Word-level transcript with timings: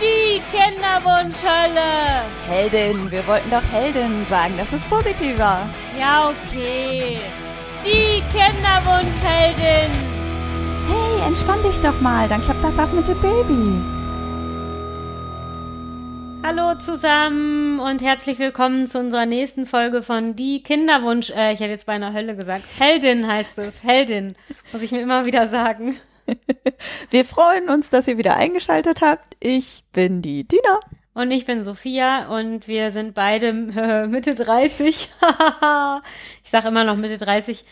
Die 0.00 0.40
Kinderwunschhölle. 0.50 2.22
Heldin, 2.48 3.10
wir 3.10 3.26
wollten 3.26 3.50
doch 3.50 3.62
Heldin 3.72 4.24
sagen, 4.26 4.54
das 4.56 4.72
ist 4.72 4.88
positiver. 4.88 5.68
Ja, 5.98 6.30
okay. 6.30 7.18
Die 7.84 8.22
Kinderwunschheldin. 8.32 9.90
Hey, 10.88 11.26
entspann 11.26 11.62
dich 11.62 11.78
doch 11.80 12.00
mal, 12.00 12.28
dann 12.28 12.40
klappt 12.40 12.64
das 12.64 12.78
auch 12.78 12.90
mit 12.92 13.08
dem 13.08 13.20
Baby. 13.20 13.80
Hallo 16.42 16.78
zusammen 16.78 17.80
und 17.80 18.00
herzlich 18.00 18.38
willkommen 18.38 18.86
zu 18.86 18.98
unserer 18.98 19.26
nächsten 19.26 19.66
Folge 19.66 20.02
von 20.02 20.36
Die 20.36 20.62
Kinderwunsch. 20.62 21.30
Äh, 21.30 21.52
ich 21.52 21.60
hätte 21.60 21.72
jetzt 21.72 21.84
beinahe 21.86 22.14
Hölle 22.14 22.34
gesagt. 22.34 22.64
Heldin 22.78 23.26
heißt 23.26 23.58
es. 23.58 23.84
Heldin. 23.84 24.34
Muss 24.72 24.80
ich 24.80 24.90
mir 24.90 25.02
immer 25.02 25.26
wieder 25.26 25.46
sagen. 25.48 25.96
Wir 27.10 27.24
freuen 27.24 27.68
uns, 27.68 27.90
dass 27.90 28.08
ihr 28.08 28.18
wieder 28.18 28.36
eingeschaltet 28.36 29.00
habt. 29.00 29.36
Ich 29.40 29.84
bin 29.92 30.22
die 30.22 30.44
Tina. 30.44 30.80
Und 31.12 31.32
ich 31.32 31.44
bin 31.44 31.64
Sophia 31.64 32.28
und 32.28 32.68
wir 32.68 32.92
sind 32.92 33.14
beide 33.14 33.48
äh, 33.76 34.06
Mitte 34.06 34.34
30. 34.34 34.86
ich 36.44 36.50
sage 36.50 36.68
immer 36.68 36.84
noch 36.84 36.96
Mitte 36.96 37.18
30. 37.18 37.64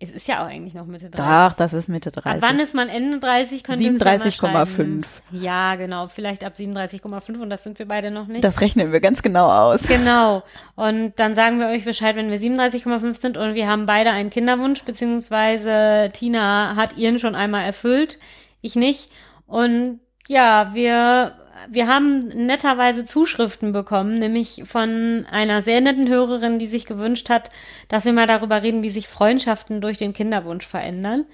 Es 0.00 0.10
ist 0.10 0.26
ja 0.26 0.42
auch 0.42 0.48
eigentlich 0.48 0.74
noch 0.74 0.86
Mitte 0.86 1.08
30. 1.08 1.24
Ach, 1.24 1.54
das 1.54 1.72
ist 1.72 1.88
Mitte 1.88 2.10
Ab 2.10 2.24
30. 2.24 2.42
wann 2.42 2.58
ist 2.58 2.74
man 2.74 2.88
Ende 2.88 3.20
30? 3.20 3.62
Könnt 3.62 3.80
ihr 3.80 3.90
uns 3.90 4.00
ja 4.00 4.04
mal 4.04 4.16
37,5. 4.16 4.32
schreiben. 4.32 5.06
Ja, 5.30 5.76
genau. 5.76 6.08
Vielleicht 6.08 6.42
ab 6.42 6.54
37,5 6.56 7.40
und 7.40 7.48
das 7.48 7.62
sind 7.62 7.78
wir 7.78 7.86
beide 7.86 8.10
noch 8.10 8.26
nicht. 8.26 8.42
Das 8.42 8.60
rechnen 8.60 8.90
wir 8.90 9.00
ganz 9.00 9.22
genau 9.22 9.48
aus. 9.48 9.86
Genau. 9.86 10.42
Und 10.74 11.12
dann 11.16 11.36
sagen 11.36 11.60
wir 11.60 11.68
euch 11.68 11.84
Bescheid, 11.84 12.16
wenn 12.16 12.30
wir 12.30 12.38
37,5 12.38 13.14
sind 13.14 13.36
und 13.36 13.54
wir 13.54 13.68
haben 13.68 13.86
beide 13.86 14.10
einen 14.10 14.30
Kinderwunsch, 14.30 14.82
beziehungsweise 14.82 16.10
Tina 16.12 16.74
hat 16.74 16.96
ihren 16.96 17.20
schon 17.20 17.36
einmal 17.36 17.64
erfüllt, 17.64 18.18
ich 18.62 18.74
nicht. 18.74 19.10
Und 19.46 20.00
ja, 20.26 20.74
wir, 20.74 21.36
wir 21.70 21.86
haben 21.86 22.20
netterweise 22.20 23.04
Zuschriften 23.04 23.72
bekommen, 23.72 24.14
nämlich 24.18 24.62
von 24.64 25.26
einer 25.30 25.62
sehr 25.62 25.80
netten 25.80 26.08
Hörerin, 26.08 26.58
die 26.58 26.66
sich 26.66 26.86
gewünscht 26.86 27.30
hat, 27.30 27.50
dass 27.88 28.04
wir 28.04 28.12
mal 28.12 28.26
darüber 28.26 28.62
reden, 28.62 28.82
wie 28.82 28.90
sich 28.90 29.08
Freundschaften 29.08 29.80
durch 29.80 29.96
den 29.96 30.12
Kinderwunsch 30.12 30.66
verändern. 30.66 31.26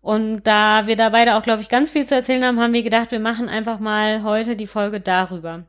Und 0.00 0.42
da 0.42 0.86
wir 0.86 0.96
da 0.96 1.08
beide 1.08 1.36
auch, 1.36 1.42
glaube 1.42 1.62
ich, 1.62 1.68
ganz 1.68 1.90
viel 1.90 2.04
zu 2.04 2.14
erzählen 2.14 2.44
haben, 2.44 2.60
haben 2.60 2.74
wir 2.74 2.82
gedacht, 2.82 3.10
wir 3.10 3.20
machen 3.20 3.48
einfach 3.48 3.78
mal 3.78 4.22
heute 4.22 4.54
die 4.54 4.66
Folge 4.66 5.00
darüber. 5.00 5.64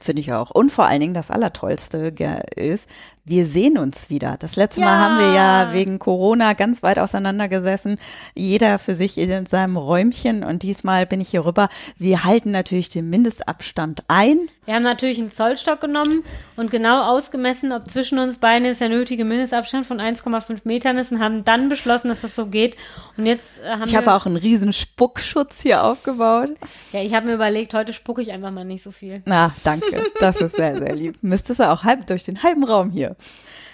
Finde 0.00 0.20
ich 0.20 0.32
auch. 0.32 0.50
Und 0.50 0.70
vor 0.70 0.86
allen 0.86 1.00
Dingen 1.00 1.14
das 1.14 1.30
Allertollste 1.30 2.14
ist, 2.54 2.88
wir 3.28 3.46
sehen 3.46 3.78
uns 3.78 4.10
wieder. 4.10 4.36
Das 4.38 4.56
letzte 4.56 4.80
Ja. 4.80 4.86
Mal 4.86 4.98
haben 4.98 5.18
wir 5.18 5.32
ja 5.32 5.72
wegen 5.72 5.98
Corona 5.98 6.54
ganz 6.54 6.82
weit 6.82 6.98
auseinandergesessen. 6.98 7.98
Jeder 8.34 8.78
für 8.78 8.94
sich 8.94 9.18
in 9.18 9.46
seinem 9.46 9.76
Räumchen. 9.76 10.44
Und 10.44 10.62
diesmal 10.62 11.06
bin 11.06 11.20
ich 11.20 11.28
hier 11.28 11.44
rüber. 11.44 11.68
Wir 11.96 12.24
halten 12.24 12.50
natürlich 12.50 12.88
den 12.88 13.10
Mindestabstand 13.10 14.04
ein. 14.08 14.48
Wir 14.64 14.74
haben 14.74 14.82
natürlich 14.82 15.18
einen 15.18 15.32
Zollstock 15.32 15.80
genommen 15.80 16.24
und 16.56 16.70
genau 16.70 17.02
ausgemessen, 17.04 17.72
ob 17.72 17.90
zwischen 17.90 18.18
uns 18.18 18.36
beiden 18.36 18.66
jetzt 18.66 18.82
der 18.82 18.90
nötige 18.90 19.24
Mindestabstand 19.24 19.86
von 19.86 19.98
1,5 19.98 20.60
Metern 20.64 20.98
ist 20.98 21.10
und 21.10 21.20
haben 21.20 21.42
dann 21.44 21.70
beschlossen, 21.70 22.08
dass 22.08 22.20
das 22.20 22.36
so 22.36 22.46
geht. 22.46 22.76
Und 23.16 23.24
jetzt 23.24 23.60
äh, 23.60 23.70
haben 23.70 23.84
Ich 23.84 23.96
habe 23.96 24.12
auch 24.12 24.26
einen 24.26 24.36
riesen 24.36 24.74
Spuckschutz 24.74 25.62
hier 25.62 25.82
aufgebaut. 25.84 26.50
ja, 26.92 27.00
ich 27.00 27.14
habe 27.14 27.26
mir 27.28 27.34
überlegt, 27.34 27.72
heute 27.72 27.94
spucke 27.94 28.20
ich 28.20 28.30
einfach 28.30 28.50
mal 28.50 28.64
nicht 28.64 28.82
so 28.82 28.90
viel. 28.90 29.22
Na, 29.24 29.54
danke. 29.64 30.04
Das 30.20 30.36
ist 30.40 30.56
sehr, 30.56 30.78
sehr 30.78 30.94
lieb. 30.94 31.16
Müsstest 31.22 31.60
du 31.60 31.70
auch 31.70 31.84
halb 31.84 32.06
durch 32.06 32.24
den 32.24 32.42
halben 32.42 32.64
Raum 32.64 32.90
hier. 32.90 33.16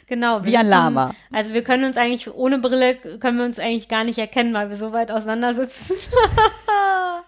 Genau. 0.07 0.45
Wie 0.45 0.55
ein 0.55 0.69
Lama. 0.69 1.15
Also 1.33 1.55
wir 1.55 1.65
können 1.65 1.85
uns 1.85 1.97
eigentlich, 1.97 2.33
ohne 2.33 2.59
Brille 2.59 2.95
können 2.95 3.39
wir 3.39 3.47
uns 3.47 3.59
eigentlich 3.59 3.89
gar 3.89 4.05
nicht 4.05 4.19
erkennen, 4.19 4.53
weil 4.53 4.69
wir 4.69 4.77
so 4.77 4.93
weit 4.93 5.11
auseinander 5.11 5.55
sitzen. 5.55 5.97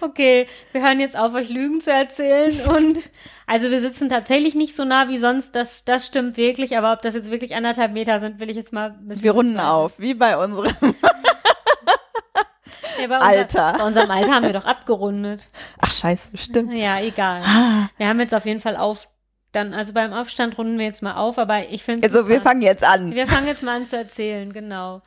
okay, 0.00 0.46
wir 0.70 0.82
hören 0.82 1.00
jetzt 1.00 1.18
auf, 1.18 1.34
euch 1.34 1.48
Lügen 1.48 1.80
zu 1.80 1.90
erzählen 1.90 2.54
und 2.68 2.98
also 3.46 3.70
wir 3.70 3.80
sitzen 3.80 4.08
tatsächlich 4.08 4.54
nicht 4.54 4.76
so 4.76 4.84
nah 4.84 5.08
wie 5.08 5.18
sonst, 5.18 5.56
das, 5.56 5.84
das 5.84 6.06
stimmt 6.06 6.36
wirklich, 6.36 6.78
aber 6.78 6.92
ob 6.92 7.02
das 7.02 7.14
jetzt 7.14 7.30
wirklich 7.30 7.56
anderthalb 7.56 7.92
Meter 7.92 8.20
sind, 8.20 8.38
will 8.40 8.50
ich 8.50 8.56
jetzt 8.56 8.72
mal 8.72 8.90
ein 8.90 9.08
bisschen 9.08 9.24
Wir 9.24 9.32
runden 9.32 9.54
bezweifeln. 9.54 9.74
auf, 9.74 9.98
wie 9.98 10.14
bei 10.14 10.36
unserem. 10.36 10.74
Ja, 13.00 13.06
bei 13.06 13.14
unser, 13.14 13.28
Alter. 13.28 13.74
Bei 13.78 13.86
unserem 13.86 14.10
Alter 14.10 14.34
haben 14.34 14.46
wir 14.46 14.52
doch 14.52 14.64
abgerundet. 14.64 15.48
Ach, 15.78 15.90
scheiße, 15.90 16.36
stimmt. 16.36 16.72
Ja, 16.72 16.98
egal. 16.98 17.42
Ah. 17.44 17.88
Wir 17.96 18.08
haben 18.08 18.18
jetzt 18.18 18.34
auf 18.34 18.44
jeden 18.44 18.60
Fall 18.60 18.76
auf, 18.76 19.08
dann, 19.52 19.74
also 19.74 19.92
beim 19.92 20.12
Aufstand 20.12 20.58
runden 20.58 20.78
wir 20.78 20.84
jetzt 20.84 21.02
mal 21.02 21.16
auf, 21.16 21.38
aber 21.38 21.68
ich 21.68 21.82
finde 21.82 22.06
Also, 22.06 22.28
wir 22.28 22.40
fangen 22.40 22.62
jetzt 22.62 22.84
an. 22.84 23.14
Wir 23.14 23.26
fangen 23.26 23.46
jetzt 23.46 23.62
mal 23.62 23.76
an 23.76 23.86
zu 23.86 23.96
erzählen, 23.96 24.52
genau. 24.52 25.02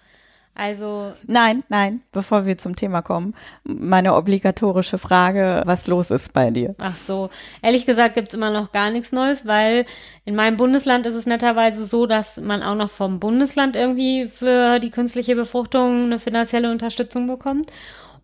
Also, 0.54 1.14
Nein, 1.28 1.64
nein, 1.70 2.02
bevor 2.12 2.46
wir 2.46 2.58
zum 2.58 2.76
Thema 2.76 3.02
kommen, 3.02 3.34
meine 3.64 4.14
obligatorische 4.16 4.98
Frage, 4.98 5.62
was 5.66 5.88
los 5.88 6.12
ist 6.12 6.34
bei 6.34 6.52
dir? 6.52 6.76
ach 6.80 6.98
so, 6.98 7.30
ehrlich 7.62 7.86
gesagt 7.86 8.16
gibt's 8.16 8.34
immer 8.34 8.50
noch 8.50 8.74
gar 8.74 8.90
nichts 8.90 9.14
Neues, 9.14 9.46
weil 9.46 9.86
in 10.26 10.36
meinem 10.36 10.58
Bundesland 10.58 11.06
ist 11.06 11.14
es 11.14 11.26
netterweise 11.26 11.86
so, 11.86 12.06
dass 12.06 12.36
man 12.42 12.64
auch 12.64 12.76
noch 12.76 12.90
vom 12.90 13.22
Bundesland 13.22 13.78
irgendwie 13.78 14.26
für 14.26 14.80
die 14.80 14.92
künstliche 14.92 15.36
Befruchtung 15.38 16.04
eine 16.06 16.20
finanzielle 16.20 16.70
Unterstützung 16.70 17.28
bekommt. 17.28 17.72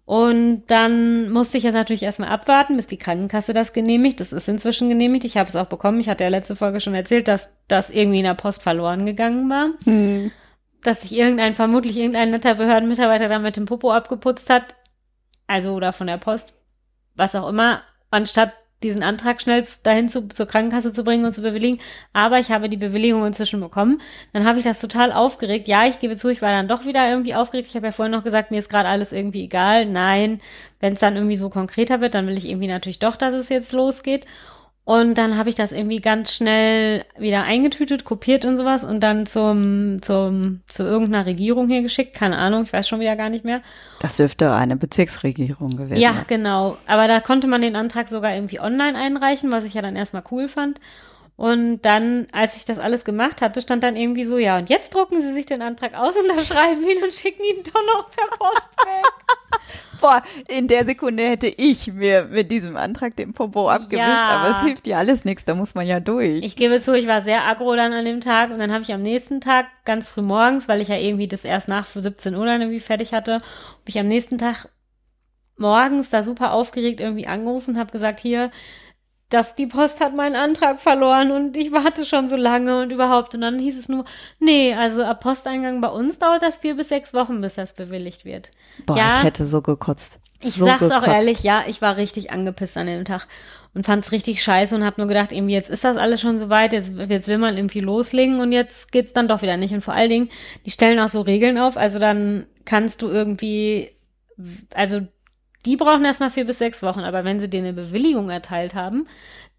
Und 0.07 0.67
dann 0.67 1.29
musste 1.31 1.57
ich 1.57 1.65
jetzt 1.65 1.73
natürlich 1.73 2.03
erstmal 2.03 2.29
abwarten, 2.29 2.77
bis 2.77 2.87
die 2.87 2.95
Krankenkasse 2.95 3.51
das 3.51 3.73
genehmigt. 3.73 4.21
Das 4.21 4.31
ist 4.31 4.47
inzwischen 4.47 4.87
genehmigt. 4.87 5.25
Ich 5.25 5.35
habe 5.35 5.49
es 5.49 5.55
auch 5.57 5.65
bekommen. 5.65 5.99
Ich 5.99 6.07
hatte 6.07 6.23
ja 6.23 6.29
letzte 6.29 6.55
Folge 6.55 6.79
schon 6.79 6.95
erzählt, 6.95 7.27
dass 7.27 7.51
das 7.67 7.89
irgendwie 7.89 8.19
in 8.19 8.23
der 8.23 8.33
Post 8.33 8.63
verloren 8.63 9.05
gegangen 9.05 9.49
war. 9.49 9.71
Dass 10.81 11.01
sich 11.01 11.11
irgendein, 11.11 11.55
vermutlich 11.55 11.97
irgendein 11.97 12.29
netter 12.29 12.55
Behördenmitarbeiter 12.55 13.27
da 13.27 13.37
mit 13.37 13.57
dem 13.57 13.65
Popo 13.65 13.91
abgeputzt 13.91 14.49
hat. 14.49 14.75
Also, 15.45 15.73
oder 15.73 15.91
von 15.91 16.07
der 16.07 16.19
Post. 16.19 16.53
Was 17.15 17.35
auch 17.35 17.49
immer. 17.49 17.81
Anstatt 18.09 18.53
diesen 18.83 19.01
Antrag 19.01 19.41
schnell 19.41 19.63
dahin 19.83 20.07
zu, 20.07 20.27
zur 20.27 20.45
Krankenkasse 20.45 20.93
zu 20.93 21.03
bringen 21.03 21.25
und 21.25 21.33
zu 21.33 21.41
bewilligen. 21.41 21.79
Aber 22.13 22.39
ich 22.39 22.51
habe 22.51 22.69
die 22.69 22.77
Bewilligung 22.77 23.25
inzwischen 23.25 23.59
bekommen. 23.59 24.01
Dann 24.33 24.45
habe 24.45 24.59
ich 24.59 24.65
das 24.65 24.79
total 24.79 25.11
aufgeregt. 25.11 25.67
Ja, 25.67 25.87
ich 25.87 25.99
gebe 25.99 26.15
zu, 26.15 26.29
ich 26.29 26.41
war 26.41 26.51
dann 26.51 26.67
doch 26.67 26.85
wieder 26.85 27.09
irgendwie 27.09 27.33
aufgeregt. 27.33 27.67
Ich 27.69 27.75
habe 27.75 27.87
ja 27.87 27.91
vorhin 27.91 28.11
noch 28.11 28.23
gesagt, 28.23 28.51
mir 28.51 28.59
ist 28.59 28.69
gerade 28.69 28.89
alles 28.89 29.13
irgendwie 29.13 29.45
egal. 29.45 29.85
Nein, 29.85 30.41
wenn 30.79 30.93
es 30.93 30.99
dann 30.99 31.15
irgendwie 31.15 31.35
so 31.37 31.49
konkreter 31.49 32.01
wird, 32.01 32.13
dann 32.13 32.27
will 32.27 32.37
ich 32.37 32.47
irgendwie 32.47 32.67
natürlich 32.67 32.99
doch, 32.99 33.15
dass 33.15 33.33
es 33.33 33.49
jetzt 33.49 33.71
losgeht. 33.71 34.27
Und 34.87 35.15
dann 35.17 35.35
habe 35.35 35.49
ich 35.49 35.55
das 35.55 35.73
irgendwie 35.73 35.99
ganz 35.99 36.33
schnell 36.33 37.03
wieder 37.17 37.43
eingetütet, 37.43 38.05
kopiert 38.05 38.45
und 38.45 38.55
sowas 38.55 38.85
und 38.85 39.01
dann 39.01 39.25
zum, 39.25 40.01
zum, 40.01 40.61
zu 40.65 40.83
irgendeiner 40.83 41.25
Regierung 41.25 41.67
hier 41.67 41.81
geschickt. 41.81 42.13
Keine 42.13 42.37
Ahnung, 42.37 42.63
ich 42.63 42.71
weiß 42.71 42.87
schon 42.87 43.01
wieder 43.01 43.17
gar 43.17 43.27
nicht 43.27 43.43
mehr. 43.43 43.59
Das 43.99 44.15
dürfte 44.15 44.53
eine 44.53 44.77
Bezirksregierung 44.77 45.75
gewesen 45.75 45.99
Ja, 45.99 46.13
sein. 46.13 46.23
genau. 46.29 46.77
Aber 46.87 47.09
da 47.09 47.19
konnte 47.19 47.47
man 47.47 47.59
den 47.61 47.75
Antrag 47.75 48.07
sogar 48.07 48.33
irgendwie 48.33 48.61
online 48.61 48.97
einreichen, 48.97 49.51
was 49.51 49.65
ich 49.65 49.73
ja 49.73 49.81
dann 49.81 49.97
erstmal 49.97 50.23
cool 50.31 50.47
fand. 50.47 50.79
Und 51.37 51.83
dann, 51.83 52.27
als 52.31 52.57
ich 52.57 52.65
das 52.65 52.79
alles 52.79 53.05
gemacht 53.05 53.41
hatte, 53.41 53.61
stand 53.61 53.83
dann 53.83 53.95
irgendwie 53.95 54.23
so, 54.23 54.39
ja, 54.39 54.57
und 54.57 54.69
jetzt 54.71 54.93
drucken 54.95 55.21
Sie 55.21 55.31
sich 55.33 55.45
den 55.45 55.61
Antrag 55.61 55.93
aus 55.93 56.15
und 56.17 56.27
dann 56.27 56.43
schreiben 56.43 56.81
ihn 56.83 57.03
und 57.03 57.13
schicken 57.13 57.43
ihn 57.43 57.63
doch 57.63 57.79
noch 57.85 58.09
per 58.09 58.25
Post 58.37 58.69
weg. 58.85 59.05
Boah, 60.01 60.23
in 60.47 60.67
der 60.67 60.83
Sekunde 60.85 61.21
hätte 61.23 61.45
ich 61.47 61.93
mir 61.93 62.23
mit 62.25 62.49
diesem 62.49 62.75
Antrag 62.75 63.15
den 63.15 63.33
Popo 63.33 63.69
abgewischt, 63.69 63.99
Ja. 64.25 64.27
aber 64.39 64.49
es 64.49 64.61
hilft 64.63 64.87
ja 64.87 64.97
alles 64.97 65.25
nichts, 65.25 65.45
da 65.45 65.53
muss 65.53 65.75
man 65.75 65.85
ja 65.85 65.99
durch. 65.99 66.43
Ich 66.43 66.55
gebe 66.55 66.81
zu, 66.81 66.95
ich 66.95 67.05
war 67.05 67.21
sehr 67.21 67.45
aggro 67.45 67.75
dann 67.75 67.93
an 67.93 68.05
dem 68.05 68.21
Tag 68.21 68.49
und 68.51 68.57
dann 68.59 68.71
habe 68.71 68.81
ich 68.81 68.91
am 68.91 69.03
nächsten 69.03 69.39
Tag 69.39 69.67
ganz 69.85 70.07
früh 70.07 70.21
morgens, 70.23 70.67
weil 70.67 70.81
ich 70.81 70.87
ja 70.87 70.97
irgendwie 70.97 71.27
das 71.27 71.45
erst 71.45 71.67
nach 71.67 71.85
17 71.85 72.33
Uhr 72.35 72.45
dann 72.47 72.61
irgendwie 72.61 72.79
fertig 72.79 73.13
hatte, 73.13 73.33
habe 73.33 73.43
ich 73.85 73.99
am 73.99 74.07
nächsten 74.07 74.39
Tag 74.39 74.69
morgens 75.57 76.09
da 76.09 76.23
super 76.23 76.53
aufgeregt 76.53 76.99
irgendwie 76.99 77.27
angerufen, 77.27 77.77
habe 77.77 77.91
gesagt, 77.91 78.19
hier, 78.19 78.51
dass 79.29 79.55
die 79.55 79.67
Post 79.67 79.99
hat 79.99 80.15
meinen 80.15 80.35
Antrag 80.35 80.79
verloren 80.79 81.31
und 81.31 81.57
ich 81.57 81.71
warte 81.71 82.05
schon 82.05 82.27
so 82.27 82.37
lange 82.37 82.81
und 82.81 82.91
überhaupt. 82.91 83.35
Und 83.35 83.41
dann 83.41 83.59
hieß 83.59 83.77
es 83.77 83.89
nur, 83.89 84.05
nee, 84.39 84.73
also 84.73 85.03
ab 85.03 85.19
Posteingang 85.19 85.81
bei 85.81 85.89
uns 85.89 86.17
dauert 86.17 86.41
das 86.41 86.57
vier 86.57 86.75
bis 86.75 86.89
sechs 86.89 87.13
Wochen, 87.13 87.41
bis 87.41 87.55
das 87.55 87.73
bewilligt 87.73 88.23
wird. 88.23 88.51
Boah, 88.85 88.97
ja. 88.97 89.17
ich 89.17 89.23
hätte 89.23 89.45
so 89.45 89.61
gekotzt. 89.61 90.19
Ich 90.41 90.53
so 90.53 90.65
sag's 90.65 90.83
auch 90.83 91.01
gekotzt. 91.01 91.07
ehrlich, 91.07 91.43
ja, 91.43 91.63
ich 91.67 91.81
war 91.81 91.97
richtig 91.97 92.31
angepisst 92.31 92.77
an 92.77 92.87
dem 92.87 93.03
Tag 93.03 93.27
und 93.73 93.85
fand's 93.85 94.11
richtig 94.11 94.41
scheiße 94.41 94.73
und 94.75 94.85
hab 94.85 94.97
nur 94.97 95.07
gedacht, 95.07 95.31
irgendwie 95.31 95.53
jetzt 95.53 95.69
ist 95.69 95.83
das 95.83 95.97
alles 95.97 96.21
schon 96.21 96.37
so 96.37 96.49
weit, 96.49 96.71
jetzt, 96.71 96.93
jetzt 97.09 97.27
will 97.27 97.37
man 97.37 97.57
irgendwie 97.57 97.81
loslegen 97.81 98.39
und 98.39 98.51
jetzt 98.51 98.91
geht's 98.91 99.13
dann 99.13 99.27
doch 99.27 99.41
wieder 99.41 99.57
nicht. 99.57 99.73
Und 99.73 99.83
vor 99.83 99.93
allen 99.93 100.09
Dingen, 100.09 100.29
die 100.65 100.71
stellen 100.71 100.99
auch 100.99 101.09
so 101.09 101.21
Regeln 101.21 101.57
auf, 101.57 101.75
also 101.75 101.99
dann 101.99 102.45
kannst 102.65 103.01
du 103.01 103.07
irgendwie, 103.07 103.91
also 104.73 105.01
die 105.65 105.77
brauchen 105.77 106.05
erstmal 106.05 106.29
vier 106.29 106.45
bis 106.45 106.59
sechs 106.59 106.83
Wochen, 106.83 107.01
aber 107.01 107.25
wenn 107.25 107.39
sie 107.39 107.49
dir 107.49 107.59
eine 107.59 107.73
Bewilligung 107.73 108.29
erteilt 108.29 108.75
haben, 108.75 109.07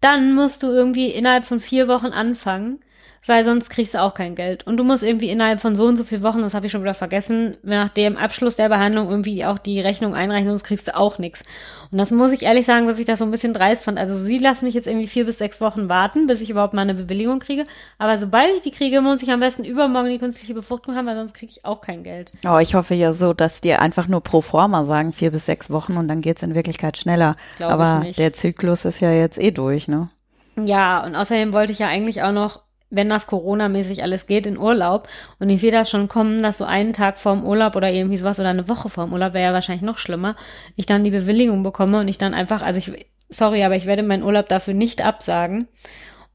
dann 0.01 0.33
musst 0.33 0.63
du 0.63 0.67
irgendwie 0.67 1.09
innerhalb 1.09 1.45
von 1.45 1.59
vier 1.59 1.87
Wochen 1.87 2.07
anfangen, 2.07 2.79
weil 3.25 3.43
sonst 3.43 3.69
kriegst 3.69 3.93
du 3.93 4.01
auch 4.01 4.13
kein 4.13 4.35
Geld. 4.35 4.65
Und 4.65 4.77
du 4.77 4.83
musst 4.83 5.03
irgendwie 5.03 5.29
innerhalb 5.29 5.59
von 5.59 5.75
so 5.75 5.85
und 5.85 5.97
so 5.97 6.03
vielen 6.03 6.23
Wochen, 6.23 6.41
das 6.41 6.53
habe 6.53 6.65
ich 6.65 6.71
schon 6.71 6.81
wieder 6.81 6.93
vergessen, 6.93 7.57
nach 7.63 7.89
dem 7.89 8.17
Abschluss 8.17 8.55
der 8.55 8.69
Behandlung 8.69 9.09
irgendwie 9.09 9.45
auch 9.45 9.57
die 9.57 9.79
Rechnung 9.79 10.15
einreichen, 10.15 10.49
sonst 10.49 10.63
kriegst 10.63 10.87
du 10.87 10.95
auch 10.95 11.17
nichts. 11.17 11.43
Und 11.91 11.97
das 11.97 12.11
muss 12.11 12.31
ich 12.31 12.43
ehrlich 12.43 12.65
sagen, 12.65 12.87
dass 12.87 12.99
ich 12.99 13.05
das 13.05 13.19
so 13.19 13.25
ein 13.25 13.31
bisschen 13.31 13.53
dreist 13.53 13.83
fand. 13.83 13.97
Also 13.97 14.13
sie 14.13 14.37
lassen 14.37 14.65
mich 14.65 14.75
jetzt 14.75 14.87
irgendwie 14.87 15.07
vier 15.07 15.25
bis 15.25 15.39
sechs 15.39 15.59
Wochen 15.59 15.89
warten, 15.89 16.27
bis 16.27 16.41
ich 16.41 16.49
überhaupt 16.49 16.73
mal 16.73 16.81
eine 16.81 16.93
Bewilligung 16.93 17.39
kriege. 17.39 17.63
Aber 17.97 18.17
sobald 18.17 18.53
ich 18.55 18.61
die 18.61 18.71
kriege, 18.71 19.01
muss 19.01 19.23
ich 19.23 19.31
am 19.31 19.39
besten 19.39 19.63
übermorgen 19.63 20.09
die 20.09 20.19
künstliche 20.19 20.53
Befruchtung 20.53 20.95
haben, 20.95 21.07
weil 21.07 21.15
sonst 21.15 21.33
kriege 21.33 21.51
ich 21.51 21.65
auch 21.65 21.81
kein 21.81 22.03
Geld. 22.03 22.31
Oh, 22.47 22.59
ich 22.59 22.75
hoffe 22.75 22.93
ja 22.93 23.11
so, 23.11 23.33
dass 23.33 23.61
die 23.61 23.73
einfach 23.73 24.07
nur 24.07 24.21
pro 24.21 24.41
forma 24.41 24.83
sagen, 24.83 25.13
vier 25.13 25.31
bis 25.31 25.45
sechs 25.45 25.69
Wochen 25.69 25.97
und 25.97 26.07
dann 26.07 26.21
geht's 26.21 26.43
in 26.43 26.55
Wirklichkeit 26.55 26.97
schneller. 26.97 27.35
Glaub 27.57 27.71
Aber 27.71 28.05
der 28.17 28.33
Zyklus 28.33 28.85
ist 28.85 28.99
ja 28.99 29.11
jetzt 29.11 29.39
eh 29.39 29.51
durch, 29.51 29.87
ne? 29.87 30.09
Ja, 30.57 31.03
und 31.03 31.15
außerdem 31.15 31.53
wollte 31.53 31.71
ich 31.71 31.79
ja 31.79 31.87
eigentlich 31.87 32.21
auch 32.21 32.31
noch, 32.31 32.61
wenn 32.89 33.09
das 33.09 33.27
Corona-mäßig 33.27 34.03
alles 34.03 34.27
geht, 34.27 34.47
in 34.47 34.57
Urlaub. 34.57 35.07
Und 35.39 35.49
ich 35.49 35.61
sehe 35.61 35.71
das 35.71 35.89
schon 35.89 36.07
kommen, 36.07 36.41
dass 36.41 36.57
so 36.57 36.65
einen 36.65 36.93
Tag 36.93 37.19
vorm 37.19 37.45
Urlaub 37.45 37.75
oder 37.75 37.91
irgendwie 37.91 38.17
sowas 38.17 38.39
oder 38.39 38.49
eine 38.49 38.67
Woche 38.67 38.89
vorm 38.89 39.13
Urlaub 39.13 39.33
wäre 39.33 39.45
ja 39.45 39.53
wahrscheinlich 39.53 39.83
noch 39.83 39.97
schlimmer, 39.97 40.35
ich 40.75 40.85
dann 40.85 41.03
die 41.03 41.11
Bewilligung 41.11 41.63
bekomme 41.63 41.99
und 41.99 42.07
ich 42.07 42.17
dann 42.17 42.33
einfach, 42.33 42.61
also 42.61 42.79
ich, 42.79 43.07
sorry, 43.29 43.63
aber 43.63 43.75
ich 43.75 43.85
werde 43.85 44.03
meinen 44.03 44.23
Urlaub 44.23 44.49
dafür 44.49 44.73
nicht 44.73 45.03
absagen. 45.03 45.67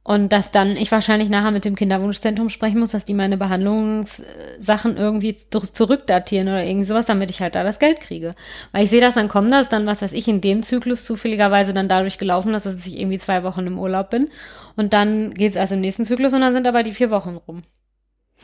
Und 0.06 0.34
dass 0.34 0.52
dann 0.52 0.76
ich 0.76 0.92
wahrscheinlich 0.92 1.30
nachher 1.30 1.50
mit 1.50 1.64
dem 1.64 1.76
Kinderwunschzentrum 1.76 2.50
sprechen 2.50 2.78
muss, 2.78 2.90
dass 2.90 3.06
die 3.06 3.14
meine 3.14 3.38
Behandlungssachen 3.38 4.98
irgendwie 4.98 5.34
zu- 5.34 5.60
zurückdatieren 5.60 6.48
oder 6.48 6.62
irgendwie 6.62 6.84
sowas, 6.84 7.06
damit 7.06 7.30
ich 7.30 7.40
halt 7.40 7.54
da 7.54 7.64
das 7.64 7.78
Geld 7.78 8.00
kriege. 8.00 8.34
Weil 8.72 8.84
ich 8.84 8.90
sehe 8.90 9.00
das 9.00 9.14
dann 9.14 9.28
kommen, 9.28 9.50
dass 9.50 9.70
dann, 9.70 9.86
was 9.86 10.02
weiß 10.02 10.12
ich, 10.12 10.28
in 10.28 10.42
dem 10.42 10.62
Zyklus 10.62 11.06
zufälligerweise 11.06 11.72
dann 11.72 11.88
dadurch 11.88 12.18
gelaufen 12.18 12.52
ist, 12.52 12.66
dass 12.66 12.84
ich 12.84 12.98
irgendwie 13.00 13.18
zwei 13.18 13.42
Wochen 13.44 13.66
im 13.66 13.78
Urlaub 13.78 14.10
bin. 14.10 14.28
Und 14.76 14.92
dann 14.92 15.32
geht's 15.32 15.56
erst 15.56 15.72
im 15.72 15.80
nächsten 15.80 16.04
Zyklus 16.04 16.34
und 16.34 16.42
dann 16.42 16.52
sind 16.52 16.66
aber 16.66 16.82
die 16.82 16.92
vier 16.92 17.08
Wochen 17.08 17.36
rum. 17.48 17.62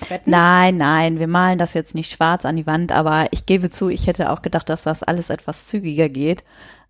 Wetten? 0.09 0.31
Nein, 0.31 0.79
nein, 0.79 1.19
wir 1.19 1.29
malen 1.29 1.59
das 1.59 1.75
jetzt 1.75 1.95
nicht 1.95 2.11
schwarz 2.11 2.47
an 2.47 2.57
die 2.57 2.67
Wand, 2.67 2.91
aber 2.91 3.27
ich 3.33 3.45
gebe 3.45 3.69
zu, 3.69 3.91
ich 3.91 4.07
hätte 4.07 4.31
auch 4.31 4.41
gedacht, 4.41 4.71
dass 4.71 4.85
das 4.85 5.03
alles 5.03 5.29
etwas 5.29 5.67
zügiger 5.67 6.09
geht. 6.09 6.43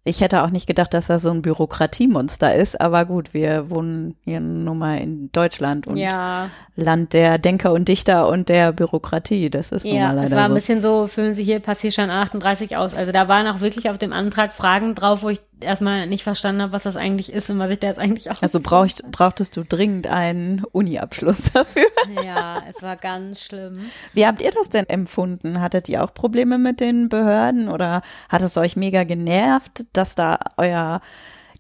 Ich 0.03 0.23
hätte 0.23 0.43
auch 0.43 0.51
nicht 0.51 0.67
gedacht, 0.67 0.95
dass 0.95 1.09
das 1.09 1.23
so 1.23 1.31
ein 1.31 1.43
Bürokratiemonster 1.43 2.55
ist, 2.55 2.81
aber 2.81 3.05
gut, 3.05 3.35
wir 3.35 3.69
wohnen 3.69 4.15
hier 4.25 4.41
nun 4.41 4.79
mal 4.79 4.97
in 4.97 5.31
Deutschland 5.33 5.87
und 5.87 5.99
Ja, 5.99 6.49
Land 6.75 7.13
der 7.13 7.37
Denker 7.37 7.73
und 7.73 7.87
Dichter 7.87 8.27
und 8.27 8.49
der 8.49 8.73
Bürokratie. 8.73 9.51
Das 9.51 9.73
ist 9.73 9.85
nun 9.85 9.95
ja, 9.95 10.09
mal 10.09 10.17
es 10.17 10.23
leider 10.25 10.37
war 10.37 10.45
ein 10.45 10.49
so. 10.49 10.55
bisschen 10.55 10.81
so, 10.81 11.07
füllen 11.07 11.35
Sie 11.35 11.45
hier 11.45 11.61
Passierschein 11.61 12.09
38 12.11 12.79
aus. 12.79 12.95
Also 12.95 13.13
da 13.13 13.29
waren 13.29 13.47
auch 13.47 13.61
wirklich 13.61 13.91
auf 13.91 13.99
dem 13.99 14.15
Antrag 14.15 14.53
Fragen 14.53 14.95
drauf, 14.95 15.23
wo 15.23 15.29
ich 15.29 15.41
erstmal 15.61 16.07
nicht 16.07 16.23
verstanden 16.23 16.63
habe, 16.63 16.73
was 16.73 16.85
das 16.85 16.97
eigentlich 16.97 17.33
ist 17.33 17.51
und 17.51 17.59
was 17.59 17.71
ich 17.71 17.79
da 17.79 17.89
jetzt 17.89 17.99
eigentlich 17.99 18.31
auch. 18.31 18.43
Also 18.43 18.61
braucht, 18.61 19.03
brauchtest 19.11 19.57
du 19.57 19.65
dringend 19.65 20.07
einen 20.07 20.65
Uni-Abschluss 20.73 21.51
dafür. 21.53 21.87
Ja, 22.25 22.63
es 22.69 22.83
war 22.83 22.97
ganz 22.97 23.41
schlimm. 23.41 23.91
Wie 24.13 24.27
habt 24.27 24.43
ihr 24.43 24.51
das 24.51 24.71
denn 24.71 24.89
empfunden? 24.89 25.61
Hattet 25.61 25.89
ihr 25.89 26.05
auch 26.05 26.15
Probleme 26.15 26.59
mit 26.59 26.81
den 26.81 27.09
Behörden 27.09 27.69
oder 27.69 28.03
hat 28.29 28.43
es 28.43 28.57
euch 28.57 28.77
mega 28.77 29.05
genervt, 29.05 29.87
dass 29.93 30.15
da 30.15 30.39
euer 30.57 31.01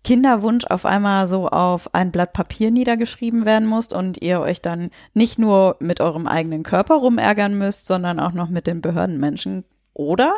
Kinderwunsch 0.02 0.64
auf 0.66 0.86
einmal 0.86 1.26
so 1.26 1.48
auf 1.48 1.94
ein 1.94 2.10
Blatt 2.10 2.32
Papier 2.32 2.70
niedergeschrieben 2.70 3.44
werden 3.44 3.68
muss 3.68 3.92
und 3.92 4.22
ihr 4.22 4.40
euch 4.40 4.62
dann 4.62 4.90
nicht 5.12 5.38
nur 5.38 5.76
mit 5.80 6.00
eurem 6.00 6.26
eigenen 6.26 6.62
Körper 6.62 6.96
rumärgern 6.96 7.56
müsst, 7.56 7.86
sondern 7.86 8.18
auch 8.18 8.32
noch 8.32 8.48
mit 8.48 8.66
den 8.66 8.80
Behördenmenschen? 8.80 9.64
Oder 9.92 10.34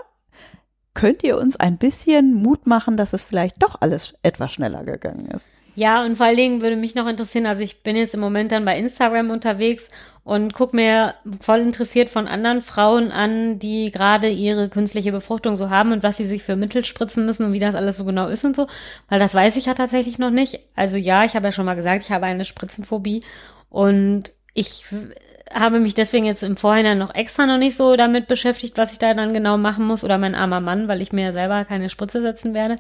könnt 0.94 1.22
ihr 1.24 1.38
uns 1.38 1.58
ein 1.58 1.78
bisschen 1.78 2.34
Mut 2.34 2.66
machen, 2.66 2.96
dass 2.96 3.12
es 3.12 3.24
vielleicht 3.24 3.62
doch 3.62 3.80
alles 3.80 4.14
etwas 4.22 4.52
schneller 4.52 4.84
gegangen 4.84 5.26
ist? 5.26 5.48
Ja, 5.74 6.04
und 6.04 6.16
vor 6.16 6.26
allen 6.26 6.36
Dingen 6.36 6.60
würde 6.60 6.76
mich 6.76 6.94
noch 6.94 7.06
interessieren, 7.06 7.46
also 7.46 7.62
ich 7.62 7.82
bin 7.82 7.96
jetzt 7.96 8.14
im 8.14 8.20
Moment 8.20 8.52
dann 8.52 8.66
bei 8.66 8.78
Instagram 8.78 9.30
unterwegs 9.30 9.88
und 10.22 10.52
guck 10.52 10.74
mir 10.74 11.14
voll 11.40 11.60
interessiert 11.60 12.10
von 12.10 12.28
anderen 12.28 12.60
Frauen 12.60 13.10
an, 13.10 13.58
die 13.58 13.90
gerade 13.90 14.28
ihre 14.28 14.68
künstliche 14.68 15.12
Befruchtung 15.12 15.56
so 15.56 15.70
haben 15.70 15.92
und 15.92 16.02
was 16.02 16.18
sie 16.18 16.26
sich 16.26 16.42
für 16.42 16.56
Mittel 16.56 16.84
spritzen 16.84 17.24
müssen 17.24 17.46
und 17.46 17.52
wie 17.54 17.58
das 17.58 17.74
alles 17.74 17.96
so 17.96 18.04
genau 18.04 18.28
ist 18.28 18.44
und 18.44 18.54
so, 18.54 18.66
weil 19.08 19.18
das 19.18 19.34
weiß 19.34 19.56
ich 19.56 19.64
ja 19.66 19.74
tatsächlich 19.74 20.18
noch 20.18 20.30
nicht. 20.30 20.60
Also 20.76 20.98
ja, 20.98 21.24
ich 21.24 21.34
habe 21.34 21.46
ja 21.46 21.52
schon 21.52 21.64
mal 21.64 21.74
gesagt, 21.74 22.02
ich 22.02 22.10
habe 22.10 22.26
eine 22.26 22.44
Spritzenphobie 22.44 23.22
und 23.70 24.32
ich 24.54 24.84
habe 25.54 25.80
mich 25.80 25.94
deswegen 25.94 26.24
jetzt 26.24 26.42
im 26.42 26.56
Vorhinein 26.56 26.98
noch 26.98 27.14
extra 27.14 27.46
noch 27.46 27.58
nicht 27.58 27.76
so 27.76 27.96
damit 27.96 28.26
beschäftigt, 28.26 28.78
was 28.78 28.92
ich 28.92 28.98
da 28.98 29.14
dann 29.14 29.34
genau 29.34 29.58
machen 29.58 29.86
muss 29.86 30.04
oder 30.04 30.18
mein 30.18 30.34
armer 30.34 30.60
Mann, 30.60 30.88
weil 30.88 31.02
ich 31.02 31.12
mir 31.12 31.26
ja 31.26 31.32
selber 31.32 31.64
keine 31.64 31.88
Spritze 31.90 32.20
setzen 32.20 32.54
werde. 32.54 32.76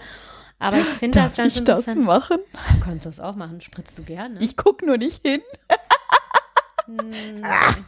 Aber 0.58 0.78
ich 0.78 0.84
finde 0.84 1.18
das 1.18 1.34
Darf 1.34 1.44
ganz 1.44 1.56
ich 1.56 1.64
das 1.64 1.86
machen? 1.96 2.38
Du 2.74 2.80
kannst 2.84 3.04
das 3.06 3.18
auch 3.18 3.34
machen, 3.34 3.60
spritzt 3.60 3.98
du 3.98 4.04
gerne. 4.04 4.40
Ich 4.40 4.56
guck 4.56 4.82
nur 4.82 4.96
nicht 4.96 5.22
hin. 5.22 5.40
Nein. 6.86 7.84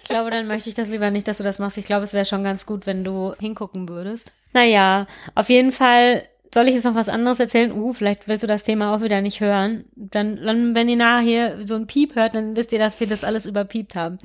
Ich 0.00 0.08
glaube, 0.08 0.30
dann 0.30 0.46
möchte 0.46 0.68
ich 0.70 0.74
das 0.74 0.88
lieber 0.88 1.10
nicht, 1.10 1.28
dass 1.28 1.38
du 1.38 1.44
das 1.44 1.58
machst. 1.58 1.78
Ich 1.78 1.84
glaube, 1.84 2.04
es 2.04 2.12
wäre 2.12 2.24
schon 2.24 2.42
ganz 2.42 2.64
gut, 2.66 2.86
wenn 2.86 3.04
du 3.04 3.34
hingucken 3.38 3.88
würdest. 3.88 4.32
Naja, 4.52 5.06
auf 5.34 5.48
jeden 5.50 5.72
Fall 5.72 6.24
soll 6.52 6.68
ich 6.68 6.74
jetzt 6.74 6.84
noch 6.84 6.94
was 6.94 7.08
anderes 7.08 7.38
erzählen? 7.38 7.72
Uh, 7.72 7.92
vielleicht 7.92 8.26
willst 8.26 8.42
du 8.42 8.46
das 8.46 8.64
Thema 8.64 8.94
auch 8.94 9.02
wieder 9.02 9.20
nicht 9.22 9.40
hören. 9.40 9.84
Dann, 9.94 10.36
dann 10.44 10.74
wenn 10.74 10.88
ihr 10.88 10.96
nachher 10.96 11.20
hier 11.20 11.66
so 11.66 11.76
ein 11.76 11.86
Piep 11.86 12.16
hört, 12.16 12.34
dann 12.34 12.56
wisst 12.56 12.72
ihr, 12.72 12.78
dass 12.78 12.98
wir 12.98 13.06
das 13.06 13.24
alles 13.24 13.46
überpiept 13.46 13.94
haben. 13.94 14.18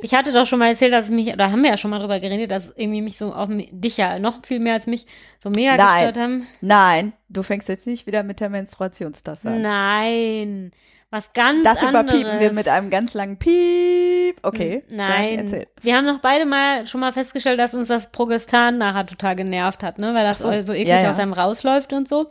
Ich 0.00 0.14
hatte 0.14 0.32
doch 0.32 0.46
schon 0.46 0.58
mal 0.58 0.68
erzählt, 0.68 0.92
dass 0.92 1.08
ich 1.08 1.14
mich, 1.14 1.32
oder 1.32 1.50
haben 1.50 1.62
wir 1.62 1.70
ja 1.70 1.76
schon 1.76 1.90
mal 1.90 1.98
drüber 1.98 2.20
geredet, 2.20 2.50
dass 2.50 2.72
irgendwie 2.76 3.02
mich 3.02 3.18
so 3.18 3.34
auch 3.34 3.48
dich 3.50 3.96
ja 3.96 4.18
noch 4.18 4.44
viel 4.46 4.60
mehr 4.60 4.74
als 4.74 4.86
mich 4.86 5.06
so 5.38 5.50
mega 5.50 5.76
Nein. 5.76 5.94
gestört 5.94 6.16
haben. 6.16 6.46
Nein, 6.60 7.12
du 7.28 7.42
fängst 7.42 7.68
jetzt 7.68 7.86
nicht 7.86 8.06
wieder 8.06 8.22
mit 8.22 8.40
der 8.40 8.48
Menstruationstasse 8.48 9.50
an. 9.50 9.60
Nein. 9.60 10.72
Was 11.10 11.32
ganz 11.32 11.64
Das 11.64 11.82
anderes. 11.82 12.04
überpiepen 12.06 12.40
wir 12.40 12.52
mit 12.52 12.68
einem 12.68 12.90
ganz 12.90 13.14
langen 13.14 13.38
Piep. 13.38 14.36
Okay. 14.42 14.84
Nein, 14.90 15.66
wir 15.80 15.96
haben 15.96 16.06
doch 16.06 16.20
beide 16.20 16.44
mal 16.44 16.86
schon 16.86 17.00
mal 17.00 17.12
festgestellt, 17.12 17.58
dass 17.58 17.74
uns 17.74 17.88
das 17.88 18.12
Progestan 18.12 18.76
nachher 18.76 19.06
total 19.06 19.34
genervt 19.34 19.82
hat, 19.82 19.98
ne, 19.98 20.12
weil 20.14 20.24
das 20.24 20.40
so. 20.40 20.60
so, 20.60 20.72
eklig 20.74 20.88
Ja, 20.88 21.02
ja. 21.02 21.10
aus 21.10 21.18
einem 21.18 21.32
rausläuft 21.32 21.92
und 21.94 22.08
so. 22.08 22.30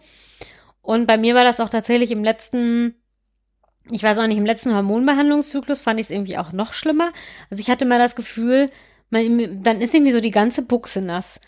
Und 0.81 1.07
bei 1.07 1.17
mir 1.17 1.33
war 1.33 1.43
das 1.43 1.59
auch 1.59 1.69
tatsächlich 1.69 2.11
im 2.11 2.23
letzten, 2.23 2.95
ich 3.91 4.03
weiß 4.03 4.19
auch 4.19 4.27
nicht, 4.27 4.37
im 4.37 4.45
letzten 4.45 4.73
Hormonbehandlungszyklus 4.73 5.81
fand 5.81 5.99
ich 5.99 6.05
es 6.05 6.11
irgendwie 6.11 6.37
auch 6.37 6.53
noch 6.53 6.73
schlimmer. 6.73 7.11
Also 7.49 7.61
ich 7.61 7.69
hatte 7.69 7.85
mal 7.85 7.99
das 7.99 8.15
Gefühl, 8.15 8.69
man, 9.09 9.63
dann 9.63 9.81
ist 9.81 9.93
irgendwie 9.95 10.11
so 10.11 10.21
die 10.21 10.31
ganze 10.31 10.61
Buchse 10.61 11.01
nass. 11.01 11.39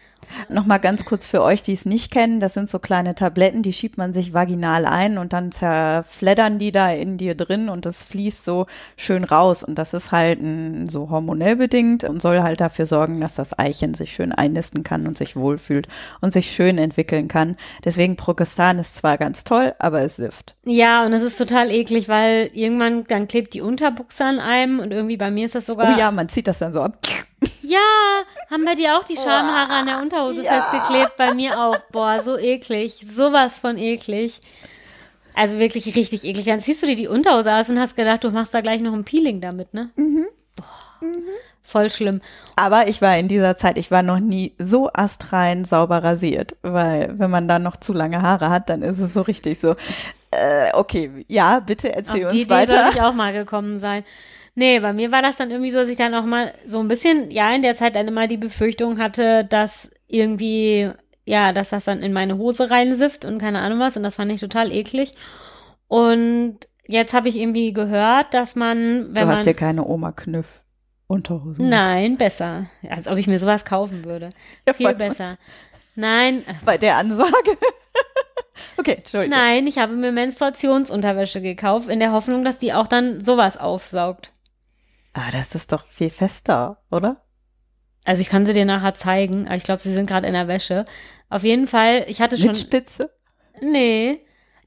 Nochmal 0.47 0.79
ganz 0.79 1.05
kurz 1.05 1.25
für 1.25 1.41
euch, 1.41 1.63
die 1.63 1.73
es 1.73 1.85
nicht 1.85 2.11
kennen. 2.11 2.39
Das 2.39 2.53
sind 2.53 2.69
so 2.69 2.79
kleine 2.79 3.15
Tabletten, 3.15 3.61
die 3.61 3.73
schiebt 3.73 3.97
man 3.97 4.13
sich 4.13 4.33
vaginal 4.33 4.85
ein 4.85 5.17
und 5.17 5.33
dann 5.33 5.51
zerfleddern 5.51 6.59
die 6.59 6.71
da 6.71 6.91
in 6.91 7.17
dir 7.17 7.35
drin 7.35 7.69
und 7.69 7.85
das 7.85 8.05
fließt 8.05 8.45
so 8.45 8.65
schön 8.97 9.23
raus. 9.23 9.63
Und 9.63 9.75
das 9.79 9.93
ist 9.93 10.11
halt 10.11 10.39
mm, 10.41 10.87
so 10.87 11.09
hormonell 11.09 11.55
bedingt 11.55 12.03
und 12.03 12.21
soll 12.21 12.41
halt 12.41 12.61
dafür 12.61 12.85
sorgen, 12.85 13.19
dass 13.19 13.35
das 13.35 13.57
Eichen 13.57 13.93
sich 13.93 14.13
schön 14.13 14.31
einnisten 14.31 14.83
kann 14.83 15.07
und 15.07 15.17
sich 15.17 15.35
wohlfühlt 15.35 15.87
und 16.21 16.31
sich 16.31 16.51
schön 16.51 16.77
entwickeln 16.77 17.27
kann. 17.27 17.55
Deswegen 17.83 18.15
Progestan 18.15 18.79
ist 18.79 18.95
zwar 18.95 19.17
ganz 19.17 19.43
toll, 19.43 19.73
aber 19.79 20.01
es 20.01 20.15
sifft. 20.15 20.55
Ja, 20.65 21.05
und 21.05 21.11
das 21.11 21.23
ist 21.23 21.37
total 21.37 21.71
eklig, 21.71 22.07
weil 22.07 22.49
irgendwann 22.53 23.05
dann 23.05 23.27
klebt 23.27 23.53
die 23.53 23.61
Unterbuchse 23.61 24.25
an 24.25 24.39
einem 24.39 24.79
und 24.79 24.91
irgendwie 24.91 25.17
bei 25.17 25.31
mir 25.31 25.45
ist 25.45 25.55
das 25.55 25.65
sogar. 25.65 25.95
Oh 25.95 25.99
ja, 25.99 26.11
man 26.11 26.29
zieht 26.29 26.47
das 26.47 26.59
dann 26.59 26.73
so 26.73 26.81
ab. 26.81 26.97
Ja, 27.69 28.23
haben 28.49 28.65
bei 28.65 28.75
dir 28.75 28.97
auch 28.97 29.03
die 29.03 29.15
Schamhaare 29.15 29.71
an 29.73 29.85
der 29.85 30.01
Unterhose 30.01 30.43
Ja. 30.43 30.61
festgeklebt? 30.61 31.15
Bei 31.17 31.33
mir 31.33 31.59
auch. 31.59 31.77
Boah, 31.91 32.19
so 32.21 32.37
eklig. 32.37 32.99
Sowas 33.07 33.59
von 33.59 33.77
eklig. 33.77 34.39
Also 35.35 35.59
wirklich 35.59 35.95
richtig 35.95 36.23
eklig. 36.23 36.45
Dann 36.45 36.59
ziehst 36.59 36.81
du 36.81 36.87
dir 36.87 36.95
die 36.95 37.07
Unterhose 37.07 37.53
aus 37.53 37.69
und 37.69 37.79
hast 37.79 37.95
gedacht, 37.95 38.23
du 38.23 38.31
machst 38.31 38.53
da 38.53 38.61
gleich 38.61 38.81
noch 38.81 38.93
ein 38.93 39.03
Peeling 39.05 39.39
damit, 39.41 39.73
ne? 39.73 39.89
Mhm. 39.95 40.25
Boah, 40.55 40.65
voll 41.63 41.89
schlimm. 41.89 42.21
Aber 42.55 42.87
ich 42.87 43.01
war 43.01 43.17
in 43.17 43.27
dieser 43.27 43.55
Zeit, 43.55 43.77
ich 43.77 43.91
war 43.91 44.01
noch 44.03 44.19
nie 44.19 44.53
so 44.57 44.89
astrein 44.93 45.63
sauber 45.65 46.03
rasiert, 46.03 46.57
weil 46.63 47.17
wenn 47.19 47.29
man 47.29 47.47
dann 47.47 47.63
noch 47.63 47.77
zu 47.77 47.93
lange 47.93 48.21
Haare 48.21 48.49
hat, 48.49 48.69
dann 48.69 48.81
ist 48.81 48.99
es 48.99 49.13
so 49.13 49.21
richtig 49.21 49.59
so, 49.59 49.75
äh, 50.31 50.71
okay, 50.73 51.23
ja, 51.27 51.59
bitte 51.59 51.93
erzähl 51.95 52.25
Auf 52.25 52.31
die 52.31 52.37
uns 52.39 52.45
Idee 52.45 52.65
soll 52.65 52.75
weiter. 52.77 52.89
ich 52.93 53.01
auch 53.01 53.13
mal 53.13 53.31
gekommen 53.31 53.79
sein. 53.79 54.03
Nee, 54.59 54.81
bei 54.81 54.91
mir 54.91 55.09
war 55.13 55.21
das 55.21 55.37
dann 55.37 55.51
irgendwie 55.51 55.71
so, 55.71 55.77
dass 55.77 55.87
ich 55.87 55.95
dann 55.95 56.13
auch 56.13 56.25
mal 56.25 56.51
so 56.65 56.79
ein 56.79 56.89
bisschen, 56.89 57.31
ja, 57.31 57.49
in 57.55 57.61
der 57.61 57.75
Zeit 57.75 57.95
dann 57.95 58.09
immer 58.09 58.27
die 58.27 58.35
Befürchtung 58.35 58.99
hatte, 58.99 59.45
dass 59.45 59.89
irgendwie, 60.07 60.89
ja, 61.23 61.53
dass 61.53 61.69
das 61.69 61.85
dann 61.85 62.01
in 62.03 62.11
meine 62.11 62.37
Hose 62.37 62.69
reinsifft 62.69 63.23
und 63.23 63.37
keine 63.39 63.59
Ahnung 63.61 63.79
was. 63.79 63.95
Und 63.95 64.03
das 64.03 64.15
fand 64.15 64.29
ich 64.33 64.41
total 64.41 64.73
eklig. 64.73 65.13
Und 65.87 66.57
jetzt 66.89 67.13
habe 67.13 67.29
ich 67.29 67.37
irgendwie 67.37 67.71
gehört, 67.71 68.33
dass 68.33 68.57
man, 68.57 69.05
wenn 69.07 69.21
Du 69.21 69.27
man. 69.27 69.29
hast 69.37 69.45
dir 69.45 69.53
keine 69.53 69.87
Oma 69.87 70.11
Knüff 70.11 70.61
Unterhosen. 71.07 71.69
Nein, 71.69 72.17
besser. 72.17 72.65
Als 72.89 73.07
ob 73.07 73.17
ich 73.17 73.27
mir 73.27 73.39
sowas 73.39 73.63
kaufen 73.63 74.03
würde. 74.03 74.31
Ja, 74.67 74.73
Viel 74.73 74.93
besser. 74.93 75.37
Nein, 75.95 76.43
Bei 76.65 76.77
der 76.77 76.97
Ansage. 76.97 77.57
okay, 78.77 78.95
Entschuldigung. 78.97 79.39
nein, 79.39 79.67
ich 79.67 79.77
habe 79.77 79.93
mir 79.93 80.11
Menstruationsunterwäsche 80.11 81.41
gekauft, 81.41 81.87
in 81.87 81.99
der 81.99 82.11
Hoffnung, 82.11 82.43
dass 82.43 82.57
die 82.57 82.73
auch 82.73 82.87
dann 82.87 83.21
sowas 83.21 83.55
aufsaugt. 83.55 84.31
Ah, 85.13 85.31
das 85.31 85.55
ist 85.55 85.71
doch 85.71 85.85
viel 85.87 86.09
fester, 86.09 86.77
oder? 86.91 87.23
Also 88.05 88.21
ich 88.21 88.29
kann 88.29 88.45
sie 88.45 88.53
dir 88.53 88.65
nachher 88.65 88.93
zeigen, 88.93 89.47
aber 89.47 89.57
ich 89.57 89.63
glaube, 89.63 89.81
sie 89.81 89.91
sind 89.91 90.07
gerade 90.07 90.27
in 90.27 90.33
der 90.33 90.47
Wäsche. 90.47 90.85
Auf 91.29 91.43
jeden 91.43 91.67
Fall, 91.67 92.05
ich 92.07 92.21
hatte 92.21 92.37
schon. 92.37 92.47
Mit 92.47 92.57
Spitze. 92.57 93.11
Nee. 93.61 94.21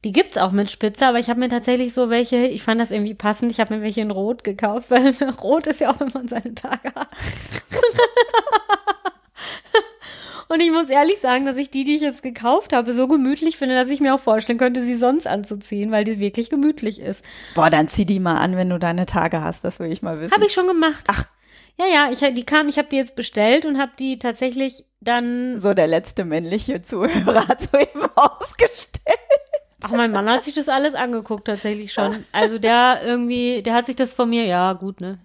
Die 0.04 0.12
gibt's 0.12 0.36
auch 0.36 0.50
mit 0.50 0.68
Spitze, 0.70 1.06
aber 1.06 1.20
ich 1.20 1.28
habe 1.28 1.38
mir 1.38 1.48
tatsächlich 1.48 1.94
so 1.94 2.10
welche, 2.10 2.46
ich 2.46 2.62
fand 2.64 2.80
das 2.80 2.90
irgendwie 2.90 3.14
passend, 3.14 3.52
ich 3.52 3.60
habe 3.60 3.76
mir 3.76 3.82
welche 3.82 4.00
in 4.00 4.10
Rot 4.10 4.42
gekauft, 4.42 4.90
weil 4.90 5.14
Rot 5.42 5.68
ist 5.68 5.80
ja 5.80 5.92
auch, 5.92 6.00
wenn 6.00 6.10
man 6.12 6.26
seine 6.26 6.54
Tage 6.54 6.92
hat. 6.94 7.08
Und 10.48 10.60
ich 10.60 10.70
muss 10.70 10.88
ehrlich 10.88 11.18
sagen, 11.20 11.44
dass 11.44 11.56
ich 11.56 11.70
die, 11.70 11.84
die 11.84 11.96
ich 11.96 12.02
jetzt 12.02 12.22
gekauft 12.22 12.72
habe, 12.72 12.94
so 12.94 13.08
gemütlich 13.08 13.56
finde, 13.56 13.74
dass 13.74 13.90
ich 13.90 14.00
mir 14.00 14.14
auch 14.14 14.20
vorstellen 14.20 14.58
könnte, 14.58 14.82
sie 14.82 14.94
sonst 14.94 15.26
anzuziehen, 15.26 15.90
weil 15.90 16.04
die 16.04 16.18
wirklich 16.18 16.50
gemütlich 16.50 17.00
ist. 17.00 17.24
Boah, 17.54 17.70
dann 17.70 17.88
zieh 17.88 18.04
die 18.04 18.20
mal 18.20 18.36
an, 18.36 18.56
wenn 18.56 18.70
du 18.70 18.78
deine 18.78 19.06
Tage 19.06 19.42
hast, 19.42 19.64
das 19.64 19.80
will 19.80 19.90
ich 19.90 20.02
mal 20.02 20.20
wissen. 20.20 20.32
Habe 20.32 20.46
ich 20.46 20.52
schon 20.52 20.66
gemacht. 20.66 21.04
Ach. 21.08 21.26
Ja, 21.78 21.86
ja, 21.86 22.10
ich, 22.10 22.18
die 22.34 22.44
kam, 22.44 22.68
ich 22.68 22.78
habe 22.78 22.88
die 22.88 22.96
jetzt 22.96 23.16
bestellt 23.16 23.64
und 23.64 23.78
habe 23.78 23.92
die 23.98 24.18
tatsächlich 24.18 24.84
dann. 25.00 25.58
So, 25.58 25.74
der 25.74 25.86
letzte 25.86 26.24
männliche 26.24 26.82
Zuhörer 26.82 27.48
hat 27.48 27.62
so 27.62 27.78
eben 27.78 28.04
ausgestellt. 28.14 29.18
Ach, 29.84 29.90
mein 29.90 30.12
Mann 30.12 30.28
hat 30.28 30.44
sich 30.44 30.54
das 30.54 30.68
alles 30.68 30.94
angeguckt, 30.94 31.46
tatsächlich 31.46 31.92
schon. 31.92 32.24
Also 32.30 32.58
der 32.58 33.00
irgendwie, 33.04 33.62
der 33.62 33.74
hat 33.74 33.86
sich 33.86 33.96
das 33.96 34.14
von 34.14 34.30
mir, 34.30 34.44
ja, 34.44 34.74
gut, 34.74 35.00
ne? 35.00 35.18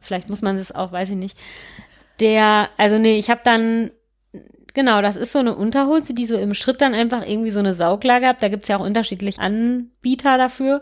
Vielleicht 0.00 0.28
muss 0.28 0.42
man 0.42 0.58
das 0.58 0.74
auch, 0.74 0.92
weiß 0.92 1.10
ich 1.10 1.16
nicht. 1.16 1.38
Der, 2.20 2.68
also 2.76 2.98
nee, 2.98 3.18
ich 3.18 3.30
habe 3.30 3.40
dann 3.42 3.90
Genau, 4.74 5.02
das 5.02 5.16
ist 5.16 5.32
so 5.32 5.38
eine 5.38 5.54
Unterhose, 5.54 6.14
die 6.14 6.26
so 6.26 6.36
im 6.36 6.54
Schritt 6.54 6.80
dann 6.80 6.94
einfach 6.94 7.26
irgendwie 7.26 7.50
so 7.50 7.58
eine 7.58 7.74
Sauglage 7.74 8.26
hat. 8.26 8.42
Da 8.42 8.48
gibt's 8.48 8.68
ja 8.68 8.76
auch 8.76 8.84
unterschiedliche 8.84 9.40
Anbieter 9.40 10.38
dafür. 10.38 10.80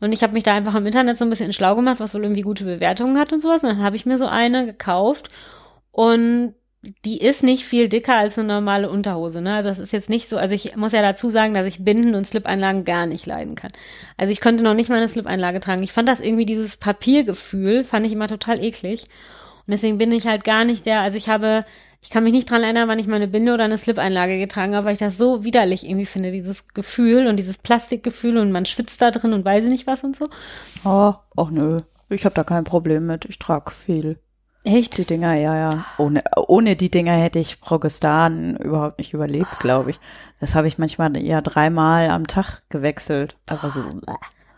Und 0.00 0.12
ich 0.12 0.22
habe 0.22 0.32
mich 0.32 0.44
da 0.44 0.54
einfach 0.54 0.74
im 0.74 0.86
Internet 0.86 1.18
so 1.18 1.24
ein 1.24 1.30
bisschen 1.30 1.52
schlau 1.52 1.74
gemacht, 1.74 2.00
was 2.00 2.14
wohl 2.14 2.22
irgendwie 2.22 2.42
gute 2.42 2.64
Bewertungen 2.64 3.18
hat 3.18 3.32
und 3.32 3.40
sowas. 3.40 3.62
Und 3.62 3.70
dann 3.70 3.82
habe 3.82 3.96
ich 3.96 4.06
mir 4.06 4.18
so 4.18 4.26
eine 4.26 4.66
gekauft. 4.66 5.28
Und 5.92 6.54
die 7.04 7.20
ist 7.20 7.42
nicht 7.42 7.64
viel 7.64 7.88
dicker 7.88 8.14
als 8.14 8.38
eine 8.38 8.48
normale 8.48 8.88
Unterhose. 8.88 9.40
Ne? 9.40 9.54
Also 9.54 9.68
das 9.68 9.80
ist 9.80 9.92
jetzt 9.92 10.08
nicht 10.08 10.28
so, 10.28 10.36
also 10.38 10.54
ich 10.54 10.76
muss 10.76 10.92
ja 10.92 11.02
dazu 11.02 11.28
sagen, 11.28 11.52
dass 11.52 11.66
ich 11.66 11.84
Binden 11.84 12.14
und 12.14 12.24
Slip-Einlagen 12.24 12.84
gar 12.84 13.06
nicht 13.06 13.26
leiden 13.26 13.56
kann. 13.56 13.72
Also 14.16 14.32
ich 14.32 14.40
könnte 14.40 14.62
noch 14.62 14.74
nicht 14.74 14.88
mal 14.88 14.96
eine 14.96 15.08
Slip-Einlage 15.08 15.60
tragen. 15.60 15.82
Ich 15.82 15.92
fand 15.92 16.08
das 16.08 16.20
irgendwie, 16.20 16.46
dieses 16.46 16.76
Papiergefühl, 16.76 17.82
fand 17.82 18.06
ich 18.06 18.12
immer 18.12 18.28
total 18.28 18.62
eklig. 18.62 19.02
Und 19.02 19.72
deswegen 19.72 19.98
bin 19.98 20.12
ich 20.12 20.26
halt 20.26 20.44
gar 20.44 20.64
nicht 20.64 20.86
der, 20.86 21.00
also 21.00 21.18
ich 21.18 21.28
habe 21.28 21.64
ich 22.00 22.10
kann 22.10 22.24
mich 22.24 22.32
nicht 22.32 22.50
dran 22.50 22.62
erinnern, 22.62 22.88
wann 22.88 22.98
ich 22.98 23.06
meine 23.06 23.28
Binde 23.28 23.52
oder 23.52 23.64
eine 23.64 23.76
Slip-Einlage 23.76 24.38
getragen 24.38 24.74
habe, 24.74 24.86
weil 24.86 24.92
ich 24.92 24.98
das 25.00 25.18
so 25.18 25.44
widerlich 25.44 25.84
irgendwie 25.84 26.06
finde, 26.06 26.30
dieses 26.30 26.68
Gefühl 26.68 27.26
und 27.26 27.36
dieses 27.36 27.58
Plastikgefühl 27.58 28.38
und 28.38 28.52
man 28.52 28.66
schwitzt 28.66 29.02
da 29.02 29.10
drin 29.10 29.32
und 29.32 29.44
weiß 29.44 29.64
nicht 29.64 29.86
was 29.86 30.04
und 30.04 30.16
so. 30.16 30.26
Oh, 30.84 31.14
ach 31.36 31.50
nö, 31.50 31.76
ich 32.08 32.24
habe 32.24 32.34
da 32.34 32.44
kein 32.44 32.64
Problem 32.64 33.06
mit. 33.06 33.24
Ich 33.24 33.38
trage 33.38 33.72
viel. 33.72 34.18
Echt? 34.64 34.98
Die 34.98 35.04
Dinger, 35.04 35.34
ja, 35.34 35.56
ja. 35.56 35.86
Ohne, 35.98 36.22
ohne 36.36 36.76
die 36.76 36.90
Dinger 36.90 37.12
hätte 37.12 37.38
ich 37.38 37.60
Progestan 37.60 38.56
überhaupt 38.56 38.98
nicht 38.98 39.14
überlebt, 39.14 39.58
glaube 39.60 39.90
ich. 39.90 40.00
Das 40.40 40.54
habe 40.54 40.68
ich 40.68 40.78
manchmal 40.78 41.16
ja 41.18 41.40
dreimal 41.40 42.10
am 42.10 42.26
Tag 42.26 42.62
gewechselt. 42.68 43.36
Aber 43.46 43.70
so. 43.70 43.82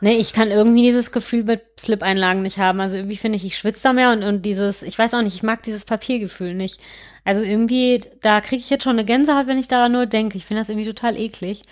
Nee, 0.02 0.16
ich 0.16 0.33
kann 0.33 0.50
irgendwie 0.50 0.83
dieses 0.83 1.12
Gefühl 1.12 1.45
mit 1.45 1.62
Slip-Einlagen 1.78 2.42
nicht 2.42 2.59
haben. 2.59 2.80
Also 2.80 2.97
irgendwie 2.97 3.16
finde 3.16 3.37
ich, 3.37 3.45
ich 3.45 3.59
schwitze 3.59 3.83
da 3.83 3.92
mehr 3.92 4.12
und, 4.12 4.23
und 4.23 4.42
dieses, 4.42 4.83
ich 4.83 4.99
weiß 4.99 5.12
auch 5.14 5.23
nicht, 5.23 5.35
ich 5.35 5.42
mag 5.42 5.62
dieses 5.62 5.85
Papiergefühl 5.85 6.54
nicht. 6.54 6.80
Also 7.25 7.42
irgendwie, 7.42 8.00
da 8.23 8.40
kriege 8.40 8.61
ich 8.61 8.71
jetzt 8.71 8.85
schon 8.85 8.92
eine 8.92 9.04
Gänsehaut, 9.04 9.47
wenn 9.47 9.59
ich 9.59 9.69
daran 9.69 9.92
nur 9.92 10.07
denke. 10.07 10.38
Ich 10.38 10.47
finde 10.47 10.62
das 10.62 10.71
irgendwie 10.71 10.88
total 10.88 11.16
eklig. 11.19 11.62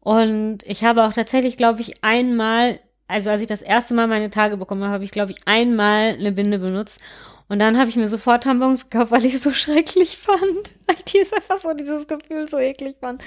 Und 0.00 0.62
ich 0.64 0.84
habe 0.84 1.04
auch 1.04 1.12
tatsächlich, 1.12 1.58
glaube 1.58 1.82
ich, 1.82 2.02
einmal, 2.02 2.80
also 3.08 3.28
als 3.28 3.42
ich 3.42 3.46
das 3.46 3.60
erste 3.60 3.92
Mal 3.92 4.06
meine 4.06 4.30
Tage 4.30 4.56
bekommen 4.56 4.82
habe, 4.82 4.94
habe 4.94 5.04
ich, 5.04 5.10
glaube 5.10 5.32
ich, 5.32 5.38
einmal 5.46 6.14
eine 6.18 6.32
Binde 6.32 6.58
benutzt. 6.58 7.00
Und 7.48 7.58
dann 7.58 7.78
habe 7.78 7.90
ich 7.90 7.96
mir 7.96 8.08
sofort 8.08 8.44
Tampons 8.44 8.88
gekauft, 8.88 9.12
weil 9.12 9.24
ich 9.24 9.34
es 9.34 9.42
so 9.42 9.52
schrecklich 9.52 10.16
fand. 10.16 10.74
Weil 10.86 10.96
ich 11.06 11.14
ist 11.14 11.34
einfach 11.34 11.58
so 11.58 11.74
dieses 11.74 12.08
Gefühl 12.08 12.48
so 12.48 12.58
eklig 12.58 12.96
fand. 13.00 13.20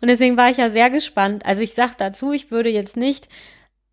Und 0.00 0.08
deswegen 0.08 0.36
war 0.36 0.50
ich 0.50 0.58
ja 0.58 0.68
sehr 0.68 0.90
gespannt. 0.90 1.46
Also 1.46 1.62
ich 1.62 1.74
sag 1.74 1.96
dazu, 1.96 2.32
ich 2.32 2.50
würde 2.50 2.68
jetzt 2.68 2.96
nicht 2.96 3.28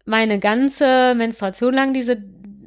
meine 0.05 0.39
ganze 0.39 1.13
Menstruation 1.15 1.73
lang 1.73 1.93
diese 1.93 2.21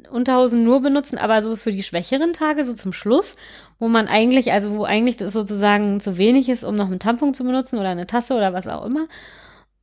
Unterhosen 0.09 0.63
nur 0.63 0.81
benutzen, 0.81 1.17
aber 1.17 1.41
so 1.41 1.55
für 1.55 1.71
die 1.71 1.83
schwächeren 1.83 2.33
Tage, 2.33 2.63
so 2.63 2.73
zum 2.73 2.93
Schluss, 2.93 3.35
wo 3.79 3.87
man 3.87 4.07
eigentlich, 4.07 4.51
also 4.51 4.77
wo 4.77 4.83
eigentlich 4.85 5.17
das 5.17 5.33
sozusagen 5.33 5.99
zu 5.99 6.17
wenig 6.17 6.49
ist, 6.49 6.63
um 6.63 6.75
noch 6.75 6.87
einen 6.87 6.99
Tampon 6.99 7.33
zu 7.33 7.43
benutzen 7.43 7.77
oder 7.79 7.89
eine 7.89 8.07
Tasse 8.07 8.35
oder 8.35 8.53
was 8.53 8.67
auch 8.67 8.85
immer. 8.85 9.07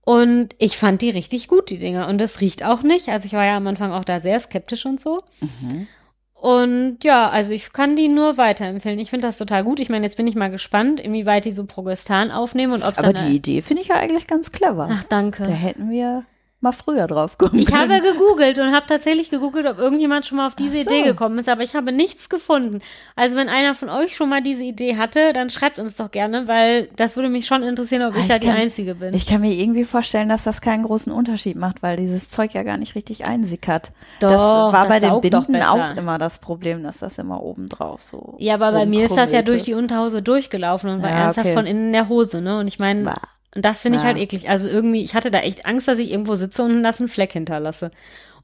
Und 0.04 0.54
ich 0.58 0.78
fand 0.78 1.00
die 1.02 1.10
richtig 1.10 1.48
gut, 1.48 1.70
die 1.70 1.78
Dinger. 1.78 2.08
Und 2.08 2.20
das 2.20 2.40
riecht 2.40 2.64
auch 2.64 2.82
nicht. 2.82 3.08
Also 3.08 3.26
ich 3.26 3.34
war 3.34 3.44
ja 3.44 3.56
am 3.56 3.66
Anfang 3.66 3.92
auch 3.92 4.04
da 4.04 4.18
sehr 4.18 4.40
skeptisch 4.40 4.84
und 4.84 5.00
so. 5.00 5.20
Mhm. 5.40 5.86
Und 6.32 7.04
ja, 7.04 7.30
also 7.30 7.52
ich 7.52 7.72
kann 7.72 7.94
die 7.94 8.08
nur 8.08 8.36
weiterempfehlen. 8.36 8.98
Ich 8.98 9.10
finde 9.10 9.28
das 9.28 9.38
total 9.38 9.62
gut. 9.62 9.78
Ich 9.78 9.90
meine, 9.90 10.04
jetzt 10.04 10.16
bin 10.16 10.26
ich 10.26 10.34
mal 10.34 10.50
gespannt, 10.50 10.98
inwieweit 10.98 11.44
die 11.44 11.52
so 11.52 11.66
Progestan 11.66 12.32
aufnehmen 12.32 12.72
und 12.72 12.82
ob 12.82 12.98
Aber 12.98 13.12
die 13.12 13.36
Idee 13.36 13.62
finde 13.62 13.82
ich 13.82 13.88
ja 13.88 13.94
eigentlich 13.94 14.26
ganz 14.26 14.50
clever. 14.50 14.88
Ach, 14.90 15.04
danke. 15.04 15.44
Da 15.44 15.50
hätten 15.50 15.88
wir 15.88 16.24
mal 16.62 16.72
früher 16.72 17.06
drauf 17.06 17.38
kommen 17.38 17.58
Ich 17.58 17.72
habe 17.72 18.00
gegoogelt 18.02 18.58
und 18.58 18.72
habe 18.72 18.86
tatsächlich 18.86 19.30
gegoogelt, 19.30 19.66
ob 19.66 19.78
irgendjemand 19.78 20.24
schon 20.26 20.38
mal 20.38 20.46
auf 20.46 20.54
diese 20.54 20.76
so. 20.76 20.80
Idee 20.80 21.02
gekommen 21.02 21.38
ist, 21.38 21.48
aber 21.48 21.62
ich 21.62 21.74
habe 21.74 21.92
nichts 21.92 22.28
gefunden. 22.28 22.80
Also 23.16 23.36
wenn 23.36 23.48
einer 23.48 23.74
von 23.74 23.88
euch 23.88 24.14
schon 24.14 24.28
mal 24.28 24.42
diese 24.42 24.62
Idee 24.62 24.96
hatte, 24.96 25.32
dann 25.32 25.50
schreibt 25.50 25.78
uns 25.78 25.96
doch 25.96 26.10
gerne, 26.10 26.46
weil 26.46 26.88
das 26.96 27.16
würde 27.16 27.28
mich 27.28 27.46
schon 27.46 27.62
interessieren, 27.62 28.02
ob 28.02 28.14
ich, 28.14 28.22
ich 28.22 28.28
da 28.28 28.38
die 28.38 28.48
Einzige 28.48 28.94
bin. 28.94 29.12
Ich 29.14 29.26
kann 29.26 29.40
mir 29.40 29.52
irgendwie 29.52 29.84
vorstellen, 29.84 30.28
dass 30.28 30.44
das 30.44 30.60
keinen 30.60 30.84
großen 30.84 31.12
Unterschied 31.12 31.56
macht, 31.56 31.82
weil 31.82 31.96
dieses 31.96 32.30
Zeug 32.30 32.54
ja 32.54 32.62
gar 32.62 32.78
nicht 32.78 32.94
richtig 32.94 33.24
einsickert. 33.24 33.92
Doch, 34.20 34.30
das 34.30 34.40
war 34.40 34.72
das 34.72 34.88
bei 34.88 35.00
den 35.00 35.20
Binden 35.20 35.62
auch 35.62 35.96
immer 35.96 36.18
das 36.18 36.38
Problem, 36.38 36.82
dass 36.82 36.98
das 36.98 37.18
immer 37.18 37.42
oben 37.42 37.68
drauf 37.68 38.02
so. 38.02 38.36
Ja, 38.38 38.54
aber 38.54 38.72
bei 38.72 38.86
mir 38.86 39.04
ist 39.04 39.16
das 39.16 39.32
ja 39.32 39.42
durch 39.42 39.64
die 39.64 39.74
Unterhose 39.74 40.22
durchgelaufen 40.22 40.90
und 40.90 41.02
war 41.02 41.10
ja, 41.10 41.16
ernsthaft 41.16 41.46
okay. 41.46 41.56
von 41.56 41.66
innen 41.66 41.92
der 41.92 42.08
Hose, 42.08 42.40
ne? 42.40 42.58
Und 42.58 42.68
ich 42.68 42.78
meine, 42.78 43.12
und 43.54 43.64
das 43.64 43.82
finde 43.82 43.98
ich 43.98 44.04
halt 44.04 44.16
eklig. 44.16 44.48
Also 44.48 44.68
irgendwie, 44.68 45.02
ich 45.02 45.14
hatte 45.14 45.30
da 45.30 45.40
echt 45.40 45.66
Angst, 45.66 45.86
dass 45.86 45.98
ich 45.98 46.10
irgendwo 46.10 46.34
sitze 46.36 46.62
und 46.62 46.84
einen 46.84 47.08
Fleck 47.08 47.32
hinterlasse. 47.32 47.90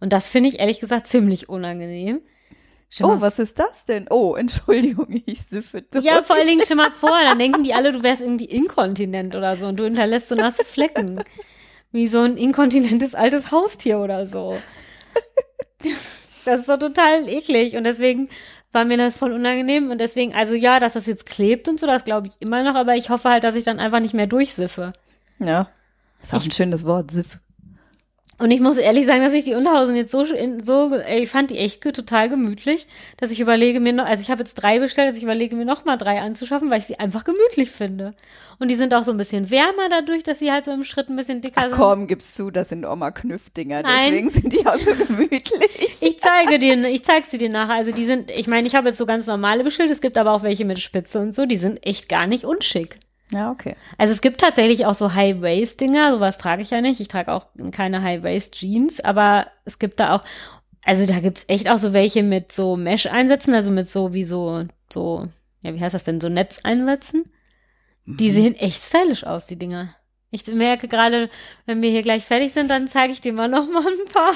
Und 0.00 0.12
das 0.12 0.28
finde 0.28 0.50
ich 0.50 0.58
ehrlich 0.58 0.80
gesagt 0.80 1.06
ziemlich 1.06 1.48
unangenehm. 1.48 2.20
oh, 3.02 3.20
was 3.20 3.38
ist 3.38 3.58
das 3.58 3.86
denn? 3.86 4.06
Oh, 4.10 4.34
Entschuldigung, 4.36 5.22
ich 5.26 5.42
siffe 5.42 5.82
durch. 5.82 6.04
Ja, 6.04 6.22
vor 6.22 6.36
allen 6.36 6.46
Dingen 6.46 6.66
schon 6.66 6.76
mal 6.76 6.90
vor, 6.90 7.18
dann 7.22 7.38
denken 7.38 7.64
die 7.64 7.72
alle, 7.74 7.92
du 7.92 8.02
wärst 8.02 8.20
irgendwie 8.20 8.44
inkontinent 8.44 9.34
oder 9.34 9.56
so 9.56 9.66
und 9.66 9.76
du 9.78 9.84
hinterlässt 9.84 10.28
so 10.28 10.34
nasse 10.34 10.64
Flecken. 10.64 11.22
Wie 11.90 12.06
so 12.06 12.20
ein 12.20 12.36
inkontinentes 12.36 13.14
altes 13.14 13.50
Haustier 13.50 13.98
oder 13.98 14.26
so. 14.26 14.56
Das 16.44 16.60
ist 16.60 16.68
doch 16.70 16.78
total 16.78 17.28
eklig 17.28 17.76
und 17.76 17.84
deswegen 17.84 18.30
war 18.72 18.84
mir 18.84 18.96
das 18.96 19.16
voll 19.16 19.32
unangenehm 19.32 19.90
und 19.90 19.98
deswegen, 19.98 20.34
also 20.34 20.54
ja, 20.54 20.78
dass 20.80 20.92
das 20.92 21.06
jetzt 21.06 21.26
klebt 21.26 21.68
und 21.68 21.80
so, 21.80 21.86
das 21.86 22.04
glaube 22.04 22.28
ich 22.28 22.34
immer 22.40 22.62
noch, 22.62 22.74
aber 22.74 22.94
ich 22.96 23.10
hoffe 23.10 23.28
halt, 23.28 23.44
dass 23.44 23.56
ich 23.56 23.64
dann 23.64 23.80
einfach 23.80 24.00
nicht 24.00 24.14
mehr 24.14 24.26
durchsiffe. 24.26 24.92
Ja. 25.38 25.68
Ist 26.22 26.34
auch 26.34 26.40
ich, 26.40 26.46
ein 26.48 26.52
schönes 26.52 26.84
Wort, 26.84 27.10
Siff. 27.10 27.38
Und 28.40 28.52
ich 28.52 28.60
muss 28.60 28.76
ehrlich 28.76 29.04
sagen, 29.04 29.24
dass 29.24 29.32
ich 29.32 29.44
die 29.44 29.54
Unterhosen 29.54 29.96
jetzt 29.96 30.12
so, 30.12 30.24
so 30.62 30.92
ich 30.96 31.28
fand 31.28 31.50
die 31.50 31.58
echt 31.58 31.82
total 31.82 32.28
gemütlich, 32.28 32.86
dass 33.16 33.32
ich 33.32 33.40
überlege 33.40 33.80
mir 33.80 33.92
noch, 33.92 34.06
also 34.06 34.22
ich 34.22 34.30
habe 34.30 34.42
jetzt 34.42 34.54
drei 34.54 34.78
bestellt, 34.78 35.08
dass 35.08 35.16
ich 35.16 35.24
überlege 35.24 35.56
mir 35.56 35.64
noch 35.64 35.84
mal 35.84 35.96
drei 35.96 36.20
anzuschaffen, 36.20 36.70
weil 36.70 36.78
ich 36.78 36.86
sie 36.86 37.00
einfach 37.00 37.24
gemütlich 37.24 37.72
finde. 37.72 38.14
Und 38.60 38.68
die 38.68 38.76
sind 38.76 38.94
auch 38.94 39.02
so 39.02 39.10
ein 39.10 39.16
bisschen 39.16 39.50
wärmer 39.50 39.88
dadurch, 39.90 40.22
dass 40.22 40.38
sie 40.38 40.52
halt 40.52 40.64
so 40.64 40.70
im 40.70 40.84
Schritt 40.84 41.08
ein 41.08 41.16
bisschen 41.16 41.40
dicker 41.40 41.56
Ach, 41.56 41.62
sind. 41.64 41.72
komm, 41.72 42.06
gibst 42.06 42.38
du, 42.38 42.52
das 42.52 42.68
sind 42.68 42.86
Oma 42.86 43.10
Knüff-Dinger, 43.10 43.82
deswegen 43.82 44.30
sind 44.30 44.52
die 44.52 44.64
auch 44.64 44.78
so 44.78 44.94
gemütlich. 44.94 45.50
ich 46.00 46.20
zeige 46.20 46.60
dir, 46.60 46.84
ich 46.84 47.04
zeig 47.04 47.26
sie 47.26 47.38
dir 47.38 47.48
nachher. 47.48 47.74
Also 47.74 47.90
die 47.90 48.04
sind, 48.04 48.30
ich 48.30 48.46
meine, 48.46 48.68
ich 48.68 48.76
habe 48.76 48.88
jetzt 48.88 48.98
so 48.98 49.06
ganz 49.06 49.26
normale 49.26 49.64
bestellt, 49.64 49.90
es 49.90 50.00
gibt 50.00 50.16
aber 50.16 50.32
auch 50.32 50.44
welche 50.44 50.64
mit 50.64 50.78
Spitze 50.78 51.18
und 51.18 51.34
so, 51.34 51.44
die 51.44 51.56
sind 51.56 51.84
echt 51.84 52.08
gar 52.08 52.28
nicht 52.28 52.44
unschick. 52.44 53.00
Ja, 53.30 53.50
okay. 53.50 53.76
Also 53.98 54.12
es 54.12 54.20
gibt 54.20 54.40
tatsächlich 54.40 54.86
auch 54.86 54.94
so 54.94 55.12
High-Waist-Dinger, 55.12 56.14
sowas 56.14 56.38
trage 56.38 56.62
ich 56.62 56.70
ja 56.70 56.80
nicht. 56.80 57.00
Ich 57.00 57.08
trage 57.08 57.32
auch 57.32 57.46
keine 57.72 58.02
High-Waist-Jeans, 58.02 59.00
aber 59.00 59.48
es 59.64 59.78
gibt 59.78 60.00
da 60.00 60.16
auch, 60.16 60.24
also 60.82 61.04
da 61.04 61.20
gibt's 61.20 61.44
echt 61.48 61.68
auch 61.68 61.78
so 61.78 61.92
welche 61.92 62.22
mit 62.22 62.52
so 62.52 62.76
Mesh-Einsätzen, 62.76 63.54
also 63.54 63.70
mit 63.70 63.86
so 63.88 64.14
wie 64.14 64.24
so, 64.24 64.62
so, 64.90 65.28
ja, 65.60 65.74
wie 65.74 65.80
heißt 65.80 65.94
das 65.94 66.04
denn, 66.04 66.20
so 66.20 66.28
Netzeinsätzen. 66.28 67.30
Die 68.06 68.30
mhm. 68.30 68.34
sehen 68.34 68.54
echt 68.54 68.82
stylisch 68.82 69.24
aus, 69.24 69.46
die 69.46 69.58
Dinger. 69.58 69.94
Ich 70.30 70.46
merke 70.46 70.88
gerade, 70.88 71.28
wenn 71.66 71.82
wir 71.82 71.90
hier 71.90 72.02
gleich 72.02 72.24
fertig 72.24 72.52
sind, 72.52 72.70
dann 72.70 72.88
zeige 72.88 73.12
ich 73.12 73.20
dir 73.20 73.32
mal 73.32 73.48
noch 73.48 73.68
mal 73.68 73.86
ein 73.86 74.12
paar. 74.12 74.34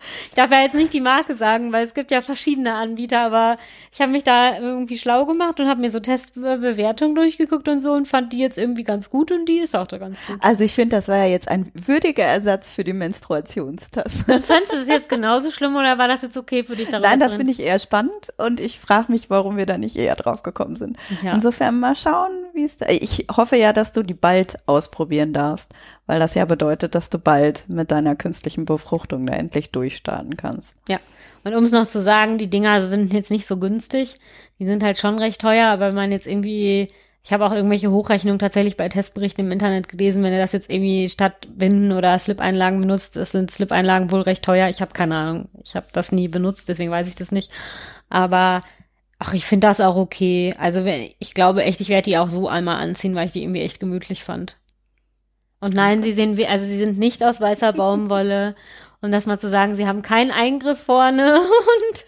Ich 0.00 0.34
darf 0.34 0.50
ja 0.52 0.62
jetzt 0.62 0.74
nicht 0.74 0.92
die 0.92 1.00
Marke 1.00 1.34
sagen, 1.34 1.72
weil 1.72 1.84
es 1.84 1.92
gibt 1.92 2.10
ja 2.12 2.22
verschiedene 2.22 2.74
Anbieter, 2.74 3.20
aber 3.20 3.58
ich 3.92 4.00
habe 4.00 4.12
mich 4.12 4.22
da 4.22 4.58
irgendwie 4.58 4.96
schlau 4.96 5.26
gemacht 5.26 5.58
und 5.58 5.66
habe 5.66 5.80
mir 5.80 5.90
so 5.90 5.98
Testbewertungen 5.98 7.16
durchgeguckt 7.16 7.68
und 7.68 7.80
so 7.80 7.92
und 7.92 8.06
fand 8.06 8.32
die 8.32 8.38
jetzt 8.38 8.58
irgendwie 8.58 8.84
ganz 8.84 9.10
gut 9.10 9.32
und 9.32 9.46
die 9.46 9.58
ist 9.58 9.74
auch 9.74 9.88
da 9.88 9.98
ganz 9.98 10.24
gut. 10.26 10.38
Also 10.40 10.62
ich 10.62 10.72
finde, 10.72 10.96
das 10.96 11.08
war 11.08 11.16
ja 11.16 11.26
jetzt 11.26 11.48
ein 11.48 11.72
würdiger 11.74 12.24
Ersatz 12.24 12.72
für 12.72 12.84
die 12.84 12.92
Menstruationstasse. 12.92 14.24
Fandest 14.42 14.72
du 14.72 14.76
es 14.76 14.86
jetzt 14.86 15.08
genauso 15.08 15.50
schlimm 15.50 15.74
oder 15.74 15.98
war 15.98 16.06
das 16.06 16.22
jetzt 16.22 16.36
okay 16.36 16.62
für 16.62 16.76
dich? 16.76 16.90
Nein, 16.90 17.18
das 17.18 17.34
finde 17.34 17.52
ich 17.52 17.60
eher 17.60 17.78
spannend 17.78 18.32
und 18.36 18.60
ich 18.60 18.78
frage 18.78 19.10
mich, 19.10 19.30
warum 19.30 19.56
wir 19.56 19.66
da 19.66 19.78
nicht 19.78 19.96
eher 19.96 20.14
drauf 20.14 20.44
gekommen 20.44 20.76
sind. 20.76 20.96
Ja. 21.22 21.34
Insofern 21.34 21.80
mal 21.80 21.96
schauen, 21.96 22.30
wie 22.54 22.64
es 22.64 22.76
da. 22.76 22.86
Ich 22.88 23.26
hoffe 23.34 23.56
ja, 23.56 23.72
dass 23.72 23.92
du 23.92 24.02
die 24.02 24.14
bald 24.14 24.58
ausprobieren 24.66 25.32
darfst, 25.32 25.72
weil 26.06 26.20
das 26.20 26.34
ja 26.34 26.44
bedeutet, 26.44 26.94
dass 26.94 27.10
du 27.10 27.18
bald 27.18 27.68
mit 27.68 27.90
deiner 27.90 28.16
künstlichen 28.16 28.64
Befruchtung 28.64 29.26
da 29.26 29.34
endlich 29.34 29.72
durchstarten 29.88 30.36
kannst. 30.36 30.76
Ja. 30.88 30.98
Und 31.44 31.54
um 31.54 31.64
es 31.64 31.72
noch 31.72 31.86
zu 31.86 32.00
sagen, 32.00 32.36
die 32.36 32.50
Dinger 32.50 32.80
sind 32.80 33.12
jetzt 33.12 33.30
nicht 33.30 33.46
so 33.46 33.56
günstig. 33.56 34.16
Die 34.58 34.66
sind 34.66 34.82
halt 34.82 34.98
schon 34.98 35.18
recht 35.18 35.40
teuer, 35.40 35.68
aber 35.68 35.88
wenn 35.88 35.94
man 35.94 36.12
jetzt 36.12 36.26
irgendwie, 36.26 36.88
Ich 37.28 37.32
habe 37.32 37.44
auch 37.44 37.52
irgendwelche 37.52 37.90
Hochrechnungen 37.90 38.38
tatsächlich 38.38 38.78
bei 38.78 38.88
Testberichten 38.88 39.44
im 39.44 39.52
Internet 39.52 39.88
gelesen, 39.88 40.22
wenn 40.22 40.32
er 40.32 40.38
das 40.38 40.52
jetzt 40.52 40.70
irgendwie 40.70 41.08
statt 41.10 41.46
Binden 41.54 41.92
oder 41.92 42.18
Slip-Einlagen 42.18 42.80
benutzt, 42.80 43.16
das 43.16 43.32
sind 43.32 43.50
Slip-Einlagen 43.50 44.10
wohl 44.10 44.22
recht 44.22 44.42
teuer. 44.42 44.68
Ich 44.68 44.80
habe 44.80 44.92
keine 44.92 45.16
Ahnung. 45.16 45.48
Ich 45.62 45.74
habe 45.76 45.86
das 45.92 46.10
nie 46.10 46.28
benutzt, 46.28 46.70
deswegen 46.70 46.90
weiß 46.90 47.06
ich 47.08 47.16
das 47.16 47.30
nicht. 47.30 47.50
Aber 48.08 48.62
ach, 49.18 49.34
ich 49.34 49.44
finde 49.44 49.66
das 49.66 49.80
auch 49.80 49.96
okay. 49.96 50.54
Also 50.58 50.82
ich 50.86 51.34
glaube 51.34 51.64
echt, 51.64 51.82
ich 51.82 51.90
werde 51.90 52.04
die 52.04 52.16
auch 52.16 52.30
so 52.30 52.48
einmal 52.48 52.80
anziehen, 52.82 53.14
weil 53.14 53.26
ich 53.26 53.32
die 53.32 53.42
irgendwie 53.42 53.60
echt 53.62 53.78
gemütlich 53.78 54.24
fand. 54.24 54.56
Und 55.60 55.74
nein, 55.74 56.02
sie 56.02 56.12
sehen 56.12 56.36
wie, 56.36 56.46
also 56.46 56.64
sie 56.64 56.78
sind 56.78 56.98
nicht 56.98 57.22
aus 57.22 57.40
weißer 57.40 57.72
Baumwolle. 57.74 58.54
Und 59.00 59.12
das 59.12 59.26
mal 59.26 59.38
zu 59.38 59.48
sagen, 59.48 59.74
sie 59.74 59.86
haben 59.86 60.02
keinen 60.02 60.30
Eingriff 60.30 60.80
vorne 60.80 61.40
und 61.40 62.06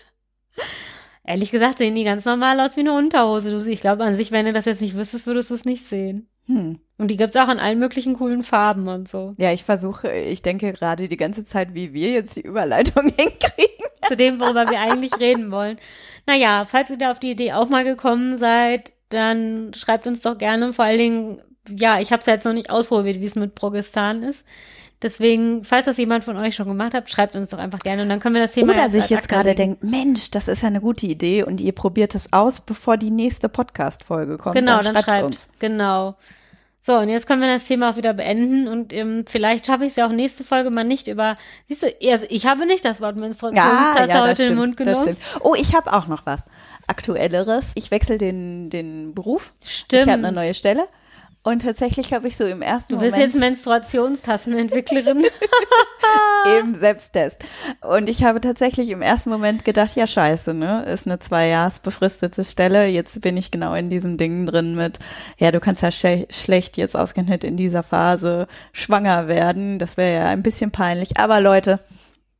ehrlich 1.25 1.50
gesagt 1.50 1.78
sehen 1.78 1.94
die 1.94 2.04
ganz 2.04 2.25
normal 2.25 2.59
aus 2.61 2.76
wie 2.76 2.80
eine 2.80 2.97
Unterhose. 2.97 3.50
Du, 3.50 3.70
ich 3.70 3.80
glaube 3.80 4.04
an 4.04 4.14
sich, 4.14 4.32
wenn 4.32 4.47
du 4.47 4.52
das 4.52 4.64
jetzt 4.64 4.80
nicht 4.80 4.97
wüsstest, 4.97 5.26
würdest 5.26 5.50
du 5.50 5.54
es 5.54 5.64
nicht 5.64 5.85
sehen. 5.85 6.28
Hm. 6.47 6.80
Und 6.99 7.09
die 7.09 7.16
gibt's 7.16 7.37
auch 7.37 7.49
in 7.49 7.61
allen 7.61 7.78
möglichen 7.78 8.16
coolen 8.16 8.42
Farben 8.42 8.88
und 8.88 9.09
so. 9.09 9.35
Ja, 9.38 9.52
ich 9.52 9.64
versuche, 9.64 10.11
ich 10.11 10.42
denke 10.42 10.73
gerade 10.73 11.06
die 11.06 11.16
ganze 11.16 11.44
Zeit, 11.44 11.75
wie 11.75 11.92
wir 11.92 12.11
jetzt 12.11 12.37
die 12.37 12.42
Überleitung 12.42 13.04
hinkriegen. 13.16 13.87
Zu 14.06 14.16
dem, 14.16 14.40
worüber 14.40 14.68
wir 14.68 14.80
eigentlich 14.80 15.18
reden 15.20 15.52
wollen. 15.52 15.78
Naja, 16.26 16.66
falls 16.68 16.90
ihr 16.90 16.99
da 16.99 17.12
auf 17.12 17.20
die 17.20 17.30
Idee 17.30 17.52
auch 17.52 17.68
mal 17.68 17.85
gekommen 17.85 18.37
seid, 18.37 18.92
dann 19.11 19.73
schreibt 19.75 20.06
uns 20.06 20.23
doch 20.23 20.37
gerne. 20.37 20.73
Vor 20.73 20.85
allen 20.85 20.99
Dingen, 20.99 21.42
ja, 21.68 22.00
ich 22.00 22.11
habe 22.11 22.20
es 22.20 22.26
jetzt 22.26 22.44
noch 22.44 22.52
nicht 22.52 22.70
ausprobiert, 22.70 23.20
wie 23.20 23.26
es 23.26 23.37
mit 23.37 23.54
Progestan 23.54 24.23
ist. 24.25 24.47
Deswegen, 25.02 25.64
falls 25.64 25.87
das 25.87 25.97
jemand 25.97 26.25
von 26.25 26.37
euch 26.37 26.54
schon 26.54 26.69
gemacht 26.69 26.92
hat, 26.92 27.09
schreibt 27.09 27.35
uns 27.35 27.50
doch 27.50 27.59
einfach 27.59 27.78
gerne 27.78 28.02
und 28.02 28.11
dann 28.11 28.21
können 28.21 28.35
wir 28.35 28.42
das 28.42 28.52
Thema. 28.52 28.73
Oder 28.73 28.90
sich 28.90 29.09
jetzt 29.09 29.30
gerade 29.30 29.54
denkt, 29.54 29.83
Mensch, 29.83 30.30
das 30.30 30.47
ist 30.47 30.61
ja 30.61 30.69
eine 30.69 30.83
gute 30.83 31.07
Idee 31.07 31.42
und 31.42 31.59
ihr 31.61 31.73
probiert 31.73 32.14
es 32.14 32.35
aus, 32.35 32.61
bevor 32.61 32.99
die 32.99 33.11
nächste 33.11 33.49
Podcast-Folge 33.49 34.37
kommt. 34.37 34.57
Genau, 34.57 34.80
dann, 34.80 34.95
dann 34.95 35.02
schreibt 35.02 35.25
uns. 35.25 35.49
Genau. 35.59 36.16
So, 36.83 36.97
und 36.97 37.09
jetzt 37.09 37.26
können 37.26 37.42
wir 37.42 37.49
das 37.49 37.64
Thema 37.64 37.90
auch 37.90 37.97
wieder 37.97 38.14
beenden 38.14 38.66
und 38.66 38.92
ähm, 38.92 39.25
vielleicht 39.26 39.66
schaffe 39.66 39.85
ich 39.85 39.90
es 39.90 39.97
ja 39.97 40.07
auch 40.07 40.12
nächste 40.12 40.45
Folge 40.45 40.71
mal 40.71 40.85
nicht 40.85 41.09
über, 41.09 41.35
siehst 41.69 41.83
du, 41.83 41.88
also 42.11 42.26
ich 42.30 42.47
habe 42.47 42.64
nicht 42.64 42.85
das 42.87 43.02
Wort 43.02 43.16
Menstruationstasse 43.16 44.09
ja, 44.09 44.16
ja, 44.16 44.23
heute 44.23 44.35
stimmt, 44.37 44.50
in 44.50 44.57
den 44.57 44.59
Mund 44.59 44.76
genommen. 44.78 45.16
Oh, 45.40 45.54
ich 45.54 45.75
habe 45.75 45.92
auch 45.92 46.07
noch 46.07 46.25
was 46.25 46.45
Aktuelleres. 46.87 47.73
Ich 47.75 47.90
wechsle 47.90 48.19
den, 48.19 48.71
den 48.71 49.14
Beruf. 49.14 49.52
Stimmt. 49.62 50.02
Ich 50.02 50.09
habe 50.09 50.26
eine 50.26 50.33
neue 50.33 50.54
Stelle. 50.54 50.88
Und 51.42 51.62
tatsächlich 51.62 52.12
habe 52.12 52.28
ich 52.28 52.37
so 52.37 52.44
im 52.44 52.61
ersten 52.61 52.94
Moment. 52.94 53.12
Du 53.12 53.16
bist 53.16 53.35
jetzt 53.35 53.40
Menstruationstassenentwicklerin. 53.40 55.25
Eben 56.59 56.75
Selbsttest. 56.75 57.44
Und 57.80 58.11
ich 58.11 58.25
habe 58.25 58.42
tatsächlich 58.42 58.90
im 58.90 59.00
ersten 59.00 59.30
Moment 59.30 59.64
gedacht, 59.64 59.97
ja 59.97 60.06
scheiße, 60.06 60.52
ne? 60.52 60.85
Ist 60.85 61.06
eine 61.06 61.18
zwei 61.18 61.49
Jahres 61.49 61.80
befristete 61.80 62.44
Stelle. 62.44 62.87
Jetzt 62.88 63.20
bin 63.23 63.38
ich 63.38 63.50
genau 63.50 63.75
in 63.75 63.88
diesem 63.88 64.18
Ding 64.18 64.44
drin 64.44 64.75
mit, 64.75 64.99
ja, 65.38 65.50
du 65.50 65.61
kannst 65.61 65.82
ja 65.82 65.90
sch 65.90 66.26
schlecht 66.30 66.76
jetzt 66.76 66.94
ausgerechnet 66.94 67.44
in 67.44 67.56
dieser 67.56 67.82
Phase 67.82 68.47
schwanger 68.73 69.26
werden. 69.26 69.78
Das 69.78 69.97
wäre 69.97 70.14
ja 70.14 70.26
ein 70.28 70.42
bisschen 70.42 70.70
peinlich. 70.70 71.18
Aber 71.18 71.40
Leute, 71.40 71.80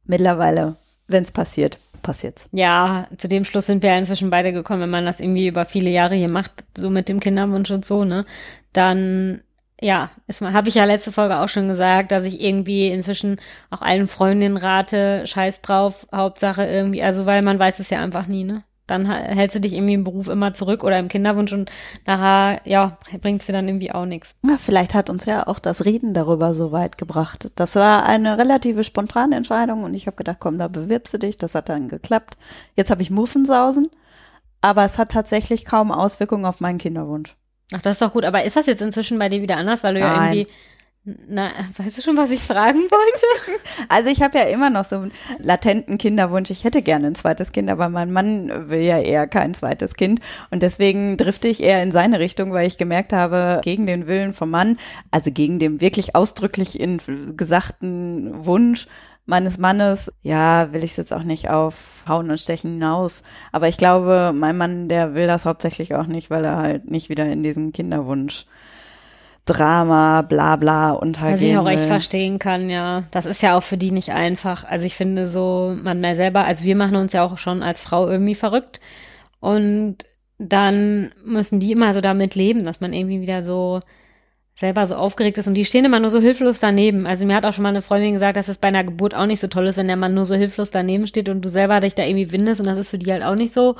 mittlerweile, 0.05 0.77
wenn 1.07 1.23
es 1.23 1.33
passiert, 1.33 1.79
passiert's. 2.03 2.49
Ja, 2.53 3.07
zu 3.17 3.29
dem 3.29 3.45
Schluss 3.45 3.67
sind 3.67 3.83
wir 3.83 3.91
ja 3.91 3.99
inzwischen 3.99 4.31
beide 4.31 4.53
gekommen, 4.53 4.83
wenn 4.83 4.91
man 4.91 5.07
das 5.07 5.21
irgendwie 5.21 5.49
über 5.49 5.65
viele 5.65 5.91
Jahre 5.91 6.15
hier 6.15 6.31
macht, 6.31 6.65
so 6.77 6.91
mit 6.91 7.09
dem 7.09 7.21
Kinderwunsch 7.21 7.71
und 7.71 7.85
so, 7.85 8.05
ne? 8.05 8.27
Dann 8.73 9.43
ja, 9.83 10.11
habe 10.43 10.69
ich 10.69 10.75
ja 10.75 10.85
letzte 10.85 11.11
Folge 11.11 11.39
auch 11.39 11.49
schon 11.49 11.69
gesagt, 11.69 12.13
dass 12.13 12.25
ich 12.25 12.41
irgendwie 12.41 12.89
inzwischen 12.89 13.41
auch 13.71 13.81
allen 13.81 14.09
Freundinnen 14.09 14.59
rate, 14.59 15.27
scheiß 15.27 15.63
drauf, 15.63 16.07
Hauptsache 16.15 16.65
irgendwie, 16.67 17.03
also 17.03 17.25
weil 17.27 17.43
man 17.43 17.59
weiß 17.59 17.79
es 17.79 17.91
ja 17.91 18.01
einfach 18.01 18.27
nie, 18.27 18.45
ne? 18.45 18.63
Dann 18.87 19.09
hältst 19.09 19.55
du 19.55 19.61
dich 19.61 19.73
irgendwie 19.73 19.95
im 19.95 20.03
Beruf 20.03 20.27
immer 20.27 20.53
zurück 20.53 20.83
oder 20.83 20.99
im 20.99 21.07
Kinderwunsch 21.07 21.53
und 21.53 21.71
nachher, 22.07 22.61
ja, 22.65 22.99
bringt 23.21 23.47
dir 23.47 23.53
dann 23.53 23.69
irgendwie 23.69 23.93
auch 23.93 24.05
nichts. 24.05 24.35
Ja, 24.45 24.57
vielleicht 24.59 24.95
hat 24.95 25.11
uns 25.11 25.27
ja 25.27 25.47
auch 25.47 25.61
das 25.61 25.85
Reden 25.85 26.13
darüber 26.13 26.55
so 26.55 26.73
weit 26.73 26.99
gebracht. 26.99 27.53
Das 27.55 27.77
war 27.77 28.05
eine 28.05 28.37
relative 28.37 28.83
spontane 28.83 29.37
Entscheidung 29.37 29.85
und 29.85 29.95
ich 29.95 30.09
habe 30.09 30.17
gedacht, 30.17 30.39
komm, 30.41 30.59
da 30.59 30.67
bewirbst 30.67 31.15
du 31.15 31.19
dich. 31.19 31.39
Das 31.39 31.55
hat 31.55 31.69
dann 31.69 31.89
geklappt. 31.89 32.37
Jetzt 32.75 32.91
habe 32.91 33.03
ich 33.03 33.11
Muffensausen, 33.11 33.91
aber 34.61 34.85
es 34.85 34.99
hat 34.99 35.13
tatsächlich 35.13 35.65
kaum 35.65 35.93
Auswirkungen 35.93 36.45
auf 36.45 36.59
meinen 36.59 36.79
Kinderwunsch. 36.79 37.37
Ach, 37.75 37.83
das 37.83 37.97
ist 37.97 38.03
doch 38.03 38.13
gut. 38.13 38.25
Aber 38.25 38.45
ist 38.45 38.57
das 38.57 38.67
jetzt 38.67 38.83
inzwischen 38.83 39.19
bei 39.19 39.29
dir 39.29 39.43
wieder 39.43 39.57
anders, 39.57 39.85
weil 39.85 39.95
du 39.95 40.01
Nein. 40.01 40.11
ja 40.11 40.25
irgendwie 40.25 40.53
na, 41.05 41.51
weißt 41.79 41.97
du 41.97 42.03
schon, 42.03 42.17
was 42.19 42.31
ich 42.31 42.41
fragen 42.41 42.79
wollte? 42.79 43.61
Also 43.89 44.11
ich 44.11 44.23
habe 44.23 44.39
ja 44.39 44.45
immer 44.45 44.69
noch 44.69 44.85
so 44.85 44.97
einen 44.97 45.13
latenten 45.39 45.97
Kinderwunsch. 45.97 46.51
Ich 46.51 46.65
hätte 46.65 46.83
gerne 46.83 47.09
ein 47.09 47.15
zweites 47.15 47.53
Kind, 47.53 47.71
aber 47.71 47.89
mein 47.89 48.13
Mann 48.13 48.69
will 48.69 48.83
ja 48.83 48.99
eher 48.99 49.27
kein 49.27 49.55
zweites 49.55 49.95
Kind. 49.95 50.21
Und 50.51 50.63
deswegen 50.63 51.17
drifte 51.17 51.49
ich 51.49 51.63
eher 51.63 51.83
in 51.83 51.91
seine 51.91 52.21
Richtung, 52.21 52.53
weil 52.53 52.67
ich 52.67 52.77
gemerkt 52.77 53.13
habe, 53.13 53.61
gegen 53.65 53.87
den 53.87 54.07
Willen 54.07 54.35
vom 54.35 54.51
Mann, 54.51 54.79
also 55.11 55.31
gegen 55.33 55.59
den 55.59 55.81
wirklich 55.81 56.15
ausdrücklich 56.15 56.79
in 56.79 57.01
gesagten 57.37 58.45
Wunsch, 58.45 58.87
meines 59.31 59.57
Mannes, 59.57 60.13
ja, 60.23 60.73
will 60.73 60.85
ich 60.85 60.91
es 60.91 60.97
jetzt 60.99 61.13
auch 61.13 61.23
nicht 61.23 61.49
auf 61.49 62.05
Hauen 62.07 62.31
und 62.31 62.39
Stechen 62.39 62.73
hinaus. 62.73 63.23
Aber 63.53 63.69
ich 63.69 63.79
glaube, 63.79 64.33
mein 64.35 64.59
Mann, 64.59 64.89
der 64.89 65.15
will 65.15 65.27
das 65.27 65.47
hauptsächlich 65.47 65.95
auch 65.95 66.07
nicht, 66.07 66.29
weil 66.29 66.45
er 66.45 66.57
halt 66.57 66.91
nicht 66.91 67.09
wieder 67.09 67.25
in 67.27 67.43
diesen 67.43 67.73
Kinderwunsch 67.73 68.45
Drama, 69.47 70.23
bla 70.23 70.57
bla 70.57 70.93
untergehen 70.93 71.33
Was 71.33 71.43
ich 71.43 71.57
auch 71.57 71.69
echt 71.69 71.87
verstehen 71.87 72.39
kann, 72.39 72.69
ja. 72.69 73.05
Das 73.11 73.25
ist 73.25 73.43
ja 73.43 73.57
auch 73.57 73.63
für 73.63 73.79
die 73.79 73.91
nicht 73.91 74.11
einfach. 74.11 74.65
Also 74.65 74.85
ich 74.85 74.95
finde 74.95 75.27
so, 75.27 75.75
man 75.83 76.01
mehr 76.01 76.15
selber, 76.15 76.45
also 76.45 76.65
wir 76.65 76.77
machen 76.77 76.97
uns 76.97 77.13
ja 77.15 77.25
auch 77.25 77.39
schon 77.39 77.63
als 77.63 77.81
Frau 77.81 78.07
irgendwie 78.09 78.35
verrückt. 78.35 78.81
Und 79.41 79.97
dann 80.39 81.13
müssen 81.25 81.59
die 81.61 81.73
immer 81.73 81.95
so 81.95 82.01
damit 82.01 82.35
leben, 82.35 82.65
dass 82.65 82.81
man 82.81 82.93
irgendwie 82.93 83.21
wieder 83.23 83.43
so 83.43 83.81
selber 84.61 84.85
so 84.85 84.95
aufgeregt 84.95 85.39
ist 85.39 85.49
und 85.49 85.55
die 85.55 85.65
stehen 85.65 85.87
immer 85.87 86.01
nur 86.01 86.11
so 86.11 86.21
hilflos 86.21 86.61
daneben. 86.61 87.07
Also 87.07 87.25
mir 87.25 87.35
hat 87.35 87.47
auch 87.47 87.55
schon 87.55 87.63
mal 87.63 87.71
eine 87.71 87.81
Freundin 87.81 88.13
gesagt, 88.13 88.37
dass 88.37 88.49
es 88.49 88.59
bei 88.59 88.69
einer 88.69 88.85
Geburt 88.85 89.15
auch 89.15 89.25
nicht 89.25 89.41
so 89.41 89.49
toll 89.49 89.67
ist, 89.67 89.79
wenn 89.79 89.87
der 89.87 89.97
Mann 89.97 90.13
nur 90.13 90.27
so 90.27 90.35
hilflos 90.35 90.71
daneben 90.71 91.07
steht 91.07 91.31
und 91.31 91.41
du 91.41 91.49
selber 91.49 91.81
dich 91.81 91.95
da 91.95 92.05
irgendwie 92.05 92.31
windest 92.31 92.61
und 92.61 92.67
das 92.67 92.77
ist 92.77 92.91
für 92.91 92.99
die 92.99 93.11
halt 93.11 93.23
auch 93.23 93.35
nicht 93.37 93.55
so. 93.55 93.77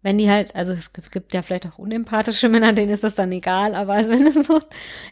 Wenn 0.00 0.16
die 0.16 0.30
halt, 0.30 0.54
also 0.54 0.72
es 0.72 0.92
gibt 0.92 1.34
ja 1.34 1.42
vielleicht 1.42 1.66
auch 1.66 1.78
unempathische 1.78 2.48
Männer, 2.50 2.72
denen 2.72 2.90
ist 2.90 3.04
das 3.04 3.14
dann 3.14 3.32
egal, 3.32 3.74
aber 3.74 3.92
also 3.92 4.10
wenn 4.10 4.24
du 4.24 4.42
so 4.42 4.56
ein 4.56 4.62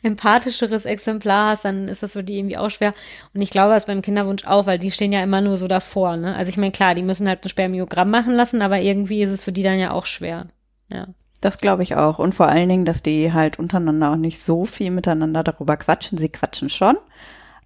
empathischeres 0.03 0.87
Exemplar 0.87 1.51
hast, 1.51 1.67
dann 1.67 1.89
ist 1.89 2.03
das 2.03 2.13
für 2.15 2.25
die 2.25 2.39
irgendwie 2.39 2.57
auch 2.57 2.71
schwer. 2.71 2.95
Und 3.35 3.43
ich 3.43 3.51
glaube, 3.51 3.75
das 3.75 3.87
beim 3.87 4.01
Kinderwunsch 4.01 4.47
auch, 4.47 4.65
weil 4.65 4.79
die 4.79 4.91
stehen 4.91 5.13
ja 5.13 5.23
immer 5.23 5.43
nur 5.43 5.59
so 5.59 5.69
davor, 5.69 6.17
ne? 6.17 6.35
Also 6.35 6.49
ich 6.49 6.57
meine, 6.57 6.73
klar, 6.73 6.95
die 6.95 7.03
müssen 7.03 7.29
halt 7.29 7.45
ein 7.45 7.51
Spermiogramm 7.51 8.11
machen 8.11 8.35
lassen, 8.35 8.63
aber 8.63 8.81
irgendwie 8.81 9.23
ist 9.23 9.31
es 9.31 9.45
für 9.45 9.53
die 9.53 9.63
dann 9.63 9.79
ja 9.79 9.91
auch 9.93 10.07
schwer. 10.07 10.47
Ja. 10.91 11.09
Das 11.43 11.59
glaube 11.59 11.83
ich 11.83 11.97
auch. 11.97 12.19
Und 12.21 12.35
vor 12.35 12.49
allen 12.49 12.69
Dingen, 12.69 12.85
dass 12.85 13.03
die 13.03 13.33
halt 13.33 13.59
untereinander 13.59 14.13
auch 14.13 14.17
nicht 14.17 14.41
so 14.41 14.65
viel 14.65 14.91
miteinander 14.91 15.43
darüber 15.43 15.77
quatschen. 15.77 16.17
Sie 16.17 16.31
quatschen 16.31 16.71
schon, 16.71 16.97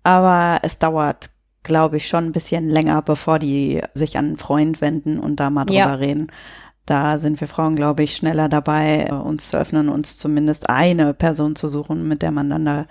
aber 0.02 0.60
es 0.62 0.78
dauert, 0.78 1.28
glaube 1.62 1.98
ich, 1.98 2.08
schon 2.08 2.24
ein 2.24 2.32
bisschen 2.32 2.70
länger, 2.70 3.02
bevor 3.02 3.38
die 3.38 3.82
sich 3.92 4.16
an 4.16 4.24
einen 4.24 4.36
Freund 4.38 4.80
wenden 4.80 5.20
und 5.20 5.36
da 5.38 5.50
mal 5.50 5.66
drüber 5.66 5.78
ja. 5.78 5.94
reden. 5.94 6.32
Da 6.86 7.18
sind 7.18 7.38
wir 7.40 7.48
Frauen, 7.48 7.76
glaube 7.76 8.02
ich, 8.02 8.16
schneller 8.16 8.48
dabei, 8.48 9.12
uns 9.12 9.48
zu 9.48 9.58
öffnen, 9.58 9.90
uns 9.90 10.16
zumindest 10.16 10.70
eine 10.70 11.12
Person 11.12 11.54
zu 11.54 11.68
suchen, 11.68 12.08
mit 12.08 12.22
der 12.22 12.30
man 12.30 12.48
dann 12.48 12.64
da 12.64 12.86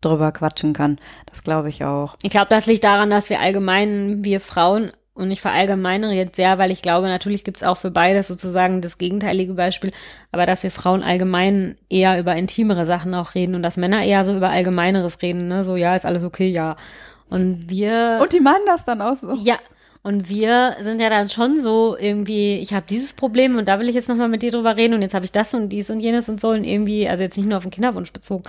drüber 0.00 0.32
quatschen 0.32 0.72
kann. 0.72 0.98
Das 1.26 1.42
glaube 1.42 1.68
ich 1.68 1.84
auch. 1.84 2.16
Ich 2.22 2.30
glaube, 2.30 2.46
das 2.48 2.64
liegt 2.64 2.84
daran, 2.84 3.10
dass 3.10 3.28
wir 3.28 3.40
allgemein, 3.40 4.24
wir 4.24 4.40
Frauen 4.40 4.92
und 5.20 5.30
ich 5.30 5.40
verallgemeinere 5.40 6.12
jetzt 6.12 6.36
sehr, 6.36 6.58
weil 6.58 6.70
ich 6.70 6.82
glaube, 6.82 7.08
natürlich 7.08 7.44
gibt 7.44 7.58
es 7.58 7.62
auch 7.62 7.76
für 7.76 7.90
beides 7.90 8.28
sozusagen 8.28 8.80
das 8.80 8.98
gegenteilige 8.98 9.54
Beispiel, 9.54 9.92
aber 10.32 10.46
dass 10.46 10.62
wir 10.62 10.70
Frauen 10.70 11.02
allgemein 11.02 11.76
eher 11.88 12.18
über 12.18 12.34
intimere 12.34 12.84
Sachen 12.84 13.14
auch 13.14 13.34
reden 13.34 13.54
und 13.54 13.62
dass 13.62 13.76
Männer 13.76 14.02
eher 14.02 14.24
so 14.24 14.36
über 14.36 14.50
Allgemeineres 14.50 15.22
reden, 15.22 15.48
ne? 15.48 15.64
So, 15.64 15.76
ja, 15.76 15.94
ist 15.94 16.06
alles 16.06 16.24
okay, 16.24 16.48
ja. 16.48 16.76
Und 17.28 17.68
wir. 17.68 18.18
Und 18.20 18.32
die 18.32 18.40
meinen 18.40 18.66
das 18.66 18.84
dann 18.84 19.00
auch 19.00 19.16
so. 19.16 19.34
Ja, 19.40 19.58
und 20.02 20.30
wir 20.30 20.76
sind 20.82 20.98
ja 20.98 21.10
dann 21.10 21.28
schon 21.28 21.60
so 21.60 21.94
irgendwie, 21.98 22.56
ich 22.56 22.72
habe 22.72 22.86
dieses 22.88 23.12
Problem 23.12 23.58
und 23.58 23.68
da 23.68 23.78
will 23.78 23.88
ich 23.88 23.94
jetzt 23.94 24.08
nochmal 24.08 24.30
mit 24.30 24.40
dir 24.40 24.50
drüber 24.50 24.78
reden 24.78 24.94
und 24.94 25.02
jetzt 25.02 25.12
habe 25.12 25.26
ich 25.26 25.32
das 25.32 25.52
und 25.52 25.68
dies 25.68 25.90
und 25.90 26.00
jenes 26.00 26.30
und 26.30 26.40
so 26.40 26.48
und 26.50 26.64
irgendwie, 26.64 27.06
also 27.06 27.22
jetzt 27.22 27.36
nicht 27.36 27.46
nur 27.46 27.58
auf 27.58 27.64
den 27.64 27.70
Kinderwunsch 27.70 28.10
bezogen. 28.10 28.44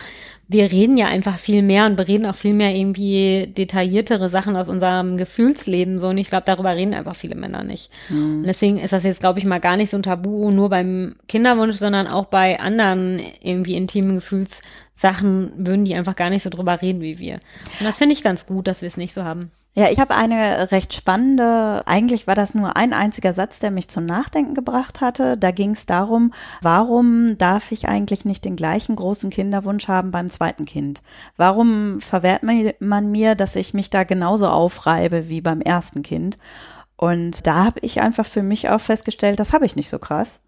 Wir 0.47 0.71
reden 0.71 0.95
ja 0.95 1.07
einfach 1.07 1.39
viel 1.39 1.61
mehr 1.61 1.87
und 1.87 1.97
bereden 1.97 2.25
auch 2.25 2.37
viel 2.37 2.53
mehr 2.53 2.73
irgendwie 2.73 3.51
detailliertere 3.57 4.29
Sachen 4.29 4.55
aus 4.55 4.69
unserem 4.69 5.17
Gefühlsleben 5.17 5.99
so 5.99 6.07
und 6.07 6.17
ich 6.19 6.29
glaube, 6.29 6.45
darüber 6.45 6.73
reden 6.73 6.93
einfach 6.93 7.17
viele 7.17 7.35
Männer 7.35 7.65
nicht. 7.65 7.91
Mhm. 8.07 8.39
Und 8.39 8.43
deswegen 8.43 8.79
ist 8.79 8.93
das 8.93 9.03
jetzt, 9.03 9.19
glaube 9.19 9.39
ich, 9.39 9.45
mal 9.45 9.59
gar 9.59 9.75
nicht 9.75 9.91
so 9.91 9.97
ein 9.97 10.03
Tabu, 10.03 10.51
nur 10.51 10.69
beim 10.69 11.17
Kinderwunsch, 11.27 11.75
sondern 11.75 12.07
auch 12.07 12.27
bei 12.27 12.61
anderen 12.61 13.21
irgendwie 13.41 13.75
intimen 13.75 14.15
Gefühlssachen 14.15 15.51
würden 15.57 15.83
die 15.83 15.95
einfach 15.95 16.15
gar 16.15 16.29
nicht 16.29 16.43
so 16.43 16.49
drüber 16.49 16.81
reden 16.81 17.01
wie 17.01 17.19
wir. 17.19 17.41
Und 17.79 17.85
das 17.85 17.97
finde 17.97 18.13
ich 18.13 18.23
ganz 18.23 18.45
gut, 18.45 18.67
dass 18.67 18.81
wir 18.81 18.87
es 18.87 18.95
nicht 18.95 19.13
so 19.13 19.25
haben. 19.25 19.51
Ja, 19.73 19.89
ich 19.89 20.01
habe 20.01 20.13
eine 20.15 20.69
recht 20.73 20.93
spannende, 20.93 21.83
eigentlich 21.85 22.27
war 22.27 22.35
das 22.35 22.53
nur 22.53 22.75
ein 22.75 22.91
einziger 22.91 23.31
Satz, 23.31 23.59
der 23.59 23.71
mich 23.71 23.87
zum 23.87 24.05
Nachdenken 24.05 24.53
gebracht 24.53 24.99
hatte. 24.99 25.37
Da 25.37 25.51
ging 25.51 25.71
es 25.71 25.85
darum, 25.85 26.33
warum 26.61 27.37
darf 27.37 27.71
ich 27.71 27.87
eigentlich 27.87 28.25
nicht 28.25 28.43
den 28.43 28.57
gleichen 28.57 28.97
großen 28.97 29.29
Kinderwunsch 29.29 29.87
haben 29.87 30.11
beim 30.11 30.29
zweiten 30.29 30.65
Kind? 30.65 31.01
Warum 31.37 32.01
verwehrt 32.01 32.43
man 32.81 33.11
mir, 33.11 33.35
dass 33.35 33.55
ich 33.55 33.73
mich 33.73 33.89
da 33.89 34.03
genauso 34.03 34.49
aufreibe 34.49 35.29
wie 35.29 35.39
beim 35.39 35.61
ersten 35.61 36.03
Kind? 36.03 36.37
Und 36.97 37.47
da 37.47 37.63
habe 37.63 37.79
ich 37.81 38.01
einfach 38.01 38.25
für 38.25 38.43
mich 38.43 38.69
auch 38.69 38.81
festgestellt, 38.81 39.39
das 39.39 39.53
habe 39.53 39.65
ich 39.65 39.77
nicht 39.77 39.89
so 39.89 39.99
krass. 39.99 40.41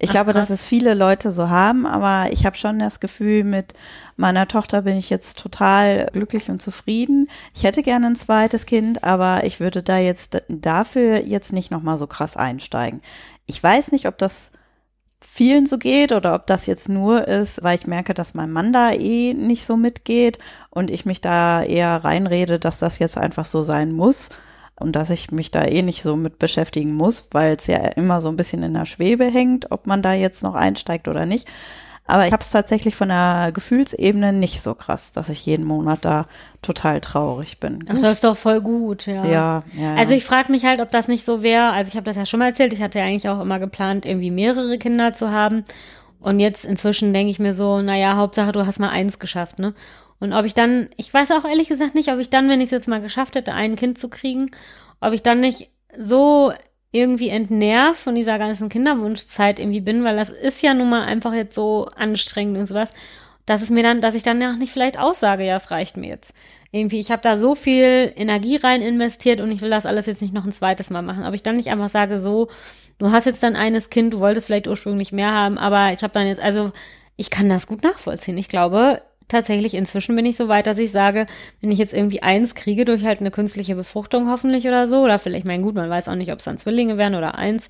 Ich 0.00 0.10
glaube, 0.10 0.32
dass 0.32 0.48
es 0.50 0.64
viele 0.64 0.94
Leute 0.94 1.32
so 1.32 1.48
haben, 1.48 1.84
aber 1.84 2.32
ich 2.32 2.46
habe 2.46 2.56
schon 2.56 2.78
das 2.78 3.00
Gefühl, 3.00 3.42
mit 3.42 3.74
meiner 4.16 4.46
Tochter 4.46 4.82
bin 4.82 4.96
ich 4.96 5.10
jetzt 5.10 5.38
total 5.38 6.06
glücklich 6.12 6.50
und 6.50 6.62
zufrieden. 6.62 7.28
Ich 7.52 7.64
hätte 7.64 7.82
gerne 7.82 8.06
ein 8.06 8.16
zweites 8.16 8.64
Kind, 8.64 9.02
aber 9.02 9.42
ich 9.42 9.58
würde 9.58 9.82
da 9.82 9.98
jetzt 9.98 10.40
dafür 10.48 11.24
jetzt 11.24 11.52
nicht 11.52 11.72
nochmal 11.72 11.98
so 11.98 12.06
krass 12.06 12.36
einsteigen. 12.36 13.02
Ich 13.46 13.60
weiß 13.60 13.90
nicht, 13.90 14.06
ob 14.06 14.18
das 14.18 14.52
vielen 15.20 15.66
so 15.66 15.78
geht 15.78 16.12
oder 16.12 16.34
ob 16.36 16.46
das 16.46 16.66
jetzt 16.66 16.88
nur 16.88 17.26
ist, 17.26 17.64
weil 17.64 17.74
ich 17.74 17.88
merke, 17.88 18.14
dass 18.14 18.34
mein 18.34 18.52
Mann 18.52 18.72
da 18.72 18.92
eh 18.92 19.34
nicht 19.34 19.64
so 19.64 19.76
mitgeht 19.76 20.38
und 20.70 20.90
ich 20.90 21.06
mich 21.06 21.20
da 21.20 21.64
eher 21.64 22.04
reinrede, 22.04 22.60
dass 22.60 22.78
das 22.78 23.00
jetzt 23.00 23.18
einfach 23.18 23.46
so 23.46 23.64
sein 23.64 23.90
muss 23.90 24.30
und 24.80 24.94
dass 24.96 25.10
ich 25.10 25.30
mich 25.30 25.50
da 25.50 25.64
eh 25.64 25.82
nicht 25.82 26.02
so 26.02 26.16
mit 26.16 26.38
beschäftigen 26.38 26.94
muss, 26.94 27.28
weil 27.32 27.54
es 27.54 27.66
ja 27.66 27.78
immer 27.78 28.20
so 28.20 28.28
ein 28.28 28.36
bisschen 28.36 28.62
in 28.62 28.74
der 28.74 28.86
Schwebe 28.86 29.24
hängt, 29.24 29.70
ob 29.70 29.86
man 29.86 30.02
da 30.02 30.12
jetzt 30.12 30.42
noch 30.42 30.54
einsteigt 30.54 31.08
oder 31.08 31.26
nicht. 31.26 31.48
Aber 32.10 32.26
ich 32.26 32.32
habe 32.32 32.40
es 32.40 32.50
tatsächlich 32.50 32.96
von 32.96 33.08
der 33.08 33.50
Gefühlsebene 33.52 34.32
nicht 34.32 34.62
so 34.62 34.74
krass, 34.74 35.12
dass 35.12 35.28
ich 35.28 35.44
jeden 35.44 35.66
Monat 35.66 36.06
da 36.06 36.26
total 36.62 37.02
traurig 37.02 37.60
bin. 37.60 37.84
Ach, 37.86 38.00
das 38.00 38.14
ist 38.14 38.24
doch 38.24 38.36
voll 38.36 38.62
gut, 38.62 39.04
ja. 39.04 39.26
ja, 39.26 39.62
ja. 39.76 39.94
Also 39.94 40.14
ich 40.14 40.24
frage 40.24 40.50
mich 40.50 40.64
halt, 40.64 40.80
ob 40.80 40.90
das 40.90 41.06
nicht 41.06 41.26
so 41.26 41.42
wäre. 41.42 41.70
Also 41.70 41.90
ich 41.90 41.96
habe 41.96 42.04
das 42.04 42.16
ja 42.16 42.24
schon 42.24 42.40
mal 42.40 42.46
erzählt. 42.46 42.72
Ich 42.72 42.80
hatte 42.80 42.98
ja 42.98 43.04
eigentlich 43.04 43.28
auch 43.28 43.42
immer 43.42 43.58
geplant, 43.58 44.06
irgendwie 44.06 44.30
mehrere 44.30 44.78
Kinder 44.78 45.12
zu 45.12 45.30
haben. 45.30 45.64
Und 46.18 46.40
jetzt 46.40 46.64
inzwischen 46.64 47.12
denke 47.12 47.30
ich 47.30 47.38
mir 47.38 47.52
so, 47.52 47.82
naja, 47.82 48.16
Hauptsache 48.16 48.52
du 48.52 48.64
hast 48.66 48.78
mal 48.78 48.88
eins 48.88 49.18
geschafft, 49.18 49.58
ne? 49.58 49.74
Und 50.20 50.32
ob 50.32 50.44
ich 50.44 50.54
dann, 50.54 50.90
ich 50.96 51.12
weiß 51.12 51.30
auch 51.32 51.44
ehrlich 51.44 51.68
gesagt 51.68 51.94
nicht, 51.94 52.10
ob 52.10 52.18
ich 52.18 52.30
dann, 52.30 52.48
wenn 52.48 52.60
ich 52.60 52.66
es 52.66 52.72
jetzt 52.72 52.88
mal 52.88 53.00
geschafft 53.00 53.34
hätte, 53.36 53.54
ein 53.54 53.76
Kind 53.76 53.98
zu 53.98 54.08
kriegen, 54.08 54.50
ob 55.00 55.12
ich 55.12 55.22
dann 55.22 55.40
nicht 55.40 55.70
so 55.96 56.52
irgendwie 56.90 57.28
entnervt 57.28 58.00
von 58.00 58.14
dieser 58.14 58.38
ganzen 58.38 58.68
Kinderwunschzeit 58.68 59.58
irgendwie 59.58 59.80
bin, 59.80 60.04
weil 60.04 60.16
das 60.16 60.30
ist 60.30 60.62
ja 60.62 60.74
nun 60.74 60.90
mal 60.90 61.04
einfach 61.04 61.34
jetzt 61.34 61.54
so 61.54 61.88
anstrengend 61.96 62.56
und 62.58 62.66
sowas, 62.66 62.90
dass 63.46 63.62
es 63.62 63.70
mir 63.70 63.82
dann, 63.82 64.00
dass 64.00 64.14
ich 64.14 64.22
dann 64.22 64.40
ja 64.40 64.52
nicht 64.52 64.72
vielleicht 64.72 64.98
aussage, 64.98 65.44
ja, 65.44 65.56
es 65.56 65.70
reicht 65.70 65.96
mir 65.96 66.08
jetzt. 66.08 66.34
Irgendwie, 66.70 67.00
ich 67.00 67.10
habe 67.10 67.22
da 67.22 67.36
so 67.36 67.54
viel 67.54 68.12
Energie 68.14 68.56
rein 68.56 68.82
investiert 68.82 69.40
und 69.40 69.50
ich 69.50 69.62
will 69.62 69.70
das 69.70 69.86
alles 69.86 70.06
jetzt 70.06 70.20
nicht 70.20 70.34
noch 70.34 70.44
ein 70.44 70.52
zweites 70.52 70.90
Mal 70.90 71.00
machen. 71.02 71.24
Ob 71.24 71.32
ich 71.32 71.42
dann 71.42 71.56
nicht 71.56 71.70
einfach 71.70 71.88
sage, 71.88 72.20
so, 72.20 72.48
du 72.98 73.10
hast 73.10 73.24
jetzt 73.24 73.42
dann 73.42 73.56
eines 73.56 73.88
Kind, 73.88 74.12
du 74.12 74.20
wolltest 74.20 74.46
vielleicht 74.46 74.68
ursprünglich 74.68 75.12
mehr 75.12 75.32
haben, 75.32 75.56
aber 75.56 75.92
ich 75.92 76.02
habe 76.02 76.12
dann 76.12 76.26
jetzt, 76.26 76.42
also 76.42 76.72
ich 77.16 77.30
kann 77.30 77.48
das 77.48 77.66
gut 77.66 77.82
nachvollziehen. 77.82 78.36
Ich 78.36 78.48
glaube, 78.48 79.00
tatsächlich 79.28 79.74
inzwischen 79.74 80.16
bin 80.16 80.26
ich 80.26 80.36
so 80.36 80.48
weit, 80.48 80.66
dass 80.66 80.78
ich 80.78 80.90
sage, 80.90 81.26
wenn 81.60 81.70
ich 81.70 81.78
jetzt 81.78 81.94
irgendwie 81.94 82.22
eins 82.22 82.54
kriege 82.54 82.84
durch 82.84 83.04
halt 83.04 83.20
eine 83.20 83.30
künstliche 83.30 83.74
Befruchtung 83.74 84.30
hoffentlich 84.30 84.66
oder 84.66 84.86
so, 84.86 85.02
oder 85.02 85.18
vielleicht, 85.18 85.46
mein 85.46 85.62
gut, 85.62 85.74
man 85.74 85.90
weiß 85.90 86.08
auch 86.08 86.14
nicht, 86.14 86.32
ob 86.32 86.38
es 86.38 86.44
dann 86.44 86.58
Zwillinge 86.58 86.98
wären 86.98 87.14
oder 87.14 87.36
eins, 87.36 87.68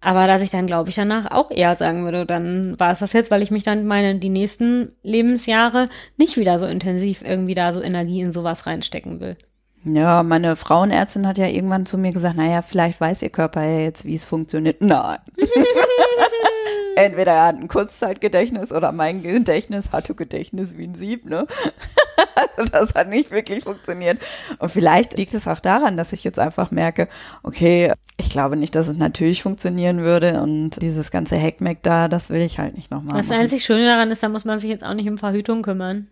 aber 0.00 0.26
dass 0.26 0.42
ich 0.42 0.50
dann, 0.50 0.66
glaube 0.66 0.88
ich, 0.90 0.96
danach 0.96 1.30
auch 1.30 1.50
eher 1.50 1.76
sagen 1.76 2.04
würde, 2.04 2.24
dann 2.24 2.78
war 2.78 2.90
es 2.92 3.00
das 3.00 3.12
jetzt, 3.12 3.30
weil 3.30 3.42
ich 3.42 3.50
mich 3.50 3.64
dann 3.64 3.86
meine, 3.86 4.16
die 4.16 4.30
nächsten 4.30 4.92
Lebensjahre 5.02 5.88
nicht 6.16 6.38
wieder 6.38 6.58
so 6.58 6.66
intensiv 6.66 7.22
irgendwie 7.22 7.54
da 7.54 7.72
so 7.72 7.82
Energie 7.82 8.20
in 8.22 8.32
sowas 8.32 8.66
reinstecken 8.66 9.20
will. 9.20 9.36
Ja, 9.84 10.22
meine 10.22 10.56
Frauenärztin 10.56 11.26
hat 11.26 11.38
ja 11.38 11.46
irgendwann 11.46 11.86
zu 11.86 11.96
mir 11.96 12.12
gesagt, 12.12 12.36
naja, 12.36 12.62
vielleicht 12.62 13.00
weiß 13.00 13.22
ihr 13.22 13.30
Körper 13.30 13.62
ja 13.62 13.80
jetzt, 13.80 14.04
wie 14.04 14.14
es 14.14 14.26
funktioniert. 14.26 14.82
Nein. 14.82 15.18
Entweder 16.96 17.32
er 17.32 17.46
hat 17.46 17.56
ein 17.56 17.68
Kurzzeitgedächtnis 17.68 18.72
oder 18.72 18.92
mein 18.92 19.22
Gedächtnis 19.22 19.90
hatte 19.90 20.14
Gedächtnis 20.14 20.76
wie 20.76 20.84
ein 20.84 20.94
Sieb, 20.94 21.24
ne? 21.24 21.46
Also 22.56 22.70
das 22.70 22.94
hat 22.94 23.08
nicht 23.08 23.30
wirklich 23.30 23.64
funktioniert. 23.64 24.18
Und 24.58 24.70
vielleicht 24.70 25.16
liegt 25.16 25.32
es 25.34 25.46
auch 25.48 25.60
daran, 25.60 25.96
dass 25.96 26.12
ich 26.12 26.24
jetzt 26.24 26.38
einfach 26.38 26.70
merke, 26.70 27.08
okay, 27.42 27.92
ich 28.18 28.30
glaube 28.30 28.56
nicht, 28.56 28.74
dass 28.74 28.88
es 28.88 28.96
natürlich 28.96 29.42
funktionieren 29.42 30.02
würde 30.02 30.40
und 30.42 30.80
dieses 30.82 31.10
ganze 31.10 31.36
Heckmeck 31.36 31.82
da, 31.82 32.08
das 32.08 32.30
will 32.30 32.40
ich 32.42 32.58
halt 32.58 32.76
nicht 32.76 32.90
nochmal 32.90 33.16
Das 33.16 33.28
machen. 33.28 33.40
einzig 33.40 33.64
Schöne 33.64 33.86
daran 33.86 34.10
ist, 34.10 34.22
da 34.22 34.28
muss 34.28 34.44
man 34.44 34.58
sich 34.58 34.70
jetzt 34.70 34.84
auch 34.84 34.94
nicht 34.94 35.08
um 35.08 35.18
Verhütung 35.18 35.62
kümmern. 35.62 36.08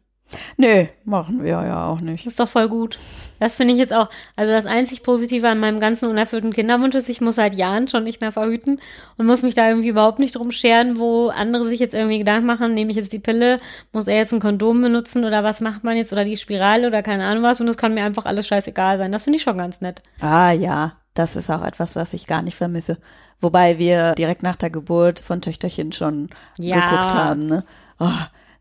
Nee, 0.56 0.90
machen 1.04 1.42
wir 1.42 1.50
ja 1.50 1.86
auch 1.86 2.00
nicht. 2.00 2.26
Ist 2.26 2.38
doch 2.40 2.48
voll 2.48 2.68
gut. 2.68 2.98
Das 3.40 3.54
finde 3.54 3.72
ich 3.74 3.80
jetzt 3.80 3.92
auch, 3.94 4.08
also 4.36 4.52
das 4.52 4.66
einzig 4.66 5.02
Positive 5.02 5.48
an 5.48 5.60
meinem 5.60 5.80
ganzen 5.80 6.08
unerfüllten 6.10 6.52
Kinderwunsch 6.52 6.94
ist, 6.96 7.08
ich 7.08 7.20
muss 7.20 7.36
seit 7.36 7.54
Jahren 7.54 7.88
schon 7.88 8.04
nicht 8.04 8.20
mehr 8.20 8.32
verhüten 8.32 8.80
und 9.16 9.26
muss 9.26 9.42
mich 9.42 9.54
da 9.54 9.68
irgendwie 9.68 9.88
überhaupt 9.88 10.18
nicht 10.18 10.34
drum 10.34 10.50
scheren, 10.50 10.98
wo 10.98 11.28
andere 11.28 11.64
sich 11.64 11.78
jetzt 11.80 11.94
irgendwie 11.94 12.18
Gedanken 12.18 12.46
machen, 12.46 12.74
nehme 12.74 12.90
ich 12.90 12.96
jetzt 12.96 13.12
die 13.12 13.20
Pille, 13.20 13.58
muss 13.92 14.08
er 14.08 14.16
jetzt 14.16 14.32
ein 14.32 14.40
Kondom 14.40 14.82
benutzen 14.82 15.24
oder 15.24 15.44
was 15.44 15.60
macht 15.60 15.84
man 15.84 15.96
jetzt 15.96 16.12
oder 16.12 16.24
die 16.24 16.36
Spirale 16.36 16.88
oder 16.88 17.02
keine 17.02 17.24
Ahnung 17.24 17.44
was 17.44 17.60
und 17.60 17.68
es 17.68 17.76
kann 17.76 17.94
mir 17.94 18.02
einfach 18.04 18.26
alles 18.26 18.46
scheißegal 18.48 18.98
sein. 18.98 19.12
Das 19.12 19.22
finde 19.22 19.36
ich 19.36 19.42
schon 19.44 19.56
ganz 19.58 19.80
nett. 19.80 20.02
Ah 20.20 20.50
ja, 20.52 20.92
das 21.14 21.36
ist 21.36 21.48
auch 21.48 21.64
etwas, 21.64 21.92
das 21.94 22.12
ich 22.12 22.26
gar 22.26 22.42
nicht 22.42 22.56
vermisse. 22.56 22.98
Wobei 23.40 23.78
wir 23.78 24.14
direkt 24.14 24.42
nach 24.42 24.56
der 24.56 24.70
Geburt 24.70 25.20
von 25.20 25.40
Töchterchen 25.40 25.92
schon 25.92 26.28
Ja. 26.58 26.74
geguckt 26.80 27.14
haben. 27.14 27.46
Ne? 27.46 27.64
Oh, 28.00 28.10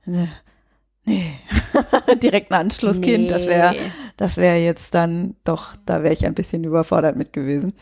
ne, 0.06 0.28
nee, 1.08 1.40
direkt 2.22 2.52
ein 2.52 2.60
Anschlusskind, 2.60 3.32
das 3.32 3.46
wäre 3.48 3.72
Nee. 3.72 3.92
das 4.18 4.38
wäre 4.38 4.58
jetzt 4.58 4.94
dann 4.94 5.36
doch, 5.44 5.76
da 5.86 6.04
wäre 6.04 6.14
ich 6.14 6.26
ein 6.26 6.36
bisschen 6.36 6.64
überfordert 6.64 7.16
mit 7.16 7.34
gewesen. 7.34 7.74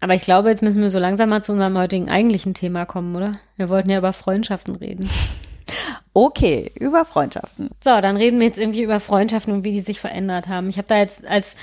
Aber 0.00 0.14
ich 0.14 0.22
glaube, 0.22 0.48
jetzt 0.48 0.62
müssen 0.62 0.80
wir 0.80 0.88
so 0.88 0.98
langsam 0.98 1.28
mal 1.28 1.44
zu 1.44 1.52
unserem 1.52 1.76
heutigen 1.76 2.08
eigentlichen 2.08 2.54
Thema 2.54 2.86
kommen, 2.86 3.14
oder? 3.14 3.32
Wir 3.56 3.68
wollten 3.68 3.90
ja 3.90 3.98
über 3.98 4.12
Freundschaften 4.12 4.74
reden. 4.76 5.08
Okay, 6.12 6.72
über 6.80 7.04
Freundschaften. 7.04 7.70
So, 7.80 8.00
dann 8.00 8.16
reden 8.16 8.40
wir 8.40 8.46
jetzt 8.48 8.58
irgendwie 8.58 8.82
über 8.82 8.98
Freundschaften 8.98 9.54
und 9.54 9.62
wie 9.62 9.70
die 9.70 9.78
sich 9.78 10.00
verändert 10.00 10.48
haben. 10.48 10.68
Ich 10.68 10.78
habe 10.78 10.88
da 10.88 10.98
jetzt 10.98 11.24
als 11.24 11.54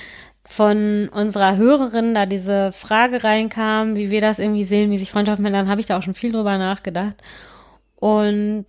von 0.45 1.09
unserer 1.09 1.57
Hörerin 1.57 2.13
da 2.13 2.25
diese 2.25 2.71
Frage 2.71 3.25
reinkam, 3.25 3.97
wie 3.97 4.09
wir 4.09 4.21
das 4.21 4.39
irgendwie 4.39 4.63
sehen, 4.63 4.89
wie 4.91 4.97
sich 4.97 5.11
Freundschaften 5.11 5.43
verändern, 5.43 5.67
habe 5.67 5.81
ich 5.81 5.87
da 5.87 5.97
auch 5.97 6.01
schon 6.01 6.13
viel 6.13 6.31
drüber 6.31 6.57
nachgedacht. 6.57 7.17
Und 7.97 8.67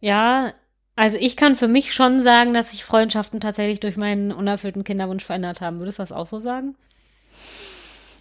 ja, 0.00 0.52
also 0.98 1.16
ich 1.16 1.36
kann 1.36 1.54
für 1.54 1.68
mich 1.68 1.94
schon 1.94 2.22
sagen, 2.24 2.52
dass 2.54 2.72
sich 2.72 2.84
Freundschaften 2.84 3.38
tatsächlich 3.38 3.78
durch 3.78 3.96
meinen 3.96 4.32
unerfüllten 4.32 4.82
Kinderwunsch 4.82 5.24
verändert 5.24 5.60
haben. 5.60 5.78
Würdest 5.78 6.00
du 6.00 6.02
das 6.02 6.10
auch 6.10 6.26
so 6.26 6.40
sagen? 6.40 6.74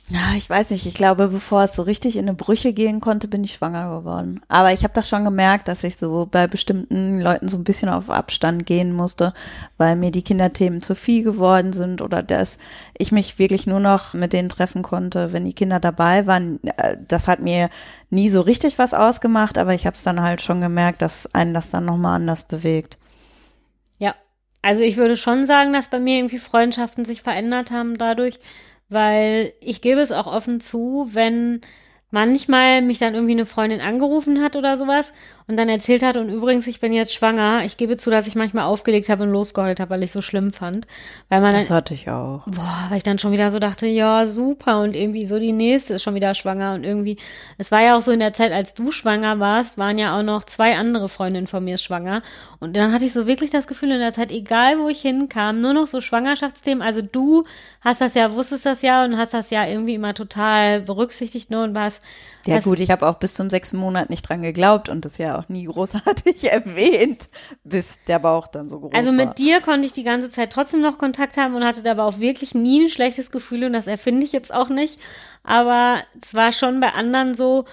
Ja, 0.10 0.34
ich 0.38 0.50
weiß 0.50 0.70
nicht. 0.70 0.86
Ich 0.86 0.94
glaube, 0.94 1.28
bevor 1.28 1.64
es 1.64 1.76
so 1.76 1.82
richtig 1.82 2.16
in 2.16 2.24
eine 2.30 2.34
Brüche 2.34 2.72
gehen 2.72 3.02
konnte, 3.02 3.28
bin 3.28 3.44
ich 3.44 3.54
schwanger 3.56 4.00
geworden. 4.00 4.40
Aber 4.48 4.72
ich 4.72 4.84
habe 4.84 4.94
das 4.94 5.10
schon 5.10 5.26
gemerkt, 5.26 5.68
dass 5.68 5.84
ich 5.84 5.98
so 5.98 6.26
bei 6.32 6.48
bestimmten 6.48 7.20
Leuten 7.20 7.50
so 7.50 7.58
ein 7.58 7.66
bisschen 7.66 7.90
auf 7.90 8.10
Abstand 8.10 8.66
gehen 8.66 8.94
musste, 8.94 9.34
weil 9.78 9.98
mir 9.98 10.12
die 10.12 10.22
Kinderthemen 10.22 10.82
zu 10.82 10.96
viel 10.96 11.24
geworden 11.24 11.74
sind 11.74 12.02
oder 12.02 12.24
dass 12.24 12.58
ich 12.98 13.12
mich 13.12 13.38
wirklich 13.38 13.68
nur 13.68 13.82
noch 13.82 14.14
mit 14.14 14.32
denen 14.32 14.48
treffen 14.48 14.82
konnte, 14.82 15.34
wenn 15.34 15.44
die 15.44 15.54
Kinder 15.54 15.82
dabei 15.82 16.26
waren. 16.26 16.62
Äh, 16.64 16.96
Das 17.06 17.28
hat 17.28 17.42
mir 17.42 17.70
nie 18.10 18.30
so 18.30 18.40
richtig 18.40 18.80
was 18.80 18.94
ausgemacht, 18.94 19.58
aber 19.58 19.74
ich 19.74 19.86
habe 19.86 19.98
es 19.98 20.04
dann 20.04 20.22
halt 20.22 20.42
schon 20.42 20.62
gemerkt, 20.62 21.02
dass 21.02 21.34
einen 21.36 21.54
das 21.54 21.70
dann 21.70 21.84
nochmal 21.84 22.16
anders 22.16 22.46
bewegt. 22.46 22.98
Ja, 24.00 24.16
also 24.62 24.82
ich 24.82 24.98
würde 24.98 25.18
schon 25.18 25.46
sagen, 25.48 25.74
dass 25.74 25.90
bei 25.90 26.00
mir 26.00 26.18
irgendwie 26.18 26.40
Freundschaften 26.40 27.06
sich 27.06 27.22
verändert 27.22 27.72
haben 27.72 27.98
dadurch, 27.98 28.40
weil 28.90 29.54
ich 29.60 29.82
gebe 29.82 30.02
es 30.02 30.12
auch 30.12 30.28
offen 30.28 30.60
zu, 30.60 31.10
wenn 31.12 31.62
manchmal 32.12 32.82
mich 32.82 33.00
dann 33.00 33.16
irgendwie 33.16 33.34
eine 33.34 33.46
Freundin 33.46 33.82
angerufen 33.82 34.42
hat 34.42 34.56
oder 34.56 34.78
sowas 34.78 35.14
und 35.48 35.56
dann 35.58 35.70
erzählt 35.70 36.04
hat 36.04 36.18
und 36.18 36.30
übrigens, 36.30 36.68
ich 36.68 36.80
bin 36.82 36.92
jetzt 36.92 37.14
schwanger. 37.14 37.64
Ich 37.66 37.78
gebe 37.78 37.96
zu, 37.98 38.10
dass 38.10 38.28
ich 38.28 38.36
manchmal 38.36 38.66
aufgelegt 38.66 39.08
habe 39.10 39.24
und 39.24 39.32
losgeheult 39.32 39.80
habe, 39.80 39.92
weil 39.92 40.04
ich 40.04 40.12
so 40.12 40.22
schlimm 40.22 40.52
fand, 40.52 40.86
weil 41.30 41.42
man 41.42 41.54
Das 41.54 41.70
dann, 41.70 41.70
hatte 41.70 41.94
ich 41.94 42.10
auch. 42.10 42.44
boah, 42.46 42.88
weil 42.90 42.98
ich 42.98 43.04
dann 43.04 43.18
schon 43.20 43.32
wieder 43.32 43.50
so 43.52 43.60
dachte, 43.60 43.88
ja, 43.88 44.26
super. 44.26 44.82
Und 44.82 44.96
irgendwie 44.96 45.26
so 45.26 45.40
die 45.40 45.54
nächste 45.54 45.94
ist 45.94 46.04
schon 46.04 46.16
wieder 46.16 46.34
schwanger. 46.34 46.74
Und 46.74 46.84
irgendwie, 46.84 47.18
es 47.58 47.72
war 47.72 47.82
ja 47.82 47.98
auch 47.98 48.02
so 48.02 48.12
in 48.12 48.20
der 48.20 48.34
Zeit, 48.34 48.52
als 48.52 48.74
du 48.74 48.92
schwanger 48.92 49.40
warst, 49.40 49.78
waren 49.78 49.98
ja 49.98 50.18
auch 50.20 50.24
noch 50.24 50.44
zwei 50.44 50.76
andere 50.76 51.08
Freundinnen 51.08 51.48
von 51.48 51.64
mir 51.64 51.78
schwanger. 51.78 52.24
Und 52.60 52.76
dann 52.76 52.92
hatte 52.94 53.06
ich 53.06 53.14
so 53.14 53.26
wirklich 53.28 53.50
das 53.50 53.68
Gefühl 53.68 53.92
in 53.92 54.00
der 54.00 54.14
Zeit, 54.14 54.32
egal 54.32 54.80
wo 54.80 54.90
ich 54.90 55.02
hinkam, 55.02 55.62
nur 55.62 55.74
noch 55.74 55.88
so 55.88 56.02
Schwangerschaftsthemen, 56.02 56.82
also 56.82 57.02
du 57.02 57.46
hast 57.82 58.02
das 58.02 58.14
ja, 58.16 58.34
wusstest 58.34 58.66
das 58.66 58.82
ja 58.82 59.06
und 59.06 59.18
hast 59.18 59.34
das 59.34 59.50
ja 59.50 59.66
irgendwie 59.66 59.96
immer 59.96 60.14
total 60.14 60.82
berücksichtigt, 60.82 61.50
ne, 61.50 61.64
und 61.64 61.74
warst, 61.74 62.02
Ja 62.46 62.60
gut, 62.60 62.80
ich 62.80 62.92
habe 62.92 63.08
auch 63.08 63.16
bis 63.20 63.34
zum 63.34 63.50
sechsten 63.50 63.78
Monat 63.78 64.10
nicht 64.10 64.24
dran 64.28 64.42
geglaubt 64.42 64.90
und 64.90 65.06
das 65.06 65.18
ja 65.18 65.37
auch 65.38 65.50
nie 65.50 65.66
großartig 65.66 66.44
erwähnt, 66.52 67.30
bis 67.64 68.04
der 68.06 68.20
Bauch 68.20 68.48
dann 68.48 68.70
so 68.70 68.80
groß 68.80 68.94
Also 68.94 69.10
war. 69.10 69.26
mit 69.26 69.38
dir 69.38 69.62
konnte 69.62 69.88
ich 69.88 69.94
die 69.94 70.04
ganze 70.04 70.30
Zeit 70.30 70.52
trotzdem 70.52 70.82
noch 70.82 70.98
Kontakt 70.98 71.38
haben 71.38 71.56
und 71.56 71.64
hatte 71.64 71.84
dabei 71.84 72.04
auch 72.04 72.20
wirklich 72.20 72.56
nie 72.56 72.86
ein 72.86 72.90
schlechtes 72.90 73.32
Gefühl 73.32 73.64
und 73.66 73.74
das 73.74 73.88
erfinde 73.88 74.26
ich 74.26 74.32
jetzt 74.32 74.54
auch 74.54 74.70
nicht. 74.70 75.00
Aber 75.44 76.02
es 76.22 76.34
war 76.34 76.52
schon 76.52 76.80
bei 76.80 76.94
anderen 76.94 77.36
so. 77.36 77.66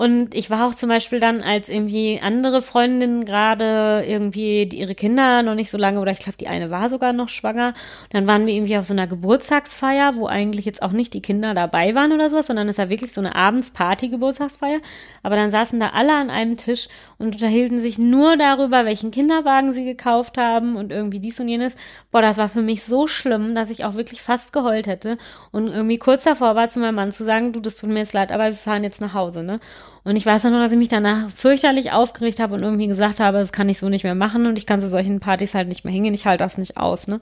Und 0.00 0.34
ich 0.34 0.48
war 0.48 0.66
auch 0.66 0.74
zum 0.74 0.88
Beispiel 0.88 1.20
dann, 1.20 1.42
als 1.42 1.68
irgendwie 1.68 2.20
andere 2.22 2.62
Freundinnen 2.62 3.26
gerade 3.26 4.02
irgendwie 4.08 4.62
ihre 4.62 4.94
Kinder 4.94 5.42
noch 5.42 5.54
nicht 5.54 5.70
so 5.70 5.76
lange, 5.76 6.00
oder 6.00 6.10
ich 6.10 6.20
glaube, 6.20 6.38
die 6.38 6.48
eine 6.48 6.70
war 6.70 6.88
sogar 6.88 7.12
noch 7.12 7.28
schwanger. 7.28 7.74
dann 8.08 8.26
waren 8.26 8.46
wir 8.46 8.54
irgendwie 8.54 8.78
auf 8.78 8.86
so 8.86 8.94
einer 8.94 9.06
Geburtstagsfeier, 9.06 10.16
wo 10.16 10.26
eigentlich 10.26 10.64
jetzt 10.64 10.80
auch 10.80 10.92
nicht 10.92 11.12
die 11.12 11.20
Kinder 11.20 11.52
dabei 11.52 11.94
waren 11.94 12.12
oder 12.12 12.30
sowas, 12.30 12.46
sondern 12.46 12.66
es 12.70 12.78
war 12.78 12.88
wirklich 12.88 13.12
so 13.12 13.20
eine 13.20 13.34
Abendsparty-Geburtstagsfeier. 13.34 14.78
Aber 15.22 15.36
dann 15.36 15.50
saßen 15.50 15.78
da 15.78 15.90
alle 15.90 16.14
an 16.14 16.30
einem 16.30 16.56
Tisch 16.56 16.88
und 17.18 17.34
unterhielten 17.34 17.78
sich 17.78 17.98
nur 17.98 18.38
darüber, 18.38 18.86
welchen 18.86 19.10
Kinderwagen 19.10 19.70
sie 19.70 19.84
gekauft 19.84 20.38
haben 20.38 20.76
und 20.76 20.92
irgendwie 20.92 21.20
dies 21.20 21.38
und 21.40 21.48
jenes. 21.48 21.76
Boah, 22.10 22.22
das 22.22 22.38
war 22.38 22.48
für 22.48 22.62
mich 22.62 22.84
so 22.84 23.06
schlimm, 23.06 23.54
dass 23.54 23.68
ich 23.68 23.84
auch 23.84 23.96
wirklich 23.96 24.22
fast 24.22 24.54
geheult 24.54 24.86
hätte 24.86 25.18
und 25.50 25.68
irgendwie 25.68 25.98
kurz 25.98 26.24
davor 26.24 26.54
war, 26.54 26.70
zu 26.70 26.80
meinem 26.80 26.94
Mann 26.94 27.12
zu 27.12 27.22
sagen, 27.22 27.52
du, 27.52 27.60
das 27.60 27.76
tut 27.76 27.90
mir 27.90 27.98
jetzt 27.98 28.14
leid, 28.14 28.32
aber 28.32 28.46
wir 28.46 28.54
fahren 28.54 28.82
jetzt 28.82 29.02
nach 29.02 29.12
Hause, 29.12 29.42
ne? 29.42 29.60
Und 30.02 30.16
ich 30.16 30.24
weiß 30.24 30.44
nur, 30.44 30.58
dass 30.58 30.72
ich 30.72 30.78
mich 30.78 30.88
danach 30.88 31.30
fürchterlich 31.30 31.92
aufgeregt 31.92 32.40
habe 32.40 32.54
und 32.54 32.62
irgendwie 32.62 32.86
gesagt 32.86 33.20
habe, 33.20 33.38
das 33.38 33.52
kann 33.52 33.68
ich 33.68 33.78
so 33.78 33.88
nicht 33.88 34.04
mehr 34.04 34.14
machen 34.14 34.46
und 34.46 34.56
ich 34.56 34.66
kann 34.66 34.80
zu 34.80 34.88
solchen 34.88 35.20
Partys 35.20 35.54
halt 35.54 35.68
nicht 35.68 35.84
mehr 35.84 35.92
hingehen. 35.92 36.14
Ich 36.14 36.26
halte 36.26 36.44
das 36.44 36.58
nicht 36.58 36.76
aus, 36.76 37.06
ne? 37.06 37.20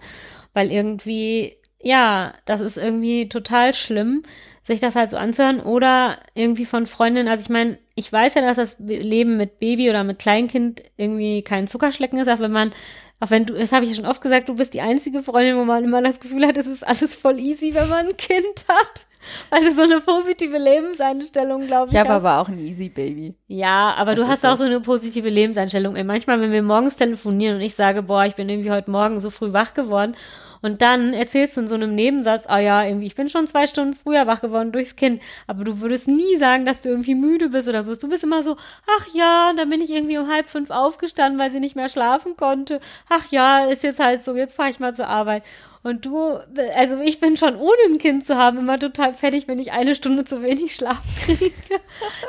Weil 0.54 0.70
irgendwie, 0.70 1.57
ja, 1.83 2.35
das 2.44 2.61
ist 2.61 2.76
irgendwie 2.76 3.28
total 3.28 3.74
schlimm, 3.74 4.22
sich 4.62 4.81
das 4.81 4.96
halt 4.96 5.11
so 5.11 5.16
anzuhören 5.16 5.61
oder 5.61 6.18
irgendwie 6.35 6.66
von 6.66 6.87
Freundinnen. 6.87 7.28
Also 7.28 7.42
ich 7.42 7.48
meine, 7.48 7.78
ich 7.94 8.12
weiß 8.12 8.35
ja, 8.35 8.42
dass 8.42 8.57
das 8.57 8.76
Leben 8.78 9.37
mit 9.37 9.59
Baby 9.59 9.90
oder 9.90 10.04
mit 10.04 10.18
Kleinkind 10.18 10.83
irgendwie 10.96 11.42
kein 11.42 11.66
Zuckerschlecken 11.66 12.18
ist, 12.18 12.28
auch 12.28 12.38
wenn 12.38 12.52
man 12.52 12.72
auch 13.20 13.31
wenn 13.31 13.46
du, 13.46 13.54
das 13.54 13.72
habe 13.72 13.85
ich 13.85 13.90
ja 13.90 13.96
schon 13.96 14.07
oft 14.07 14.20
gesagt, 14.20 14.48
du 14.48 14.54
bist 14.54 14.74
die 14.74 14.81
einzige 14.81 15.22
Freundin, 15.24 15.57
wo 15.57 15.64
man 15.64 15.83
immer 15.83 16.02
das 16.02 16.20
Gefühl 16.20 16.46
hat, 16.46 16.57
es 16.57 16.66
ist 16.66 16.87
alles 16.87 17.16
voll 17.16 17.40
easy, 17.40 17.74
wenn 17.74 17.88
man 17.88 18.07
ein 18.07 18.16
Kind 18.16 18.64
hat. 18.68 19.08
Weil 19.50 19.64
du 19.64 19.72
so 19.72 19.83
eine 19.83 20.00
positive 20.00 20.59
Lebenseinstellung, 20.59 21.66
glaube 21.66 21.88
ich. 21.88 21.94
Ich 21.94 22.00
habe 22.00 22.11
aber 22.11 22.40
auch 22.40 22.48
ein 22.48 22.59
Easy 22.59 22.88
Baby. 22.88 23.35
Ja, 23.46 23.94
aber 23.96 24.14
das 24.14 24.24
du 24.24 24.31
hast 24.31 24.42
so. 24.42 24.48
auch 24.48 24.57
so 24.57 24.64
eine 24.64 24.81
positive 24.81 25.28
Lebenseinstellung. 25.28 25.96
Ey, 25.96 26.04
manchmal, 26.04 26.40
wenn 26.40 26.52
wir 26.52 26.62
morgens 26.62 26.96
telefonieren 26.96 27.57
und 27.57 27.62
ich 27.62 27.74
sage, 27.74 28.02
boah, 28.02 28.24
ich 28.24 28.35
bin 28.35 28.48
irgendwie 28.48 28.70
heute 28.70 28.90
Morgen 28.90 29.20
so 29.20 29.31
früh 29.31 29.52
wach 29.52 29.74
geworden 29.74 30.14
und 30.61 30.83
dann 30.83 31.14
erzählst 31.14 31.57
du 31.57 31.62
in 31.62 31.68
so 31.68 31.74
einem 31.74 31.94
Nebensatz, 31.94 32.46
ah 32.46 32.57
oh 32.57 32.61
ja, 32.61 32.85
irgendwie, 32.85 33.07
ich 33.07 33.14
bin 33.14 33.28
schon 33.28 33.46
zwei 33.46 33.66
Stunden 33.66 33.94
früher 33.94 34.26
wach 34.26 34.40
geworden 34.40 34.72
durchs 34.72 34.96
Kind. 34.96 35.22
Aber 35.46 35.64
du 35.64 35.81
würdest 35.81 36.09
nie 36.09 36.37
sagen, 36.37 36.64
dass 36.64 36.81
du 36.81 36.88
irgendwie 36.88 37.14
müde 37.14 37.50
bist 37.50 37.68
oder 37.68 37.85
so. 37.85 37.94
Du 37.94 38.09
bist 38.09 38.24
immer 38.24 38.42
so, 38.42 38.57
ach 38.98 39.07
ja, 39.14 39.52
dann 39.57 39.70
bin 39.70 39.81
ich 39.81 39.90
irgendwie 39.90 40.18
um 40.18 40.28
halb 40.28 40.48
fünf 40.48 40.70
aufgestanden, 40.70 41.38
weil 41.38 41.50
sie 41.50 41.61
nicht 41.61 41.76
mehr 41.76 41.88
schlafen 41.88 42.37
konnte. 42.37 42.81
Ach 43.09 43.31
ja, 43.31 43.66
ist 43.66 43.83
jetzt 43.83 44.00
halt 44.00 44.24
so, 44.24 44.35
jetzt 44.35 44.54
fahre 44.54 44.70
ich 44.70 44.81
mal 44.81 44.94
zur 44.94 45.09
Arbeit. 45.09 45.44
Und 45.83 46.05
du, 46.05 46.38
also 46.75 46.99
ich 47.01 47.21
bin 47.21 47.37
schon 47.37 47.57
ohne 47.57 47.77
ein 47.88 47.99
Kind 47.99 48.27
zu 48.27 48.37
haben 48.37 48.59
immer 48.59 48.79
total 48.79 49.12
fertig, 49.12 49.47
wenn 49.49 49.59
ich 49.59 49.73
eine 49.73 49.95
Stunde 49.95 50.25
zu 50.25 50.43
wenig 50.43 50.75
Schlaf 50.75 51.03
kriege. 51.25 51.53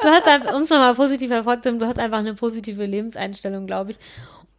Du 0.01 0.07
hast 0.07 0.27
einfach, 0.27 0.53
um 0.53 0.61
es 0.61 0.69
nochmal 0.69 0.95
positiv 0.95 1.31
hervorzuheben, 1.31 1.79
du 1.79 1.87
hast 1.87 1.99
einfach 1.99 2.19
eine 2.19 2.35
positive 2.35 2.85
Lebenseinstellung, 2.85 3.65
glaube 3.65 3.91
ich. 3.91 3.97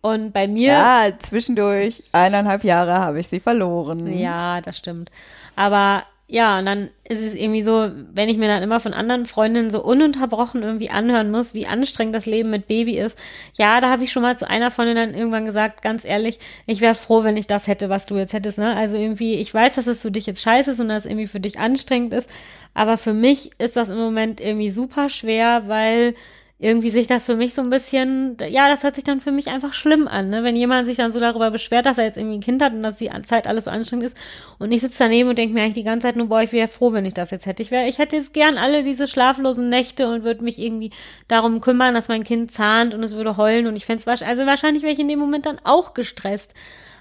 Und 0.02 0.32
bei 0.32 0.48
mir. 0.48 0.72
Ja, 0.72 1.08
zwischendurch 1.18 2.02
eineinhalb 2.12 2.64
Jahre 2.64 2.94
habe 2.94 3.20
ich 3.20 3.28
sie 3.28 3.40
verloren. 3.40 4.18
Ja, 4.18 4.60
das 4.60 4.78
stimmt. 4.78 5.10
Aber 5.56 6.04
ja, 6.32 6.60
und 6.60 6.66
dann 6.66 6.90
ist 7.08 7.22
es 7.22 7.34
irgendwie 7.34 7.62
so, 7.62 7.90
wenn 8.12 8.28
ich 8.28 8.36
mir 8.36 8.46
dann 8.46 8.62
immer 8.62 8.78
von 8.78 8.92
anderen 8.94 9.26
Freundinnen 9.26 9.70
so 9.70 9.82
ununterbrochen 9.82 10.62
irgendwie 10.62 10.88
anhören 10.88 11.32
muss, 11.32 11.54
wie 11.54 11.66
anstrengend 11.66 12.14
das 12.14 12.26
Leben 12.26 12.50
mit 12.50 12.68
Baby 12.68 12.98
ist. 12.98 13.18
Ja, 13.54 13.80
da 13.80 13.90
habe 13.90 14.04
ich 14.04 14.12
schon 14.12 14.22
mal 14.22 14.38
zu 14.38 14.48
einer 14.48 14.70
von 14.70 14.86
denen 14.86 14.96
dann 15.10 15.18
irgendwann 15.18 15.44
gesagt, 15.44 15.82
ganz 15.82 16.04
ehrlich, 16.04 16.38
ich 16.66 16.80
wäre 16.80 16.94
froh, 16.94 17.24
wenn 17.24 17.36
ich 17.36 17.48
das 17.48 17.66
hätte, 17.66 17.88
was 17.88 18.06
du 18.06 18.16
jetzt 18.16 18.32
hättest, 18.32 18.58
ne? 18.58 18.76
Also 18.76 18.96
irgendwie, 18.96 19.34
ich 19.34 19.52
weiß, 19.52 19.74
dass 19.74 19.88
es 19.88 19.98
für 20.00 20.12
dich 20.12 20.26
jetzt 20.26 20.42
scheiße 20.42 20.70
ist 20.70 20.80
und 20.80 20.88
dass 20.88 21.04
es 21.04 21.10
irgendwie 21.10 21.26
für 21.26 21.40
dich 21.40 21.58
anstrengend 21.58 22.14
ist, 22.14 22.30
aber 22.74 22.96
für 22.96 23.12
mich 23.12 23.50
ist 23.58 23.76
das 23.76 23.88
im 23.88 23.98
Moment 23.98 24.40
irgendwie 24.40 24.70
super 24.70 25.08
schwer, 25.08 25.64
weil 25.66 26.14
irgendwie 26.62 26.90
sich 26.90 27.06
das 27.06 27.24
für 27.24 27.36
mich 27.36 27.54
so 27.54 27.62
ein 27.62 27.70
bisschen, 27.70 28.36
ja, 28.46 28.68
das 28.68 28.82
hört 28.82 28.94
sich 28.94 29.04
dann 29.04 29.22
für 29.22 29.32
mich 29.32 29.48
einfach 29.48 29.72
schlimm 29.72 30.06
an, 30.06 30.28
ne? 30.28 30.44
Wenn 30.44 30.56
jemand 30.56 30.86
sich 30.86 30.98
dann 30.98 31.10
so 31.10 31.18
darüber 31.18 31.50
beschwert, 31.50 31.86
dass 31.86 31.96
er 31.96 32.04
jetzt 32.04 32.18
irgendwie 32.18 32.36
ein 32.36 32.42
Kind 32.42 32.62
hat 32.62 32.74
und 32.74 32.82
dass 32.82 32.98
die 32.98 33.10
Zeit 33.22 33.46
alles 33.46 33.64
so 33.64 33.70
anstrengend 33.70 34.04
ist 34.04 34.16
und 34.58 34.70
ich 34.70 34.82
sitze 34.82 34.98
daneben 35.04 35.30
und 35.30 35.38
denke 35.38 35.54
mir 35.54 35.62
eigentlich 35.62 35.74
die 35.74 35.84
ganze 35.84 36.06
Zeit 36.06 36.16
nur, 36.16 36.26
boah, 36.26 36.42
ich 36.42 36.52
wäre 36.52 36.68
froh, 36.68 36.92
wenn 36.92 37.06
ich 37.06 37.14
das 37.14 37.30
jetzt 37.30 37.46
hätte. 37.46 37.62
Ich 37.62 37.70
wäre, 37.70 37.88
ich 37.88 37.96
hätte 37.96 38.16
jetzt 38.16 38.34
gern 38.34 38.58
alle 38.58 38.82
diese 38.82 39.06
schlaflosen 39.06 39.70
Nächte 39.70 40.06
und 40.06 40.22
würde 40.22 40.44
mich 40.44 40.58
irgendwie 40.58 40.90
darum 41.28 41.62
kümmern, 41.62 41.94
dass 41.94 42.08
mein 42.08 42.24
Kind 42.24 42.52
zahnt 42.52 42.92
und 42.92 43.02
es 43.02 43.16
würde 43.16 43.38
heulen 43.38 43.66
und 43.66 43.74
ich 43.74 43.86
fände 43.86 44.04
es 44.06 44.22
also 44.22 44.44
wahrscheinlich 44.44 44.82
wäre 44.82 44.92
ich 44.92 44.98
in 44.98 45.08
dem 45.08 45.18
Moment 45.18 45.46
dann 45.46 45.60
auch 45.64 45.94
gestresst. 45.94 46.52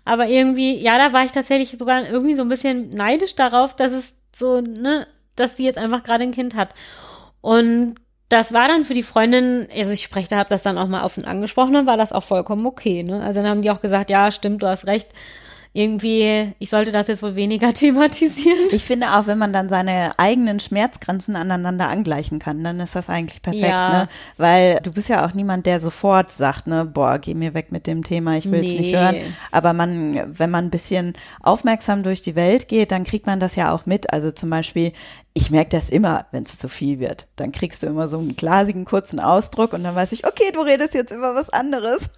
Aber 0.06 0.28
irgendwie, 0.28 0.78
ja, 0.78 0.98
da 0.98 1.12
war 1.12 1.26
ich 1.26 1.34
tatsächlich 1.34 1.78
sogar 1.78 2.10
irgendwie 2.10 2.34
so 2.34 2.44
ein 2.44 2.50
bisschen 2.50 2.92
neidisch 2.92 3.36
darauf, 3.36 3.76
dass 3.76 3.92
es 3.92 4.18
so, 4.34 4.62
ne, 4.62 5.06
dass 5.36 5.56
die 5.56 5.66
jetzt 5.66 5.78
einfach 5.78 6.04
gerade 6.04 6.24
ein 6.24 6.32
Kind 6.32 6.56
hat. 6.56 6.74
Und 7.42 7.96
das 8.30 8.54
war 8.54 8.68
dann 8.68 8.86
für 8.86 8.94
die 8.94 9.04
Freundin, 9.04 9.68
also 9.76 9.92
ich 9.92 10.04
spreche, 10.04 10.30
da 10.30 10.38
habe 10.38 10.50
das 10.50 10.62
dann 10.62 10.78
auch 10.78 10.88
mal 10.88 11.04
offen 11.04 11.26
angesprochen, 11.26 11.74
dann 11.74 11.88
war 11.88 11.98
das 11.98 12.14
auch 12.14 12.24
vollkommen 12.24 12.66
okay. 12.66 13.04
Ne? 13.04 13.22
Also 13.22 13.42
dann 13.42 13.50
haben 13.50 13.62
die 13.64 13.72
auch 13.72 13.82
gesagt, 13.82 14.10
ja, 14.12 14.32
stimmt, 14.32 14.62
du 14.62 14.68
hast 14.68 14.86
recht 14.86 15.10
irgendwie, 15.72 16.54
ich 16.58 16.72
sollte 16.72 16.92
das 16.92 17.08
jetzt 17.08 17.22
wohl 17.22 17.36
weniger 17.36 17.74
thematisieren. 17.74 18.70
Ich 18.72 18.84
finde 18.84 19.16
auch, 19.16 19.28
wenn 19.28 19.38
man 19.38 19.54
dann 19.54 19.70
seine 19.70 20.12
eigenen 20.18 20.60
Schmerzgrenzen 20.60 21.36
aneinander 21.36 21.90
angleichen 21.90 22.40
kann, 22.40 22.64
dann 22.64 22.80
ist 22.80 22.96
das 22.96 23.10
eigentlich 23.10 23.42
perfekt, 23.42 23.68
ja. 23.68 23.90
ne? 23.90 24.10
Weil 24.38 24.80
du 24.82 24.92
bist 24.92 25.10
ja 25.10 25.26
auch 25.26 25.34
niemand, 25.34 25.68
der 25.68 25.80
sofort 25.80 26.32
sagt, 26.32 26.66
ne, 26.66 26.86
boah, 26.86 27.20
geh 27.20 27.36
mir 27.36 27.54
weg 27.54 27.72
mit 27.72 27.86
dem 27.86 28.04
Thema, 28.04 28.36
ich 28.38 28.52
will 28.52 28.62
es 28.62 28.74
nee. 28.74 28.80
nicht 28.80 28.96
hören. 28.96 29.36
Aber 29.52 29.74
man, 29.74 30.38
wenn 30.40 30.50
man 30.50 30.66
ein 30.66 30.72
bisschen 30.72 31.14
aufmerksam 31.42 32.02
durch 32.02 32.24
die 32.24 32.36
Welt 32.36 32.68
geht, 32.68 32.92
dann 32.92 33.04
kriegt 33.04 33.28
man 33.28 33.40
das 33.40 33.56
ja 33.56 33.72
auch 33.72 33.86
mit. 33.86 34.12
Also 34.12 34.32
zum 34.32 34.50
Beispiel, 34.50 34.92
ich 35.34 35.52
merke 35.52 35.70
das 35.70 35.90
immer, 35.90 36.26
wenn 36.32 36.44
es 36.44 36.58
zu 36.58 36.68
viel 36.68 37.00
wird. 37.00 37.28
Dann 37.36 37.52
kriegst 37.52 37.84
du 37.84 37.88
immer 37.88 38.08
so 38.08 38.18
einen 38.18 38.36
glasigen, 38.36 38.86
kurzen 38.86 39.20
Ausdruck 39.20 39.74
und 39.74 39.84
dann 39.84 39.96
weiß 39.96 40.12
ich, 40.12 40.26
okay, 40.26 40.52
du 40.52 40.62
redest 40.62 40.94
jetzt 40.94 41.12
über 41.12 41.36
was 41.36 41.50
anderes. 41.50 42.10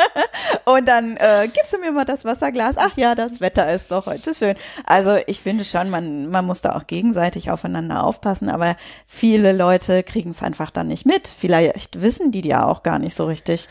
und 0.64 0.86
dann 0.86 1.16
äh, 1.16 1.48
gibst 1.52 1.72
du 1.72 1.78
mir 1.78 1.92
mal 1.92 2.04
das 2.04 2.24
Wasserglas. 2.24 2.76
Ach 2.76 2.96
ja, 2.96 3.14
das 3.14 3.40
Wetter 3.40 3.72
ist 3.72 3.92
doch 3.92 4.06
heute 4.06 4.34
schön. 4.34 4.56
Also 4.84 5.18
ich 5.26 5.40
finde 5.40 5.64
schon, 5.64 5.90
man, 5.90 6.28
man 6.28 6.44
muss 6.44 6.60
da 6.60 6.74
auch 6.74 6.86
gegenseitig 6.86 7.50
aufeinander 7.50 8.02
aufpassen, 8.02 8.48
aber 8.48 8.76
viele 9.06 9.52
Leute 9.52 10.02
kriegen 10.02 10.30
es 10.30 10.42
einfach 10.42 10.70
dann 10.70 10.88
nicht 10.88 11.06
mit. 11.06 11.28
Vielleicht 11.28 12.02
wissen 12.02 12.32
die 12.32 12.46
ja 12.46 12.66
auch 12.66 12.82
gar 12.82 12.98
nicht 12.98 13.16
so 13.16 13.26
richtig, 13.26 13.68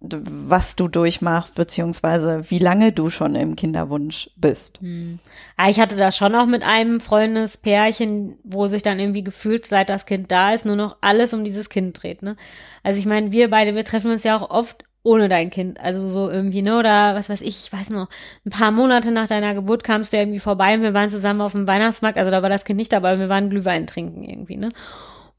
was 0.00 0.76
du 0.76 0.88
durchmachst, 0.88 1.54
beziehungsweise 1.54 2.50
wie 2.50 2.58
lange 2.58 2.90
du 2.92 3.10
schon 3.10 3.34
im 3.34 3.54
Kinderwunsch 3.54 4.30
bist. 4.36 4.80
Hm. 4.80 5.18
Ja, 5.58 5.68
ich 5.68 5.78
hatte 5.78 5.96
da 5.96 6.10
schon 6.10 6.34
auch 6.34 6.46
mit 6.46 6.62
einem 6.62 7.00
Freundespärchen, 7.00 8.38
wo 8.42 8.66
sich 8.66 8.82
dann 8.82 8.98
irgendwie 8.98 9.22
gefühlt, 9.22 9.66
seit 9.66 9.90
das 9.90 10.06
Kind 10.06 10.32
da 10.32 10.54
ist, 10.54 10.64
nur 10.64 10.76
noch 10.76 10.96
alles 11.02 11.34
um 11.34 11.44
dieses 11.44 11.68
Kind 11.68 12.02
dreht. 12.02 12.22
Ne? 12.22 12.36
Also 12.82 12.98
ich 12.98 13.04
meine, 13.04 13.30
wir 13.30 13.50
beide, 13.50 13.74
wir 13.74 13.84
treffen 13.84 14.10
uns 14.10 14.24
ja 14.24 14.36
auch 14.36 14.48
oft 14.48 14.84
ohne 15.02 15.28
dein 15.28 15.50
Kind. 15.50 15.80
Also 15.80 16.08
so 16.08 16.30
irgendwie, 16.30 16.62
ne? 16.62 16.78
Oder 16.78 17.14
was 17.14 17.30
weiß 17.30 17.40
ich, 17.40 17.64
ich 17.64 17.72
weiß 17.72 17.90
noch, 17.90 18.08
ein 18.44 18.50
paar 18.50 18.70
Monate 18.70 19.10
nach 19.10 19.26
deiner 19.26 19.54
Geburt 19.54 19.82
kamst 19.84 20.12
du 20.12 20.18
irgendwie 20.18 20.38
vorbei 20.38 20.74
und 20.74 20.82
wir 20.82 20.94
waren 20.94 21.08
zusammen 21.08 21.40
auf 21.40 21.52
dem 21.52 21.66
Weihnachtsmarkt. 21.66 22.18
Also 22.18 22.30
da 22.30 22.42
war 22.42 22.50
das 22.50 22.64
Kind 22.64 22.78
nicht 22.78 22.92
dabei, 22.92 23.18
wir 23.18 23.28
waren 23.28 23.50
Glühwein 23.50 23.86
trinken 23.86 24.24
irgendwie, 24.24 24.56
ne? 24.56 24.68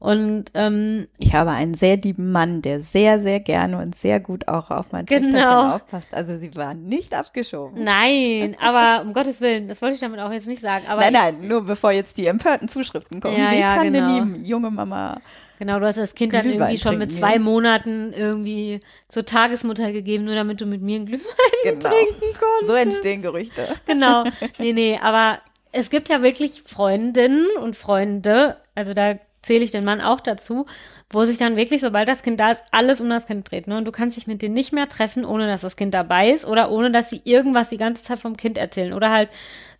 Und 0.02 0.46
ähm, 0.54 1.06
ich 1.18 1.32
habe 1.32 1.52
einen 1.52 1.74
sehr 1.74 1.96
lieben 1.96 2.32
Mann, 2.32 2.60
der 2.60 2.80
sehr, 2.80 3.20
sehr 3.20 3.38
gerne 3.38 3.78
und 3.78 3.94
sehr 3.94 4.18
gut 4.18 4.48
auch 4.48 4.72
auf 4.72 4.90
mein 4.90 5.06
genau. 5.06 5.76
aufpasst. 5.76 6.12
Also 6.12 6.36
sie 6.38 6.56
waren 6.56 6.86
nicht 6.86 7.14
abgeschoben. 7.14 7.84
Nein, 7.84 8.56
aber 8.60 9.06
um 9.06 9.12
Gottes 9.14 9.40
Willen, 9.40 9.68
das 9.68 9.80
wollte 9.80 9.94
ich 9.94 10.00
damit 10.00 10.18
auch 10.18 10.32
jetzt 10.32 10.48
nicht 10.48 10.60
sagen. 10.60 10.86
Aber 10.88 11.02
nein, 11.02 11.12
nein, 11.12 11.46
nur 11.46 11.64
bevor 11.64 11.92
jetzt 11.92 12.18
die 12.18 12.26
empörten 12.26 12.68
Zuschriften 12.68 13.20
kommen. 13.20 13.38
Ja, 13.38 13.52
Wie 13.52 13.60
ja, 13.60 13.76
kann 13.76 13.92
genau. 13.92 14.08
eine 14.08 14.14
lieben 14.18 14.44
junge 14.44 14.72
Mama 14.72 15.20
Genau, 15.60 15.78
du 15.78 15.86
hast 15.86 15.98
das 15.98 16.16
Kind 16.16 16.32
Glühwein 16.32 16.50
dann 16.50 16.60
irgendwie 16.62 16.78
schon 16.82 16.98
mit 16.98 17.16
zwei 17.16 17.34
ja. 17.34 17.38
Monaten 17.38 18.12
irgendwie 18.12 18.80
zur 19.06 19.24
Tagesmutter 19.24 19.92
gegeben, 19.92 20.24
nur 20.24 20.34
damit 20.34 20.60
du 20.60 20.66
mit 20.66 20.82
mir 20.82 20.98
ein 20.98 21.06
Glühwein 21.06 21.24
genau. 21.62 21.78
trinken 21.88 22.36
konntest. 22.36 22.66
So 22.66 22.74
entstehen 22.74 23.22
Gerüchte. 23.22 23.68
Genau. 23.86 24.24
Nee, 24.58 24.72
nee, 24.72 24.98
aber 25.00 25.38
es 25.70 25.90
gibt 25.90 26.08
ja 26.08 26.22
wirklich 26.22 26.64
Freundinnen 26.66 27.46
und 27.62 27.76
Freunde, 27.76 28.56
also 28.74 28.94
da 28.94 29.14
zähle 29.42 29.64
ich 29.64 29.70
den 29.70 29.84
Mann 29.84 30.00
auch 30.00 30.20
dazu, 30.20 30.66
wo 31.10 31.24
sich 31.24 31.38
dann 31.38 31.56
wirklich, 31.56 31.80
sobald 31.80 32.08
das 32.08 32.22
Kind 32.22 32.40
da 32.40 32.50
ist, 32.50 32.64
alles 32.70 33.00
um 33.00 33.08
das 33.08 33.26
Kind 33.26 33.50
dreht. 33.50 33.66
Ne? 33.66 33.76
Und 33.76 33.84
du 33.84 33.92
kannst 33.92 34.16
dich 34.16 34.26
mit 34.26 34.40
denen 34.40 34.54
nicht 34.54 34.72
mehr 34.72 34.88
treffen, 34.88 35.24
ohne 35.24 35.46
dass 35.46 35.60
das 35.60 35.76
Kind 35.76 35.92
dabei 35.92 36.30
ist 36.30 36.46
oder 36.46 36.70
ohne 36.70 36.90
dass 36.90 37.10
sie 37.10 37.20
irgendwas 37.24 37.68
die 37.68 37.76
ganze 37.76 38.02
Zeit 38.02 38.18
vom 38.18 38.36
Kind 38.36 38.56
erzählen. 38.56 38.92
Oder 38.92 39.10
halt 39.10 39.28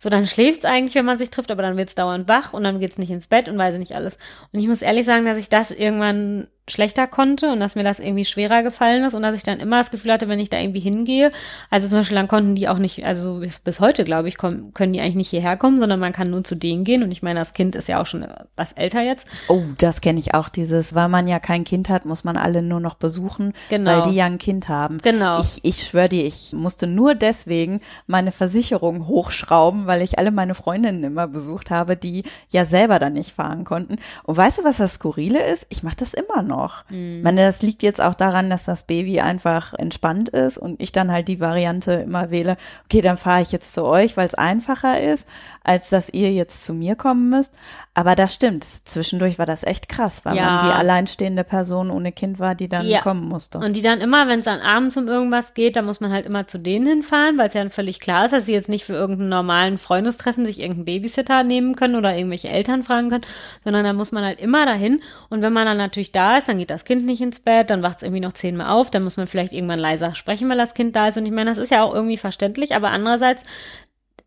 so, 0.03 0.09
dann 0.09 0.27
schläft's 0.27 0.65
eigentlich, 0.65 0.95
wenn 0.95 1.05
man 1.05 1.17
sich 1.17 1.29
trifft, 1.29 1.49
aber 1.49 1.61
dann 1.61 1.77
wird's 1.77 1.95
dauernd 1.95 2.27
wach 2.27 2.51
und 2.51 2.65
dann 2.65 2.81
geht's 2.81 2.97
nicht 2.97 3.09
ins 3.09 3.27
Bett 3.27 3.47
und 3.47 3.57
weiß 3.57 3.77
nicht 3.77 3.95
alles. 3.95 4.17
Und 4.51 4.59
ich 4.59 4.67
muss 4.67 4.81
ehrlich 4.81 5.05
sagen, 5.05 5.23
dass 5.23 5.37
ich 5.37 5.47
das 5.47 5.71
irgendwann 5.71 6.49
schlechter 6.69 7.07
konnte 7.07 7.51
und 7.51 7.59
dass 7.59 7.75
mir 7.75 7.83
das 7.83 7.99
irgendwie 7.99 8.23
schwerer 8.23 8.63
gefallen 8.63 9.03
ist 9.03 9.15
und 9.15 9.21
dass 9.21 9.35
ich 9.35 9.43
dann 9.43 9.59
immer 9.59 9.79
das 9.79 9.91
Gefühl 9.91 10.13
hatte, 10.13 10.29
wenn 10.29 10.39
ich 10.39 10.49
da 10.49 10.59
irgendwie 10.59 10.79
hingehe, 10.79 11.31
also 11.69 11.89
zum 11.89 11.99
Beispiel 11.99 12.15
dann 12.15 12.29
konnten 12.29 12.55
die 12.55 12.69
auch 12.69 12.79
nicht, 12.79 13.05
also 13.05 13.39
bis, 13.39 13.59
bis 13.59 13.81
heute 13.81 14.05
glaube 14.05 14.29
ich, 14.29 14.37
kommen, 14.37 14.73
können 14.73 14.93
die 14.93 15.01
eigentlich 15.01 15.15
nicht 15.15 15.29
hierher 15.29 15.57
kommen, 15.57 15.79
sondern 15.79 15.99
man 15.99 16.13
kann 16.13 16.29
nur 16.29 16.45
zu 16.45 16.55
denen 16.55 16.85
gehen 16.85 17.03
und 17.03 17.11
ich 17.11 17.21
meine, 17.21 17.39
das 17.39 17.53
Kind 17.53 17.75
ist 17.75 17.89
ja 17.89 18.01
auch 18.01 18.05
schon 18.05 18.25
was 18.55 18.71
älter 18.71 19.01
jetzt. 19.01 19.27
Oh, 19.49 19.61
das 19.77 19.99
kenne 19.99 20.19
ich 20.19 20.33
auch, 20.35 20.47
dieses, 20.47 20.95
weil 20.95 21.09
man 21.09 21.27
ja 21.27 21.39
kein 21.39 21.65
Kind 21.65 21.89
hat, 21.89 22.05
muss 22.05 22.23
man 22.23 22.37
alle 22.37 22.61
nur 22.61 22.79
noch 22.79 22.95
besuchen, 22.95 23.51
genau. 23.69 24.03
weil 24.03 24.11
die 24.11 24.15
ja 24.15 24.25
ein 24.25 24.37
Kind 24.37 24.69
haben. 24.69 24.99
Genau. 24.99 25.41
Ich, 25.41 25.59
ich 25.63 25.83
schwöre 25.83 26.09
dir, 26.09 26.25
ich 26.25 26.53
musste 26.53 26.87
nur 26.87 27.13
deswegen 27.13 27.81
meine 28.07 28.31
Versicherung 28.31 29.07
hochschrauben, 29.07 29.85
weil 29.85 29.92
ich 30.01 30.17
alle 30.17 30.31
meine 30.31 30.55
Freundinnen 30.55 31.03
immer 31.03 31.27
besucht 31.27 31.69
habe, 31.69 31.95
die 31.95 32.23
ja 32.49 32.65
selber 32.65 32.99
dann 32.99 33.13
nicht 33.13 33.31
fahren 33.31 33.65
konnten. 33.65 33.97
Und 34.23 34.37
weißt 34.37 34.59
du, 34.59 34.63
was 34.63 34.77
das 34.77 34.95
Skurrile 34.95 35.43
ist? 35.45 35.67
Ich 35.69 35.83
mache 35.83 35.97
das 35.97 36.13
immer 36.13 36.41
noch. 36.41 36.89
Mhm. 36.89 37.17
Ich 37.17 37.23
meine, 37.23 37.45
das 37.45 37.61
liegt 37.61 37.83
jetzt 37.83 38.01
auch 38.01 38.15
daran, 38.15 38.49
dass 38.49 38.63
das 38.63 38.83
Baby 38.83 39.21
einfach 39.21 39.73
entspannt 39.73 40.29
ist 40.29 40.57
und 40.57 40.81
ich 40.81 40.91
dann 40.91 41.11
halt 41.11 41.27
die 41.27 41.39
Variante 41.39 41.93
immer 41.93 42.31
wähle, 42.31 42.57
okay, 42.85 43.01
dann 43.01 43.17
fahre 43.17 43.41
ich 43.41 43.51
jetzt 43.51 43.73
zu 43.73 43.83
euch, 43.83 44.17
weil 44.17 44.27
es 44.27 44.35
einfacher 44.35 44.99
ist, 44.99 45.27
als 45.63 45.89
dass 45.89 46.09
ihr 46.09 46.31
jetzt 46.31 46.65
zu 46.65 46.73
mir 46.73 46.95
kommen 46.95 47.29
müsst. 47.29 47.53
Aber 47.93 48.15
das 48.15 48.33
stimmt. 48.33 48.63
Zwischendurch 48.65 49.37
war 49.37 49.45
das 49.45 49.63
echt 49.63 49.87
krass, 49.87 50.25
weil 50.25 50.35
ja. 50.35 50.43
man 50.45 50.65
die 50.65 50.71
allein 50.73 51.03
alleinstehende 51.03 51.43
Person 51.43 51.89
ohne 51.91 52.11
Kind 52.11 52.39
war, 52.39 52.55
die 52.55 52.69
dann 52.69 52.87
Ja. 52.87 53.01
kommen 53.01 53.27
musste. 53.27 53.57
Und 53.57 53.73
die 53.73 53.81
dann 53.81 53.99
immer, 53.99 54.27
wenn 54.27 54.39
es 54.39 54.45
dann 54.45 54.59
abends 54.61 54.95
um 54.97 55.07
irgendwas 55.07 55.53
geht, 55.53 55.75
dann 55.75 55.85
muss 55.85 55.99
man 55.99 56.11
halt 56.11 56.25
immer 56.25 56.47
zu 56.47 56.59
denen 56.59 56.87
hinfahren, 56.87 57.37
weil 57.37 57.47
es 57.47 57.53
ja 57.53 57.61
dann 57.61 57.71
völlig 57.71 57.99
klar 57.99 58.25
ist, 58.25 58.31
dass 58.31 58.45
sie 58.45 58.53
jetzt 58.53 58.69
nicht 58.69 58.85
für 58.85 58.93
irgendeinen 58.93 59.29
normalen 59.29 59.77
Freundestreffen 59.83 60.45
sich 60.45 60.59
irgendeinen 60.59 60.85
Babysitter 60.85 61.43
nehmen 61.43 61.75
können 61.75 61.95
oder 61.95 62.15
irgendwelche 62.15 62.49
Eltern 62.49 62.83
fragen 62.83 63.09
können, 63.09 63.25
sondern 63.63 63.83
da 63.83 63.93
muss 63.93 64.11
man 64.11 64.23
halt 64.23 64.41
immer 64.41 64.65
dahin. 64.65 65.01
Und 65.29 65.41
wenn 65.41 65.53
man 65.53 65.65
dann 65.65 65.77
natürlich 65.77 66.11
da 66.11 66.37
ist, 66.37 66.49
dann 66.49 66.57
geht 66.57 66.69
das 66.69 66.85
Kind 66.85 67.05
nicht 67.05 67.21
ins 67.21 67.39
Bett, 67.39 67.69
dann 67.69 67.83
wacht 67.83 67.97
es 67.97 68.03
irgendwie 68.03 68.21
noch 68.21 68.33
zehnmal 68.33 68.69
auf, 68.69 68.89
dann 68.89 69.03
muss 69.03 69.17
man 69.17 69.27
vielleicht 69.27 69.53
irgendwann 69.53 69.79
leiser 69.79 70.15
sprechen, 70.15 70.49
weil 70.49 70.57
das 70.57 70.73
Kind 70.73 70.95
da 70.95 71.07
ist. 71.07 71.17
Und 71.17 71.25
ich 71.25 71.31
meine, 71.31 71.49
das 71.49 71.59
ist 71.59 71.71
ja 71.71 71.83
auch 71.83 71.93
irgendwie 71.93 72.17
verständlich, 72.17 72.75
aber 72.75 72.91
andererseits 72.91 73.43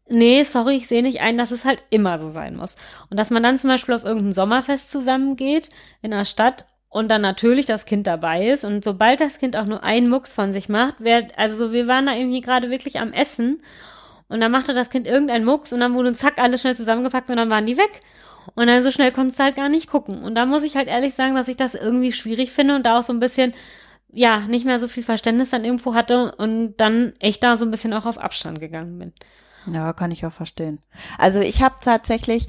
Nee, 0.09 0.45
sorry, 0.45 0.77
ich 0.77 0.87
sehe 0.87 1.03
nicht 1.03 1.21
ein, 1.21 1.37
dass 1.37 1.51
es 1.51 1.64
halt 1.64 1.83
immer 1.90 2.21
so 2.21 2.29
sein 2.29 2.55
muss. 2.55 2.77
Und 3.11 3.19
dass 3.19 3.31
man 3.31 3.42
dann 3.42 3.59
zum 3.59 3.71
Beispiel 3.71 3.95
auf 3.95 4.05
irgendein 4.05 4.33
Sommerfest 4.33 4.92
zusammengeht 4.92 5.69
in 6.01 6.12
einer 6.12 6.25
Stadt 6.25 6.64
und 6.88 7.09
dann 7.11 7.21
natürlich 7.23 7.66
das 7.66 7.87
Kind 7.87 8.07
dabei 8.07 8.49
ist 8.49 8.64
und 8.64 8.85
sobald 8.85 9.21
das 9.21 9.38
Kind 9.38 9.57
auch 9.57 9.66
nur 9.66 9.83
einen 9.83 10.09
Mucks 10.09 10.33
von 10.33 10.53
sich 10.53 10.69
macht, 10.69 10.95
wer, 10.99 11.29
also 11.37 11.66
so, 11.66 11.73
wir 11.73 11.88
waren 11.88 12.07
da 12.07 12.14
irgendwie 12.14 12.40
gerade 12.40 12.71
wirklich 12.71 13.01
am 13.01 13.12
Essen 13.12 13.61
und 14.29 14.41
dann 14.41 14.51
machte 14.51 14.75
das 14.75 14.91
Kind 14.91 15.07
irgendeinen 15.07 15.45
Mucks 15.45 15.73
und 15.73 15.81
dann 15.81 15.95
wurde 15.95 16.12
zack 16.15 16.39
alles 16.39 16.61
schnell 16.61 16.77
zusammengepackt 16.77 17.31
und 17.31 17.37
dann 17.37 17.51
waren 17.51 17.67
die 17.67 17.77
weg. 17.77 18.01
Und 18.55 18.69
dann 18.69 18.83
so 18.83 18.91
schnell 18.91 19.12
konntest 19.12 19.39
du 19.39 19.45
halt 19.45 19.57
gar 19.57 19.69
nicht 19.69 19.89
gucken. 19.89 20.23
Und 20.23 20.35
da 20.37 20.47
muss 20.47 20.62
ich 20.62 20.77
halt 20.77 20.89
ehrlich 20.89 21.15
sagen, 21.15 21.35
dass 21.35 21.49
ich 21.49 21.57
das 21.57 21.75
irgendwie 21.75 22.12
schwierig 22.12 22.53
finde 22.53 22.77
und 22.77 22.87
da 22.87 22.99
auch 22.99 23.03
so 23.03 23.12
ein 23.12 23.21
bisschen, 23.21 23.53
ja, 24.12 24.41
nicht 24.41 24.65
mehr 24.65 24.79
so 24.79 24.89
viel 24.89 25.03
Verständnis 25.03 25.51
dann 25.51 25.65
irgendwo 25.65 25.95
hatte 25.95 26.35
und 26.37 26.77
dann 26.77 27.15
echt 27.19 27.43
da 27.43 27.57
so 27.57 27.65
ein 27.65 27.71
bisschen 27.71 27.93
auch 27.93 28.07
auf 28.07 28.19
Abstand 28.19 28.61
gegangen 28.61 28.99
bin. 28.99 29.12
Ja, 29.73 29.93
kann 29.93 30.12
ich 30.12 30.25
auch 30.25 30.33
verstehen. 30.33 30.79
Also 31.19 31.41
ich 31.41 31.61
habe 31.61 31.77
tatsächlich 31.81 32.47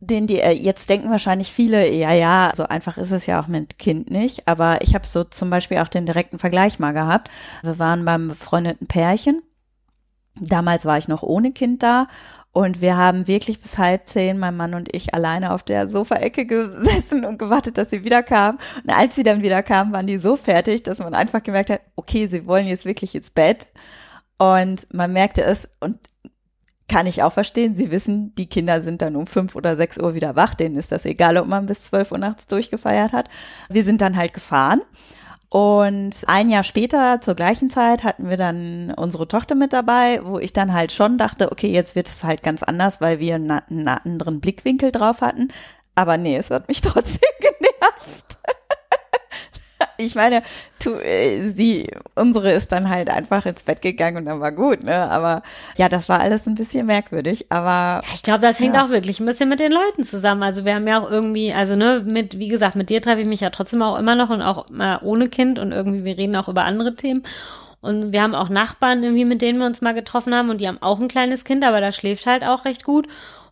den 0.00 0.26
die 0.26 0.40
äh, 0.40 0.52
jetzt 0.52 0.90
denken 0.90 1.10
wahrscheinlich 1.10 1.52
viele, 1.52 1.90
ja, 1.90 2.12
ja, 2.12 2.52
so 2.54 2.64
einfach 2.64 2.98
ist 2.98 3.12
es 3.12 3.26
ja 3.26 3.40
auch 3.40 3.46
mit 3.46 3.78
Kind 3.78 4.10
nicht. 4.10 4.46
Aber 4.46 4.82
ich 4.82 4.94
habe 4.94 5.06
so 5.06 5.24
zum 5.24 5.50
Beispiel 5.50 5.78
auch 5.78 5.88
den 5.88 6.06
direkten 6.06 6.38
Vergleich 6.38 6.78
mal 6.78 6.92
gehabt. 6.92 7.30
Wir 7.62 7.78
waren 7.78 8.04
beim 8.04 8.28
befreundeten 8.28 8.86
Pärchen. 8.86 9.42
Damals 10.40 10.84
war 10.84 10.98
ich 10.98 11.08
noch 11.08 11.22
ohne 11.22 11.52
Kind 11.52 11.82
da 11.82 12.08
und 12.56 12.80
wir 12.80 12.96
haben 12.96 13.28
wirklich 13.28 13.60
bis 13.60 13.76
halb 13.76 14.08
zehn, 14.08 14.38
mein 14.38 14.56
Mann 14.56 14.72
und 14.72 14.94
ich, 14.96 15.12
alleine 15.12 15.52
auf 15.52 15.62
der 15.62 15.90
Sofaecke 15.90 16.46
gesessen 16.46 17.26
und 17.26 17.38
gewartet, 17.38 17.76
dass 17.76 17.90
sie 17.90 18.02
wiederkam. 18.02 18.56
Und 18.82 18.88
als 18.88 19.14
sie 19.14 19.22
dann 19.22 19.42
wieder 19.42 19.62
kam, 19.62 19.92
waren 19.92 20.06
die 20.06 20.16
so 20.16 20.36
fertig, 20.36 20.82
dass 20.82 20.98
man 20.98 21.12
einfach 21.12 21.42
gemerkt 21.42 21.68
hat, 21.68 21.82
okay, 21.96 22.26
sie 22.28 22.46
wollen 22.46 22.66
jetzt 22.66 22.86
wirklich 22.86 23.14
ins 23.14 23.30
Bett. 23.30 23.66
Und 24.38 24.86
man 24.90 25.12
merkte 25.12 25.42
es 25.44 25.68
und 25.80 25.98
kann 26.88 27.06
ich 27.06 27.22
auch 27.22 27.34
verstehen. 27.34 27.74
Sie 27.74 27.90
wissen, 27.90 28.34
die 28.36 28.48
Kinder 28.48 28.80
sind 28.80 29.02
dann 29.02 29.16
um 29.16 29.26
fünf 29.26 29.54
oder 29.54 29.76
sechs 29.76 29.98
Uhr 29.98 30.14
wieder 30.14 30.34
wach. 30.34 30.54
Denen 30.54 30.76
ist 30.76 30.92
das 30.92 31.04
egal, 31.04 31.36
ob 31.36 31.46
man 31.48 31.66
bis 31.66 31.84
zwölf 31.84 32.10
Uhr 32.10 32.18
nachts 32.18 32.46
durchgefeiert 32.46 33.12
hat. 33.12 33.28
Wir 33.68 33.84
sind 33.84 34.00
dann 34.00 34.16
halt 34.16 34.32
gefahren. 34.32 34.80
Und 35.56 36.24
ein 36.26 36.50
Jahr 36.50 36.64
später, 36.64 37.22
zur 37.22 37.34
gleichen 37.34 37.70
Zeit, 37.70 38.04
hatten 38.04 38.28
wir 38.28 38.36
dann 38.36 38.92
unsere 38.94 39.26
Tochter 39.26 39.54
mit 39.54 39.72
dabei, 39.72 40.20
wo 40.22 40.38
ich 40.38 40.52
dann 40.52 40.74
halt 40.74 40.92
schon 40.92 41.16
dachte, 41.16 41.50
okay, 41.50 41.68
jetzt 41.68 41.96
wird 41.96 42.08
es 42.08 42.24
halt 42.24 42.42
ganz 42.42 42.62
anders, 42.62 43.00
weil 43.00 43.20
wir 43.20 43.36
einen, 43.36 43.88
anderen 43.88 44.42
Blickwinkel 44.42 44.92
drauf 44.92 45.22
hatten. 45.22 45.48
Aber 45.94 46.18
nee, 46.18 46.36
es 46.36 46.50
hat 46.50 46.68
mich 46.68 46.80
trotzdem 46.82 47.30
genervt. 47.40 48.36
Ich 49.98 50.14
meine, 50.14 50.42
tu, 50.78 50.90
äh, 50.94 51.50
sie, 51.50 51.88
unsere 52.14 52.52
ist 52.52 52.72
dann 52.72 52.88
halt 52.88 53.08
einfach 53.10 53.46
ins 53.46 53.64
Bett 53.64 53.82
gegangen 53.82 54.18
und 54.18 54.26
dann 54.26 54.40
war 54.40 54.52
gut, 54.52 54.82
ne? 54.84 55.10
Aber 55.10 55.42
ja, 55.76 55.88
das 55.88 56.08
war 56.08 56.20
alles 56.20 56.46
ein 56.46 56.54
bisschen 56.54 56.86
merkwürdig, 56.86 57.46
aber 57.50 58.02
Ich 58.14 58.22
glaube, 58.22 58.40
das 58.40 58.60
hängt 58.60 58.74
Ja. 58.74 58.84
auch 58.84 58.90
wirklich 58.90 59.20
ein 59.20 59.26
bisschen 59.26 59.48
mit 59.48 59.60
den 59.60 59.72
Leuten 59.72 60.04
zusammen. 60.04 60.42
Also 60.42 60.64
wir 60.64 60.74
haben 60.74 60.86
ja 60.86 61.00
auch 61.02 61.10
irgendwie, 61.10 61.52
also 61.52 61.76
ne, 61.76 62.02
mit, 62.06 62.38
wie 62.38 62.48
gesagt, 62.48 62.76
mit 62.76 62.90
dir 62.90 63.00
treffe 63.02 63.20
ich 63.22 63.28
mich 63.28 63.40
ja 63.40 63.50
trotzdem 63.50 63.82
auch 63.82 63.98
immer 63.98 64.14
noch 64.14 64.30
und 64.30 64.42
auch 64.42 64.68
mal 64.70 65.00
ohne 65.02 65.28
Kind 65.28 65.58
und 65.58 65.72
irgendwie, 65.72 66.04
wir 66.04 66.16
reden 66.18 66.36
auch 66.36 66.48
über 66.48 66.64
andere 66.64 66.94
Themen. 66.96 67.22
Und 67.80 68.10
wir 68.12 68.22
haben 68.22 68.34
auch 68.34 68.48
Nachbarn 68.48 69.02
irgendwie, 69.02 69.24
mit 69.24 69.42
denen 69.42 69.58
wir 69.60 69.66
uns 69.66 69.80
mal 69.80 69.94
getroffen 69.94 70.34
haben 70.34 70.50
und 70.50 70.60
die 70.60 70.66
haben 70.66 70.82
auch 70.82 70.98
ein 70.98 71.08
kleines 71.08 71.44
Kind, 71.44 71.62
aber 71.64 71.80
das 71.80 71.94
schläft 71.94 72.26
halt 72.26 72.44
auch 72.44 72.64
recht 72.64 72.84
gut. 72.84 73.06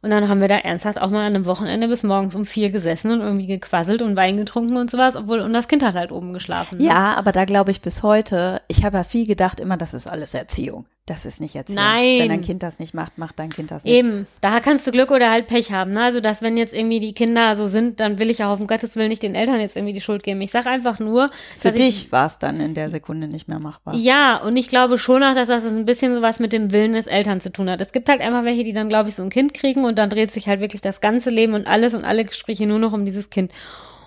Und 0.04 0.10
dann 0.10 0.28
haben 0.28 0.42
wir 0.42 0.48
da 0.48 0.58
ernsthaft 0.58 1.00
auch 1.00 1.08
mal 1.08 1.20
an 1.20 1.34
einem 1.34 1.46
Wochenende 1.46 1.88
bis 1.88 2.02
morgens 2.02 2.34
um 2.34 2.44
vier 2.44 2.68
gesessen 2.68 3.10
und 3.10 3.22
irgendwie 3.22 3.46
gequasselt 3.46 4.02
und 4.02 4.16
Wein 4.16 4.36
getrunken 4.36 4.76
und 4.76 4.90
sowas, 4.90 5.16
obwohl, 5.16 5.40
und 5.40 5.54
das 5.54 5.66
Kind 5.66 5.82
hat 5.82 5.94
halt 5.94 6.12
oben 6.12 6.34
geschlafen. 6.34 6.76
ne? 6.76 6.84
Ja, 6.84 7.14
aber 7.14 7.32
da 7.32 7.46
glaube 7.46 7.70
ich 7.70 7.80
bis 7.80 8.02
heute, 8.02 8.60
ich 8.68 8.84
habe 8.84 8.98
ja 8.98 9.04
viel 9.04 9.26
gedacht, 9.26 9.60
immer, 9.60 9.78
das 9.78 9.94
ist 9.94 10.06
alles 10.06 10.34
Erziehung. 10.34 10.84
Das 11.06 11.26
ist 11.26 11.38
nicht 11.38 11.54
Erziehung. 11.54 11.76
Nein. 11.76 12.20
Wenn 12.20 12.28
dein 12.30 12.40
Kind 12.40 12.62
das 12.62 12.78
nicht 12.78 12.94
macht, 12.94 13.18
macht 13.18 13.38
dein 13.38 13.50
Kind 13.50 13.70
das 13.70 13.84
nicht. 13.84 13.92
Eben, 13.92 14.26
da 14.40 14.60
kannst 14.60 14.86
du 14.86 14.90
Glück 14.90 15.10
oder 15.10 15.30
halt 15.30 15.48
Pech 15.48 15.70
haben. 15.70 15.90
Ne? 15.90 16.02
Also, 16.02 16.22
dass 16.22 16.40
wenn 16.40 16.56
jetzt 16.56 16.72
irgendwie 16.72 16.98
die 16.98 17.12
Kinder 17.12 17.54
so 17.56 17.66
sind, 17.66 18.00
dann 18.00 18.18
will 18.18 18.30
ich 18.30 18.38
ja 18.38 18.50
auf 18.50 18.58
um 18.58 18.66
Gottes 18.66 18.96
Willen 18.96 19.10
nicht 19.10 19.22
den 19.22 19.34
Eltern 19.34 19.60
jetzt 19.60 19.76
irgendwie 19.76 19.92
die 19.92 20.00
Schuld 20.00 20.22
geben. 20.22 20.40
Ich 20.40 20.50
sag 20.50 20.64
einfach 20.66 21.00
nur, 21.00 21.30
Für 21.58 21.72
dich 21.72 22.10
war 22.10 22.26
es 22.26 22.38
dann 22.38 22.58
in 22.58 22.72
der 22.72 22.88
Sekunde 22.88 23.28
nicht 23.28 23.48
mehr 23.48 23.60
machbar. 23.60 23.94
Ja, 23.94 24.38
und 24.38 24.56
ich 24.56 24.68
glaube 24.68 24.96
schon 24.96 25.22
auch, 25.22 25.34
dass 25.34 25.48
das 25.48 25.66
ein 25.66 25.84
bisschen 25.84 26.14
sowas 26.14 26.40
mit 26.40 26.54
dem 26.54 26.72
Willen 26.72 26.94
des 26.94 27.06
Eltern 27.06 27.42
zu 27.42 27.52
tun 27.52 27.68
hat. 27.68 27.82
Es 27.82 27.92
gibt 27.92 28.08
halt 28.08 28.22
einfach 28.22 28.44
welche, 28.44 28.64
die 28.64 28.72
dann, 28.72 28.88
glaube 28.88 29.10
ich, 29.10 29.14
so 29.14 29.22
ein 29.22 29.30
Kind 29.30 29.52
kriegen 29.52 29.84
und 29.84 29.98
dann 29.98 30.08
dreht 30.08 30.32
sich 30.32 30.48
halt 30.48 30.60
wirklich 30.60 30.80
das 30.80 31.02
ganze 31.02 31.28
Leben 31.28 31.52
und 31.52 31.66
alles 31.66 31.92
und 31.92 32.06
alle 32.06 32.24
Gespräche 32.24 32.66
nur 32.66 32.78
noch 32.78 32.94
um 32.94 33.04
dieses 33.04 33.28
Kind. 33.28 33.52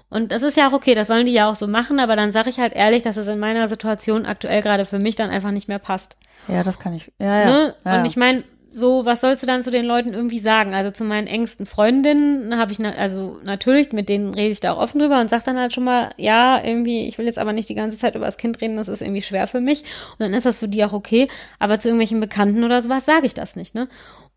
Und 0.10 0.32
das 0.32 0.42
ist 0.42 0.56
ja 0.56 0.70
auch 0.70 0.74
okay, 0.74 0.96
das 0.96 1.08
sollen 1.08 1.26
die 1.26 1.34
ja 1.34 1.50
auch 1.50 1.56
so 1.56 1.68
machen, 1.68 2.00
aber 2.00 2.16
dann 2.16 2.32
sage 2.32 2.50
ich 2.50 2.60
halt 2.60 2.74
ehrlich, 2.74 3.04
dass 3.04 3.18
es 3.18 3.28
in 3.28 3.40
meiner 3.40 3.68
Situation 3.68 4.26
aktuell 4.26 4.62
gerade 4.62 4.86
für 4.86 5.00
mich 5.00 5.16
dann 5.16 5.30
einfach 5.30 5.52
nicht 5.52 5.68
mehr 5.68 5.80
passt. 5.80 6.16
Ja, 6.48 6.64
das 6.64 6.80
kann 6.80 6.94
ich. 6.94 7.12
Ja, 7.20 7.42
ja. 7.42 7.46
Ne? 7.46 7.76
ja. 7.86 8.00
Und 8.00 8.06
ich 8.06 8.16
meine, 8.16 8.44
so, 8.72 9.06
was 9.06 9.22
sollst 9.22 9.44
du 9.44 9.48
dann 9.48 9.64
zu 9.64 9.72
den 9.72 9.86
Leuten 9.86 10.14
irgendwie 10.14 10.40
sagen? 10.40 10.74
Also 10.74 10.92
zu 10.92 11.04
meinen 11.04 11.28
engsten 11.28 11.66
Freundinnen 11.66 12.58
habe 12.58 12.72
ich, 12.72 12.80
na, 12.80 12.92
also 12.92 13.40
natürlich, 13.44 13.92
mit 13.92 14.08
denen 14.08 14.34
rede 14.34 14.52
ich 14.52 14.60
da 14.60 14.74
auch 14.74 14.78
offen 14.78 15.00
drüber 15.00 15.20
und 15.20 15.30
sage 15.30 15.44
dann 15.46 15.58
halt 15.58 15.74
schon 15.74 15.84
mal, 15.84 16.12
ja, 16.18 16.64
irgendwie, 16.64 17.08
ich 17.08 17.18
will 17.18 17.26
jetzt 17.26 17.40
aber 17.40 17.54
nicht 17.54 17.70
die 17.70 17.76
ganze 17.76 17.98
Zeit 17.98 18.16
über 18.16 18.26
das 18.26 18.38
Kind 18.38 18.62
reden, 18.62 18.78
das 18.78 18.88
ist 18.88 19.02
irgendwie 19.02 19.22
schwer 19.22 19.48
für 19.48 19.62
mich. 19.62 19.82
Und 19.82 20.20
dann 20.20 20.34
ist 20.34 20.46
das 20.46 20.60
für 20.60 20.68
die 20.68 20.86
auch 20.86 20.94
okay. 20.94 21.28
Aber 21.60 21.80
zu 21.80 21.90
irgendwelchen 21.90 22.20
Bekannten 22.20 22.64
oder 22.64 22.82
sowas 22.82 23.06
sage 23.06 23.26
ich 23.26 23.34
das 23.34 23.56
nicht, 23.56 23.76
ne? 23.76 23.88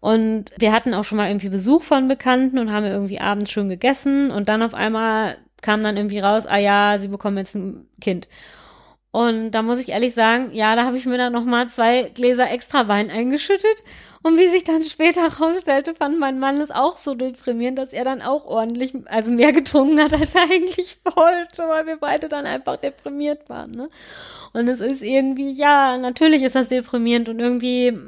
Und 0.00 0.52
wir 0.56 0.72
hatten 0.72 0.94
auch 0.94 1.04
schon 1.04 1.18
mal 1.18 1.28
irgendwie 1.28 1.50
Besuch 1.50 1.82
von 1.82 2.08
Bekannten 2.08 2.58
und 2.58 2.72
haben 2.72 2.86
irgendwie 2.86 3.20
abends 3.20 3.50
schön 3.50 3.68
gegessen 3.68 4.30
und 4.30 4.48
dann 4.48 4.62
auf 4.62 4.72
einmal 4.72 5.36
kam 5.62 5.82
dann 5.82 5.96
irgendwie 5.96 6.20
raus, 6.20 6.46
ah 6.46 6.58
ja, 6.58 6.96
sie 6.98 7.08
bekommen 7.08 7.38
jetzt 7.38 7.54
ein 7.54 7.86
Kind. 8.00 8.28
Und 9.12 9.50
da 9.50 9.62
muss 9.62 9.80
ich 9.80 9.88
ehrlich 9.88 10.14
sagen, 10.14 10.50
ja, 10.52 10.76
da 10.76 10.84
habe 10.84 10.96
ich 10.96 11.06
mir 11.06 11.18
dann 11.18 11.32
noch 11.32 11.44
mal 11.44 11.68
zwei 11.68 12.10
Gläser 12.14 12.50
extra 12.50 12.86
Wein 12.86 13.10
eingeschüttet. 13.10 13.82
Und 14.22 14.38
wie 14.38 14.48
sich 14.48 14.64
dann 14.64 14.84
später 14.84 15.22
herausstellte, 15.38 15.94
fand 15.94 16.18
mein 16.20 16.38
Mann 16.38 16.60
es 16.60 16.70
auch 16.70 16.98
so 16.98 17.14
deprimierend, 17.14 17.78
dass 17.78 17.92
er 17.92 18.04
dann 18.04 18.22
auch 18.22 18.44
ordentlich, 18.44 18.94
also 19.06 19.32
mehr 19.32 19.52
getrunken 19.52 20.00
hat, 20.00 20.12
als 20.12 20.34
er 20.34 20.42
eigentlich 20.50 20.98
wollte, 21.04 21.68
weil 21.68 21.86
wir 21.86 21.96
beide 21.96 22.28
dann 22.28 22.46
einfach 22.46 22.76
deprimiert 22.76 23.48
waren. 23.48 23.72
Ne? 23.72 23.90
Und 24.52 24.68
es 24.68 24.80
ist 24.80 25.02
irgendwie, 25.02 25.50
ja, 25.50 25.96
natürlich 25.96 26.42
ist 26.42 26.54
das 26.54 26.68
deprimierend 26.68 27.28
und 27.28 27.40
irgendwie 27.40 27.98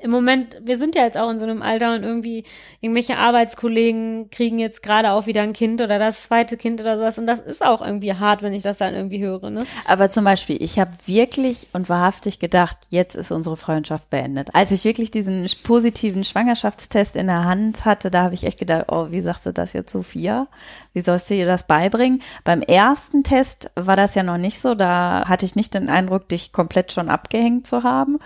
im 0.00 0.12
Moment, 0.12 0.56
wir 0.62 0.78
sind 0.78 0.94
ja 0.94 1.02
jetzt 1.02 1.18
auch 1.18 1.28
in 1.28 1.40
so 1.40 1.44
einem 1.44 1.60
Alter 1.60 1.92
und 1.94 2.04
irgendwie 2.04 2.44
irgendwelche 2.80 3.18
Arbeitskollegen 3.18 4.30
kriegen 4.30 4.60
jetzt 4.60 4.80
gerade 4.80 5.10
auch 5.10 5.26
wieder 5.26 5.42
ein 5.42 5.52
Kind 5.52 5.80
oder 5.80 5.98
das 5.98 6.22
zweite 6.22 6.56
Kind 6.56 6.80
oder 6.80 6.96
sowas 6.96 7.18
und 7.18 7.26
das 7.26 7.40
ist 7.40 7.64
auch 7.64 7.80
irgendwie 7.84 8.14
hart, 8.14 8.42
wenn 8.42 8.52
ich 8.52 8.62
das 8.62 8.78
dann 8.78 8.94
irgendwie 8.94 9.20
höre, 9.20 9.50
ne? 9.50 9.66
Aber 9.86 10.08
zum 10.12 10.24
Beispiel, 10.24 10.62
ich 10.62 10.78
habe 10.78 10.92
wirklich 11.06 11.66
und 11.72 11.88
wahrhaftig 11.88 12.38
gedacht, 12.38 12.76
jetzt 12.90 13.16
ist 13.16 13.32
unsere 13.32 13.56
Freundschaft 13.56 14.08
beendet. 14.08 14.54
Als 14.54 14.70
ich 14.70 14.84
wirklich 14.84 15.10
diesen 15.10 15.48
positiven 15.64 16.22
Schwangerschaftstest 16.22 17.16
in 17.16 17.26
der 17.26 17.44
Hand 17.44 17.84
hatte, 17.84 18.12
da 18.12 18.22
habe 18.22 18.34
ich 18.34 18.44
echt 18.44 18.60
gedacht, 18.60 18.84
oh, 18.88 19.08
wie 19.10 19.20
sagst 19.20 19.46
du 19.46 19.52
das 19.52 19.72
jetzt, 19.72 19.90
Sophia? 19.90 20.46
Wie 20.92 21.00
sollst 21.00 21.28
du 21.28 21.34
ihr 21.34 21.46
das 21.46 21.66
beibringen? 21.66 22.22
Beim 22.44 22.62
ersten 22.62 23.24
Test 23.24 23.72
war 23.74 23.96
das 23.96 24.14
ja 24.14 24.22
noch 24.22 24.38
nicht 24.38 24.60
so. 24.60 24.74
Da 24.74 25.24
hatte 25.26 25.44
ich 25.44 25.56
nicht 25.56 25.74
den 25.74 25.88
Eindruck, 25.88 26.28
dich 26.28 26.52
komplett 26.52 26.92
schon 26.92 27.08
abgehängt 27.08 27.66
zu 27.66 27.82
haben. 27.82 28.18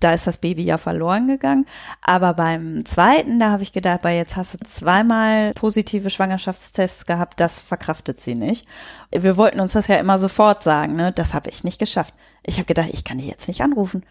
Da 0.00 0.12
ist 0.12 0.26
das 0.26 0.38
Baby 0.38 0.64
ja 0.64 0.78
verloren 0.78 1.26
gegangen. 1.28 1.66
Aber 2.02 2.34
beim 2.34 2.84
zweiten, 2.84 3.38
da 3.38 3.50
habe 3.50 3.62
ich 3.62 3.72
gedacht, 3.72 4.02
bei 4.02 4.16
jetzt 4.16 4.36
hast 4.36 4.54
du 4.54 4.58
zweimal 4.58 5.52
positive 5.54 6.10
Schwangerschaftstests 6.10 7.06
gehabt, 7.06 7.40
das 7.40 7.60
verkraftet 7.60 8.20
sie 8.20 8.34
nicht. 8.34 8.66
Wir 9.10 9.36
wollten 9.36 9.60
uns 9.60 9.72
das 9.72 9.86
ja 9.86 9.96
immer 9.96 10.18
sofort 10.18 10.62
sagen, 10.62 10.96
ne? 10.96 11.12
Das 11.12 11.34
habe 11.34 11.50
ich 11.50 11.64
nicht 11.64 11.78
geschafft. 11.78 12.14
Ich 12.42 12.56
habe 12.56 12.66
gedacht, 12.66 12.90
ich 12.92 13.04
kann 13.04 13.18
die 13.18 13.28
jetzt 13.28 13.48
nicht 13.48 13.62
anrufen. 13.62 14.02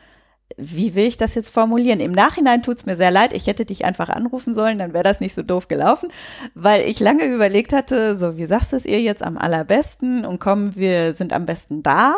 Wie 0.55 0.95
will 0.95 1.05
ich 1.05 1.17
das 1.17 1.35
jetzt 1.35 1.49
formulieren? 1.49 1.99
Im 1.99 2.13
Nachhinein 2.13 2.63
tut's 2.63 2.85
mir 2.85 2.95
sehr 2.95 3.11
leid. 3.11 3.33
Ich 3.33 3.47
hätte 3.47 3.65
dich 3.65 3.85
einfach 3.85 4.09
anrufen 4.09 4.53
sollen, 4.53 4.79
dann 4.79 4.93
wäre 4.93 5.03
das 5.03 5.19
nicht 5.19 5.35
so 5.35 5.43
doof 5.43 5.67
gelaufen, 5.67 6.09
weil 6.55 6.81
ich 6.81 6.99
lange 6.99 7.25
überlegt 7.25 7.73
hatte, 7.73 8.15
so 8.15 8.37
wie 8.37 8.45
sagst 8.45 8.71
du 8.71 8.77
es 8.77 8.85
ihr 8.85 9.01
jetzt 9.01 9.23
am 9.23 9.37
allerbesten 9.37 10.25
und 10.25 10.39
komm, 10.39 10.75
wir 10.75 11.13
sind 11.13 11.33
am 11.33 11.45
besten 11.45 11.83
da. 11.83 12.15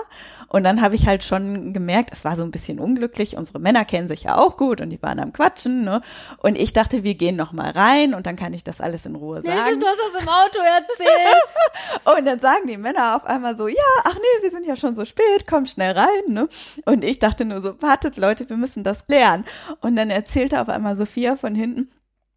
Und 0.50 0.64
dann 0.64 0.82
habe 0.82 0.96
ich 0.96 1.06
halt 1.06 1.24
schon 1.24 1.74
gemerkt, 1.74 2.10
es 2.12 2.26
war 2.26 2.36
so 2.36 2.44
ein 2.44 2.50
bisschen 2.52 2.80
unglücklich. 2.80 3.38
Unsere 3.38 3.60
Männer 3.60 3.86
kennen 3.86 4.08
sich 4.08 4.24
ja 4.24 4.36
auch 4.36 4.58
gut 4.58 4.82
und 4.82 4.90
die 4.90 5.02
waren 5.02 5.20
am 5.20 5.32
Quatschen. 5.32 5.84
Ne? 5.84 6.02
Und 6.38 6.58
ich 6.58 6.74
dachte, 6.74 7.04
wir 7.04 7.14
gehen 7.14 7.36
noch 7.36 7.52
mal 7.52 7.70
rein 7.70 8.16
und 8.16 8.26
dann 8.26 8.36
kann 8.36 8.54
ich 8.54 8.64
das 8.64 8.82
alles 8.82 9.06
in 9.06 9.16
Ruhe 9.16 9.44
sagen. 9.44 9.80
du 9.80 9.86
hast 9.86 10.00
das 10.00 10.22
im 10.22 10.28
Auto 10.28 10.60
erzählt. 10.60 11.10
Und 12.18 12.26
dann 12.26 12.40
sagen 12.40 12.68
die 12.68 12.78
Männer 12.78 13.16
auf 13.16 13.26
einmal 13.26 13.58
so, 13.58 13.68
ja, 13.68 13.76
ach 14.04 14.16
nee, 14.16 14.44
wir 14.44 14.52
sind 14.52 14.66
ja 14.66 14.76
schon 14.76 14.96
so 14.96 15.06
spät, 15.06 15.46
komm 15.48 15.66
schnell 15.66 15.94
rein. 15.94 16.08
Ne? 16.28 16.48
Und 16.86 17.04
ich 17.04 17.20
dachte 17.20 17.46
nur 17.46 17.62
so, 17.62 17.82
wartet 17.82 18.18
Leute, 18.20 18.50
wir 18.50 18.58
müssen 18.58 18.84
das 18.84 19.08
klären. 19.08 19.46
Und 19.82 19.96
dann 19.96 20.10
erzählte 20.10 20.62
auf 20.62 20.70
einmal 20.70 20.96
Sophia 20.96 21.36
von 21.36 21.56
hinten, 21.56 21.90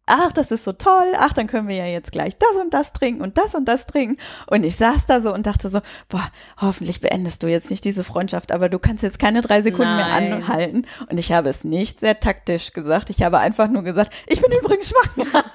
ach, 0.05 0.31
das 0.31 0.51
ist 0.51 0.63
so 0.63 0.73
toll, 0.73 1.13
ach, 1.17 1.33
dann 1.33 1.47
können 1.47 1.67
wir 1.67 1.75
ja 1.75 1.85
jetzt 1.85 2.11
gleich 2.11 2.37
das 2.37 2.61
und 2.61 2.73
das 2.73 2.93
trinken 2.93 3.21
und 3.21 3.37
das 3.37 3.55
und 3.55 3.65
das 3.65 3.85
trinken. 3.85 4.17
Und 4.47 4.63
ich 4.63 4.75
saß 4.75 5.05
da 5.05 5.21
so 5.21 5.33
und 5.33 5.45
dachte 5.45 5.69
so, 5.69 5.81
boah, 6.09 6.27
hoffentlich 6.57 7.01
beendest 7.01 7.43
du 7.43 7.47
jetzt 7.47 7.69
nicht 7.69 7.85
diese 7.85 8.03
Freundschaft, 8.03 8.51
aber 8.51 8.69
du 8.69 8.79
kannst 8.79 9.03
jetzt 9.03 9.19
keine 9.19 9.41
drei 9.41 9.61
Sekunden 9.61 9.95
Nein. 9.95 10.29
mehr 10.29 10.37
anhalten. 10.37 10.85
Und 11.09 11.17
ich 11.17 11.31
habe 11.31 11.49
es 11.49 11.63
nicht 11.63 11.99
sehr 12.01 12.19
taktisch 12.19 12.73
gesagt. 12.73 13.09
Ich 13.09 13.23
habe 13.23 13.39
einfach 13.39 13.67
nur 13.67 13.83
gesagt, 13.83 14.13
ich 14.27 14.41
bin 14.41 14.51
übrigens 14.51 14.89
schwanger. 14.89 15.45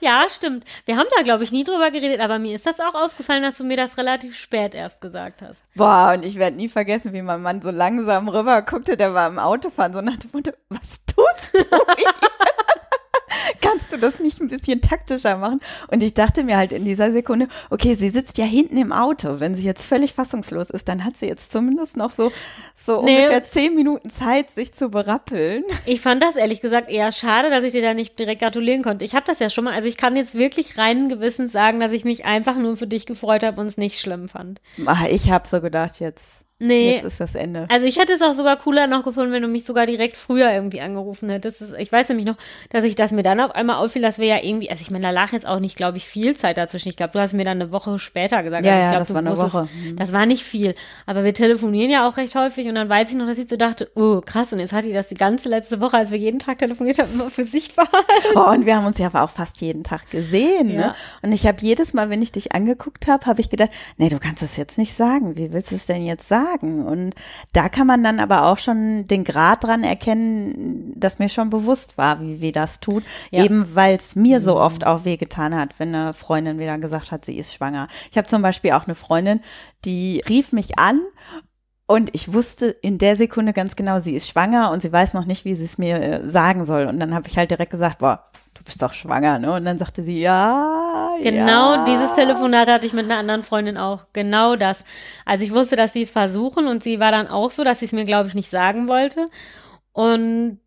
Ja, 0.00 0.26
stimmt. 0.28 0.64
Wir 0.84 0.96
haben 0.96 1.08
da, 1.16 1.22
glaube 1.22 1.44
ich, 1.44 1.52
nie 1.52 1.64
drüber 1.64 1.90
geredet, 1.90 2.20
aber 2.20 2.38
mir 2.38 2.54
ist 2.54 2.66
das 2.66 2.80
auch 2.80 2.94
aufgefallen, 2.94 3.42
dass 3.42 3.58
du 3.58 3.64
mir 3.64 3.76
das 3.76 3.96
relativ 3.98 4.36
spät 4.36 4.74
erst 4.74 5.00
gesagt 5.00 5.42
hast. 5.42 5.64
Boah, 5.74 6.12
und 6.14 6.24
ich 6.24 6.36
werde 6.36 6.56
nie 6.56 6.68
vergessen, 6.68 7.12
wie 7.12 7.22
mein 7.22 7.42
Mann 7.42 7.62
so 7.62 7.70
langsam 7.70 8.28
rüber 8.28 8.62
guckte, 8.62 8.96
der 8.96 9.14
war 9.14 9.28
im 9.28 9.38
Autofahren, 9.38 9.92
so 9.92 10.00
nach 10.00 10.16
dem 10.16 10.30
Motto, 10.32 10.52
was 10.68 11.00
tust 11.06 11.54
du? 11.54 11.64
Kannst 13.60 13.92
du 13.92 13.96
das 13.96 14.20
nicht 14.20 14.40
ein 14.40 14.48
bisschen 14.48 14.80
taktischer 14.80 15.36
machen? 15.36 15.60
Und 15.88 16.02
ich 16.02 16.14
dachte 16.14 16.44
mir 16.44 16.56
halt 16.56 16.72
in 16.72 16.84
dieser 16.84 17.12
Sekunde, 17.12 17.48
okay, 17.70 17.94
sie 17.94 18.10
sitzt 18.10 18.38
ja 18.38 18.44
hinten 18.44 18.76
im 18.76 18.92
Auto. 18.92 19.40
Wenn 19.40 19.54
sie 19.54 19.62
jetzt 19.64 19.86
völlig 19.86 20.14
fassungslos 20.14 20.70
ist, 20.70 20.88
dann 20.88 21.04
hat 21.04 21.16
sie 21.16 21.26
jetzt 21.26 21.52
zumindest 21.52 21.96
noch 21.96 22.10
so, 22.10 22.32
so 22.74 23.02
Nee. 23.02 23.16
ungefähr 23.18 23.44
zehn 23.44 23.74
Minuten 23.74 24.10
Zeit, 24.10 24.50
sich 24.50 24.72
zu 24.74 24.88
berappeln. 24.90 25.64
Ich 25.84 26.00
fand 26.00 26.22
das 26.22 26.36
ehrlich 26.36 26.60
gesagt 26.60 26.90
eher 26.90 27.12
schade, 27.12 27.50
dass 27.50 27.64
ich 27.64 27.72
dir 27.72 27.82
da 27.82 27.94
nicht 27.94 28.18
direkt 28.18 28.40
gratulieren 28.42 28.82
konnte. 28.82 29.04
Ich 29.04 29.14
habe 29.14 29.26
das 29.26 29.38
ja 29.38 29.50
schon 29.50 29.64
mal, 29.64 29.74
also 29.74 29.88
ich 29.88 29.96
kann 29.96 30.16
jetzt 30.16 30.34
wirklich 30.34 30.78
reinen 30.78 31.08
Gewissens 31.08 31.52
sagen, 31.52 31.80
dass 31.80 31.92
ich 31.92 32.04
mich 32.04 32.24
einfach 32.24 32.56
nur 32.56 32.76
für 32.76 32.86
dich 32.86 33.06
gefreut 33.06 33.42
habe 33.42 33.60
und 33.60 33.66
es 33.66 33.76
nicht 33.78 34.00
schlimm 34.00 34.28
fand. 34.28 34.60
Ah, 34.86 35.06
Ich 35.10 35.30
habe 35.30 35.46
so 35.48 35.60
gedacht, 35.60 36.00
jetzt, 36.00 36.40
Nee. 36.58 36.94
jetzt 36.94 37.04
ist 37.04 37.20
das 37.20 37.34
Ende. 37.34 37.66
Also 37.68 37.84
ich 37.84 37.98
hätte 37.98 38.12
es 38.14 38.22
auch 38.22 38.32
sogar 38.32 38.56
cooler 38.56 38.86
noch 38.86 39.04
gefunden, 39.04 39.30
wenn 39.30 39.42
du 39.42 39.48
mich 39.48 39.66
sogar 39.66 39.84
direkt 39.84 40.16
früher 40.16 40.50
irgendwie 40.50 40.80
angerufen 40.80 41.28
hättest. 41.28 41.60
Das, 41.60 41.74
ich 41.74 41.92
weiß 41.92 42.08
nämlich 42.08 42.24
noch, 42.26 42.36
dass 42.70 42.82
ich 42.84 42.94
das 42.94 43.12
mir 43.12 43.22
dann 43.22 43.40
auf 43.40 43.54
einmal 43.54 43.76
auffiel, 43.76 44.00
dass 44.00 44.18
wir 44.18 44.26
ja 44.26 44.42
irgendwie, 44.42 44.70
also 44.70 44.80
ich 44.80 44.90
meine, 44.90 45.04
da 45.04 45.10
lag 45.10 45.32
jetzt 45.32 45.46
auch 45.46 45.60
nicht, 45.60 45.76
glaube 45.76 45.98
ich, 45.98 46.06
viel 46.06 46.34
Zeit 46.34 46.56
dazwischen. 46.56 46.88
Ich 46.88 46.96
glaube, 46.96 47.12
du 47.12 47.18
hast 47.20 47.34
mir 47.34 47.44
dann 47.44 47.60
eine 47.60 47.72
Woche 47.72 47.98
später 47.98 48.42
gesagt. 48.42 48.64
Ja, 48.64 48.70
also 48.72 48.80
ich 48.80 48.84
ja, 48.84 48.90
glaub, 48.92 49.00
das 49.00 49.12
war 49.12 49.18
eine 49.18 49.30
wusstest- 49.32 49.54
Woche. 49.54 49.68
Das 49.96 50.12
war 50.14 50.24
nicht 50.24 50.44
viel. 50.44 50.74
Aber 51.04 51.24
wir 51.24 51.34
telefonieren 51.34 51.90
ja 51.90 52.08
auch 52.08 52.16
recht 52.16 52.34
häufig 52.34 52.66
und 52.68 52.74
dann 52.74 52.88
weiß 52.88 53.10
ich 53.10 53.16
noch, 53.16 53.26
dass 53.26 53.36
ich 53.36 53.50
so 53.50 53.56
dachte, 53.58 53.90
oh 53.94 54.22
krass, 54.24 54.54
und 54.54 54.58
jetzt 54.58 54.72
hat 54.72 54.86
die 54.86 54.94
das 54.94 55.08
die 55.08 55.14
ganze 55.14 55.50
letzte 55.50 55.80
Woche, 55.82 55.98
als 55.98 56.10
wir 56.10 56.18
jeden 56.18 56.38
Tag 56.38 56.56
telefoniert 56.58 56.98
haben, 56.98 57.12
immer 57.12 57.28
für 57.30 57.44
sich 57.44 57.74
behalten. 57.74 57.92
Oh, 58.34 58.50
und 58.50 58.64
wir 58.64 58.76
haben 58.76 58.86
uns 58.86 58.96
ja 58.96 59.08
auch 59.12 59.28
fast 59.30 59.60
jeden 59.60 59.84
Tag 59.84 60.10
gesehen. 60.10 60.70
Ja. 60.70 60.78
Ne? 60.78 60.94
Und 61.20 61.32
ich 61.32 61.46
habe 61.46 61.58
jedes 61.60 61.92
Mal, 61.92 62.08
wenn 62.08 62.22
ich 62.22 62.32
dich 62.32 62.52
angeguckt 62.52 63.08
habe, 63.08 63.26
habe 63.26 63.42
ich 63.42 63.50
gedacht, 63.50 63.70
nee, 63.98 64.08
du 64.08 64.18
kannst 64.18 64.42
es 64.42 64.56
jetzt 64.56 64.78
nicht 64.78 64.96
sagen. 64.96 65.36
Wie 65.36 65.52
willst 65.52 65.70
du 65.70 65.74
es 65.74 65.84
denn 65.84 66.06
jetzt 66.06 66.26
sagen? 66.26 66.45
Und 66.86 67.14
da 67.52 67.68
kann 67.68 67.86
man 67.86 68.02
dann 68.02 68.20
aber 68.20 68.46
auch 68.46 68.58
schon 68.58 69.06
den 69.06 69.24
Grad 69.24 69.64
dran 69.64 69.84
erkennen, 69.84 70.92
dass 70.96 71.18
mir 71.18 71.28
schon 71.28 71.50
bewusst 71.50 71.98
war, 71.98 72.20
wie 72.20 72.40
weh 72.40 72.52
das 72.52 72.80
tut. 72.80 73.04
Ja. 73.30 73.44
Eben 73.44 73.74
weil 73.74 73.96
es 73.96 74.16
mir 74.16 74.40
so 74.40 74.58
oft 74.58 74.86
auch 74.86 75.04
wehgetan 75.04 75.54
hat, 75.54 75.78
wenn 75.78 75.94
eine 75.94 76.14
Freundin 76.14 76.58
wieder 76.58 76.78
gesagt 76.78 77.12
hat, 77.12 77.24
sie 77.24 77.36
ist 77.36 77.54
schwanger. 77.54 77.88
Ich 78.10 78.18
habe 78.18 78.28
zum 78.28 78.42
Beispiel 78.42 78.72
auch 78.72 78.86
eine 78.86 78.94
Freundin, 78.94 79.40
die 79.84 80.22
rief 80.28 80.52
mich 80.52 80.78
an 80.78 81.00
und 81.86 82.14
ich 82.14 82.32
wusste 82.32 82.66
in 82.66 82.98
der 82.98 83.14
Sekunde 83.14 83.52
ganz 83.52 83.76
genau, 83.76 84.00
sie 84.00 84.16
ist 84.16 84.28
schwanger 84.28 84.72
und 84.72 84.82
sie 84.82 84.92
weiß 84.92 85.14
noch 85.14 85.24
nicht, 85.24 85.44
wie 85.44 85.54
sie 85.54 85.64
es 85.64 85.78
mir 85.78 86.00
äh, 86.00 86.28
sagen 86.28 86.64
soll. 86.64 86.86
Und 86.86 86.98
dann 86.98 87.14
habe 87.14 87.28
ich 87.28 87.38
halt 87.38 87.50
direkt 87.50 87.70
gesagt, 87.70 87.98
boah, 87.98 88.24
bist 88.66 88.82
doch 88.82 88.92
schwanger, 88.92 89.38
ne? 89.38 89.54
Und 89.54 89.64
dann 89.64 89.78
sagte 89.78 90.02
sie, 90.02 90.20
ja, 90.20 91.12
Genau 91.22 91.74
ja. 91.74 91.84
dieses 91.84 92.14
Telefonat 92.14 92.68
hatte 92.68 92.84
ich 92.84 92.92
mit 92.92 93.06
einer 93.06 93.16
anderen 93.16 93.42
Freundin 93.42 93.78
auch. 93.78 94.06
Genau 94.12 94.56
das. 94.56 94.84
Also 95.24 95.44
ich 95.44 95.52
wusste, 95.52 95.76
dass 95.76 95.94
sie 95.94 96.02
es 96.02 96.10
versuchen 96.10 96.66
und 96.66 96.82
sie 96.82 97.00
war 97.00 97.10
dann 97.10 97.28
auch 97.28 97.50
so, 97.50 97.64
dass 97.64 97.78
sie 97.78 97.86
es 97.86 97.92
mir, 97.92 98.04
glaube 98.04 98.28
ich, 98.28 98.34
nicht 98.34 98.50
sagen 98.50 98.88
wollte. 98.88 99.28
Und 99.92 100.60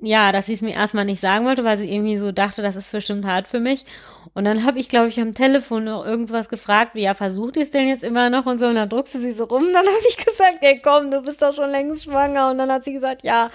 ja, 0.00 0.30
dass 0.30 0.46
sie 0.46 0.54
es 0.54 0.62
mir 0.62 0.74
erstmal 0.74 1.04
nicht 1.04 1.20
sagen 1.20 1.44
wollte, 1.44 1.64
weil 1.64 1.76
sie 1.76 1.92
irgendwie 1.92 2.18
so 2.18 2.30
dachte, 2.30 2.62
das 2.62 2.76
ist 2.76 2.92
bestimmt 2.92 3.26
hart 3.26 3.48
für 3.48 3.58
mich. 3.58 3.84
Und 4.32 4.44
dann 4.44 4.64
habe 4.64 4.78
ich, 4.78 4.88
glaube 4.88 5.08
ich, 5.08 5.20
am 5.20 5.34
Telefon 5.34 5.84
noch 5.84 6.06
irgendwas 6.06 6.48
gefragt, 6.48 6.94
wie, 6.94 7.02
ja, 7.02 7.14
versucht 7.14 7.56
ihr 7.56 7.64
es 7.64 7.72
denn 7.72 7.88
jetzt 7.88 8.04
immer 8.04 8.30
noch 8.30 8.46
und 8.46 8.60
so. 8.60 8.66
Und 8.66 8.76
dann 8.76 8.88
druckste 8.88 9.18
sie 9.18 9.32
so 9.32 9.44
rum. 9.44 9.64
Dann 9.72 9.86
habe 9.86 10.04
ich 10.08 10.16
gesagt, 10.24 10.58
ey, 10.60 10.80
komm, 10.82 11.10
du 11.10 11.20
bist 11.22 11.42
doch 11.42 11.52
schon 11.52 11.70
längst 11.70 12.04
schwanger. 12.04 12.50
Und 12.50 12.58
dann 12.58 12.70
hat 12.70 12.84
sie 12.84 12.92
gesagt, 12.92 13.24
ja. 13.24 13.50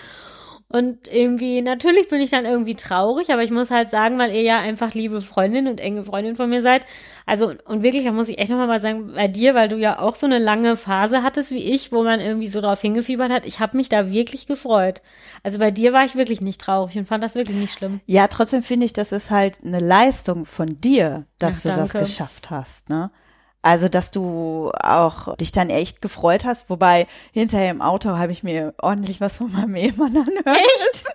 Und 0.75 1.07
irgendwie, 1.07 1.61
natürlich 1.61 2.07
bin 2.07 2.19
ich 2.19 2.31
dann 2.31 2.45
irgendwie 2.45 2.73
traurig, 2.73 3.29
aber 3.31 3.43
ich 3.43 3.51
muss 3.51 3.69
halt 3.69 3.91
sagen, 3.91 4.17
weil 4.17 4.33
ihr 4.33 4.41
ja 4.41 4.59
einfach 4.59 4.95
liebe 4.95 5.21
Freundin 5.21 5.67
und 5.67 5.79
enge 5.79 6.03
Freundin 6.03 6.35
von 6.35 6.49
mir 6.49 6.63
seid. 6.63 6.81
Also, 7.27 7.53
und 7.65 7.83
wirklich, 7.83 8.05
da 8.05 8.11
muss 8.11 8.27
ich 8.27 8.39
echt 8.39 8.49
nochmal 8.49 8.65
mal 8.65 8.81
sagen, 8.81 9.13
bei 9.13 9.27
dir, 9.27 9.53
weil 9.53 9.69
du 9.69 9.77
ja 9.77 9.99
auch 9.99 10.15
so 10.15 10.25
eine 10.25 10.39
lange 10.39 10.75
Phase 10.75 11.21
hattest 11.21 11.51
wie 11.51 11.61
ich, 11.61 11.91
wo 11.91 12.03
man 12.03 12.19
irgendwie 12.19 12.47
so 12.47 12.59
drauf 12.59 12.81
hingefiebert 12.81 13.31
hat, 13.31 13.45
ich 13.45 13.59
habe 13.59 13.77
mich 13.77 13.87
da 13.87 14.11
wirklich 14.11 14.47
gefreut. 14.47 15.03
Also 15.43 15.59
bei 15.59 15.69
dir 15.69 15.93
war 15.93 16.05
ich 16.05 16.15
wirklich 16.15 16.41
nicht 16.41 16.59
traurig 16.59 16.97
und 16.97 17.07
fand 17.07 17.23
das 17.23 17.35
wirklich 17.35 17.57
nicht 17.57 17.73
schlimm. 17.73 18.01
Ja, 18.07 18.27
trotzdem 18.27 18.63
finde 18.63 18.87
ich, 18.87 18.93
das 18.93 19.11
ist 19.11 19.29
halt 19.29 19.59
eine 19.63 19.79
Leistung 19.79 20.43
von 20.43 20.81
dir, 20.81 21.27
dass 21.37 21.67
Ach, 21.67 21.75
du 21.75 21.79
das 21.79 21.93
geschafft 21.93 22.49
hast, 22.49 22.89
ne? 22.89 23.11
Also, 23.63 23.87
dass 23.87 24.11
du 24.11 24.71
auch 24.77 25.37
dich 25.37 25.53
dann 25.53 25.69
echt 25.69 26.01
gefreut 26.01 26.43
hast, 26.43 26.69
wobei 26.69 27.07
hinterher 27.31 27.71
im 27.71 27.81
Auto 27.81 28.17
habe 28.17 28.33
ich 28.33 28.43
mir 28.43 28.73
ordentlich 28.81 29.21
was 29.21 29.37
von 29.37 29.53
meinem 29.53 29.75
Ehemann 29.75 30.17
anhört. 30.17 30.45
Echt? 30.47 31.05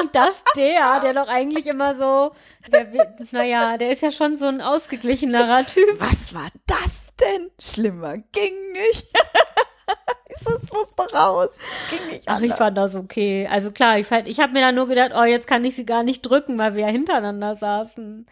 Und 0.00 0.14
das 0.14 0.42
der, 0.56 0.98
der 1.00 1.14
doch 1.14 1.28
eigentlich 1.28 1.68
immer 1.68 1.94
so, 1.94 2.32
der, 2.72 2.88
naja, 3.30 3.78
der 3.78 3.90
ist 3.90 4.02
ja 4.02 4.10
schon 4.10 4.36
so 4.36 4.46
ein 4.46 4.60
ausgeglichenerer 4.60 5.64
Typ. 5.64 6.00
Was 6.00 6.34
war 6.34 6.48
das 6.66 7.14
denn? 7.20 7.50
Schlimmer 7.60 8.18
ging 8.18 8.72
nicht. 8.72 9.06
ich 10.28 10.36
so, 10.38 10.54
es 10.54 10.70
musste 10.72 11.14
raus. 11.16 11.50
Es 11.52 11.98
ging 11.98 12.08
nicht 12.08 12.22
Ach, 12.26 12.40
ich 12.40 12.52
fand 12.52 12.76
das 12.76 12.96
okay. 12.96 13.48
Also 13.48 13.70
klar, 13.70 14.00
ich, 14.00 14.10
ich 14.10 14.40
habe 14.40 14.52
mir 14.52 14.60
dann 14.60 14.74
nur 14.74 14.88
gedacht, 14.88 15.12
oh, 15.14 15.22
jetzt 15.22 15.46
kann 15.46 15.64
ich 15.64 15.76
sie 15.76 15.86
gar 15.86 16.02
nicht 16.02 16.22
drücken, 16.22 16.58
weil 16.58 16.74
wir 16.74 16.82
ja 16.82 16.88
hintereinander 16.88 17.54
saßen. 17.54 18.26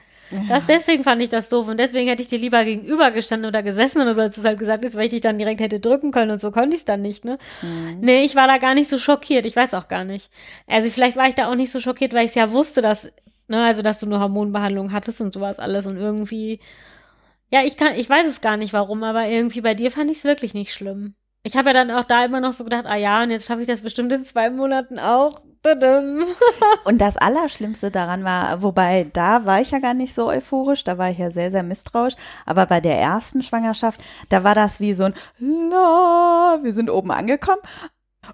Das, 0.48 0.66
deswegen 0.66 1.04
fand 1.04 1.22
ich 1.22 1.28
das 1.28 1.48
doof 1.48 1.68
und 1.68 1.78
deswegen 1.78 2.08
hätte 2.08 2.22
ich 2.22 2.28
dir 2.28 2.38
lieber 2.38 2.64
gegenüber 2.64 3.10
gestanden 3.10 3.48
oder 3.48 3.62
gesessen 3.62 4.00
oder 4.02 4.14
so, 4.14 4.22
als 4.22 4.34
du 4.34 4.40
es 4.40 4.46
halt 4.46 4.58
gesagt 4.58 4.84
hast, 4.84 4.96
weil 4.96 5.04
ich 5.04 5.10
dich 5.10 5.20
dann 5.20 5.38
direkt 5.38 5.60
hätte 5.60 5.80
drücken 5.80 6.10
können 6.10 6.30
und 6.32 6.40
so 6.40 6.50
konnte 6.50 6.70
ich 6.74 6.80
es 6.80 6.84
dann 6.84 7.02
nicht, 7.02 7.24
ne? 7.24 7.38
Nee, 8.00 8.24
ich 8.24 8.34
war 8.34 8.46
da 8.46 8.58
gar 8.58 8.74
nicht 8.74 8.88
so 8.88 8.98
schockiert, 8.98 9.46
ich 9.46 9.56
weiß 9.56 9.74
auch 9.74 9.88
gar 9.88 10.04
nicht. 10.04 10.30
Also 10.66 10.88
vielleicht 10.90 11.16
war 11.16 11.28
ich 11.28 11.34
da 11.34 11.48
auch 11.50 11.54
nicht 11.54 11.70
so 11.72 11.80
schockiert, 11.80 12.14
weil 12.14 12.24
ich 12.24 12.30
es 12.30 12.34
ja 12.34 12.50
wusste, 12.52 12.80
dass, 12.82 13.10
ne, 13.48 13.64
also 13.64 13.82
dass 13.82 14.00
du 14.00 14.06
eine 14.06 14.20
Hormonbehandlung 14.20 14.92
hattest 14.92 15.20
und 15.20 15.32
sowas 15.32 15.58
alles 15.58 15.86
und 15.86 15.96
irgendwie, 15.96 16.60
ja, 17.50 17.62
ich 17.64 17.76
kann, 17.76 17.94
ich 17.96 18.08
weiß 18.10 18.26
es 18.26 18.40
gar 18.40 18.56
nicht 18.56 18.72
warum, 18.72 19.02
aber 19.04 19.26
irgendwie 19.28 19.60
bei 19.60 19.74
dir 19.74 19.90
fand 19.90 20.10
ich 20.10 20.18
es 20.18 20.24
wirklich 20.24 20.54
nicht 20.54 20.72
schlimm. 20.72 21.14
Ich 21.46 21.58
habe 21.58 21.68
ja 21.68 21.72
dann 21.74 21.90
auch 21.90 22.04
da 22.04 22.24
immer 22.24 22.40
noch 22.40 22.54
so 22.54 22.64
gedacht, 22.64 22.86
ah 22.86 22.96
ja, 22.96 23.22
und 23.22 23.30
jetzt 23.30 23.46
schaffe 23.46 23.60
ich 23.60 23.66
das 23.68 23.82
bestimmt 23.82 24.10
in 24.12 24.24
zwei 24.24 24.48
Monaten 24.48 24.98
auch. 24.98 25.42
Und 26.84 27.00
das 27.00 27.16
Allerschlimmste 27.16 27.90
daran 27.90 28.22
war, 28.22 28.60
wobei 28.60 29.06
da 29.10 29.46
war 29.46 29.62
ich 29.62 29.70
ja 29.70 29.78
gar 29.78 29.94
nicht 29.94 30.12
so 30.12 30.28
euphorisch, 30.28 30.84
da 30.84 30.98
war 30.98 31.08
ich 31.08 31.16
ja 31.16 31.30
sehr, 31.30 31.50
sehr 31.50 31.62
misstrauisch, 31.62 32.16
aber 32.44 32.66
bei 32.66 32.82
der 32.82 32.98
ersten 32.98 33.42
Schwangerschaft, 33.42 33.98
da 34.28 34.44
war 34.44 34.54
das 34.54 34.80
wie 34.80 34.92
so 34.92 35.04
ein 35.04 35.14
La, 35.38 36.58
wir 36.62 36.72
sind 36.74 36.90
oben 36.90 37.10
angekommen. 37.10 37.62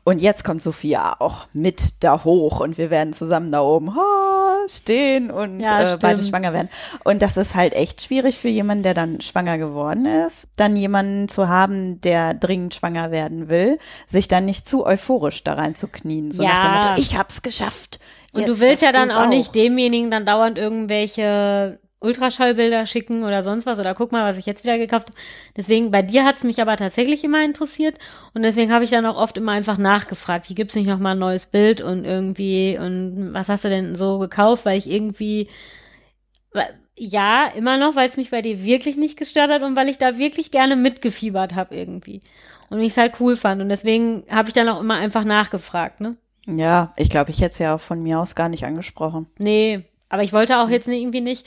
Und 0.04 0.20
jetzt 0.20 0.44
kommt 0.44 0.62
Sophia 0.62 1.16
auch 1.18 1.46
mit 1.52 2.02
da 2.02 2.24
hoch 2.24 2.60
und 2.60 2.78
wir 2.78 2.90
werden 2.90 3.12
zusammen 3.12 3.52
da 3.52 3.60
oben 3.60 3.94
ha, 3.94 4.68
stehen 4.68 5.30
und 5.30 5.60
Ja, 5.60 5.94
äh, 5.94 5.98
beide 6.00 6.22
schwanger 6.22 6.52
werden. 6.52 6.68
Und 7.04 7.22
das 7.22 7.36
ist 7.36 7.54
halt 7.54 7.74
echt 7.74 8.02
schwierig 8.02 8.38
für 8.38 8.48
jemanden, 8.48 8.82
der 8.82 8.94
dann 8.94 9.20
schwanger 9.20 9.58
geworden 9.58 10.06
ist, 10.06 10.48
dann 10.56 10.76
jemanden 10.76 11.28
zu 11.28 11.48
haben, 11.48 12.00
der 12.00 12.34
dringend 12.34 12.74
schwanger 12.74 13.10
werden 13.10 13.48
will, 13.48 13.78
sich 14.06 14.28
dann 14.28 14.44
nicht 14.44 14.68
zu 14.68 14.86
euphorisch 14.86 15.44
da 15.44 15.54
rein 15.54 15.74
zu 15.74 15.88
knien. 15.88 16.30
So 16.32 16.42
nach 16.42 16.62
dem 16.62 16.72
Ja. 16.72 16.88
Motto, 16.90 17.00
ich 17.00 17.16
hab's 17.16 17.42
geschafft. 17.42 18.00
Und 18.32 18.46
du 18.46 18.60
willst 18.60 18.82
ja 18.82 18.92
dann 18.92 19.08
du's 19.08 19.16
auch, 19.16 19.28
nicht 19.28 19.54
demjenigen 19.54 20.10
dann 20.10 20.24
dauernd 20.24 20.56
irgendwelche 20.56 21.80
Ultraschallbilder 22.00 22.86
schicken 22.86 23.24
oder 23.24 23.42
sonst 23.42 23.66
was 23.66 23.78
oder 23.78 23.94
guck 23.94 24.12
mal, 24.12 24.26
was 24.26 24.38
ich 24.38 24.46
jetzt 24.46 24.64
wieder 24.64 24.78
gekauft 24.78 25.08
habe. 25.08 25.18
Deswegen, 25.56 25.90
bei 25.90 26.02
dir 26.02 26.24
hat's 26.24 26.44
mich 26.44 26.60
aber 26.60 26.76
tatsächlich 26.76 27.22
immer 27.24 27.44
interessiert 27.44 27.98
und 28.34 28.42
deswegen 28.42 28.72
habe 28.72 28.84
ich 28.84 28.90
dann 28.90 29.06
auch 29.06 29.16
oft 29.16 29.36
immer 29.36 29.52
einfach 29.52 29.78
nachgefragt, 29.78 30.46
hier 30.46 30.56
gibt's 30.56 30.74
nicht 30.74 30.86
noch 30.86 30.98
mal 30.98 31.12
ein 31.12 31.18
neues 31.18 31.46
Bild 31.46 31.80
und 31.80 32.04
irgendwie 32.04 32.78
und 32.78 33.34
was 33.34 33.48
hast 33.48 33.64
du 33.64 33.68
denn 33.68 33.96
so 33.96 34.18
gekauft, 34.18 34.64
weil 34.64 34.78
ich 34.78 34.90
irgendwie 34.90 35.48
ja, 37.02 37.46
immer 37.46 37.78
noch, 37.78 37.96
weil 37.96 38.08
es 38.08 38.18
mich 38.18 38.30
bei 38.30 38.42
dir 38.42 38.62
wirklich 38.62 38.96
nicht 38.96 39.18
gestört 39.18 39.50
hat 39.50 39.62
und 39.62 39.74
weil 39.74 39.88
ich 39.88 39.96
da 39.96 40.18
wirklich 40.18 40.50
gerne 40.50 40.76
mitgefiebert 40.76 41.54
habe 41.54 41.74
irgendwie. 41.74 42.20
Und 42.68 42.80
ich 42.80 42.88
es 42.88 42.96
halt 42.98 43.14
cool 43.20 43.36
fand. 43.36 43.62
Und 43.62 43.70
deswegen 43.70 44.24
habe 44.30 44.48
ich 44.48 44.54
dann 44.54 44.68
auch 44.68 44.80
immer 44.80 44.94
einfach 44.94 45.24
nachgefragt, 45.24 46.00
ne? 46.00 46.16
Ja, 46.46 46.92
ich 46.96 47.08
glaube, 47.08 47.30
ich 47.30 47.40
hätte 47.40 47.52
es 47.52 47.58
ja 47.58 47.74
auch 47.74 47.80
von 47.80 48.02
mir 48.02 48.18
aus 48.18 48.34
gar 48.34 48.50
nicht 48.50 48.64
angesprochen. 48.64 49.26
Nee, 49.38 49.84
aber 50.10 50.22
ich 50.22 50.32
wollte 50.34 50.58
auch 50.58 50.68
jetzt 50.68 50.88
irgendwie 50.88 51.22
nicht. 51.22 51.46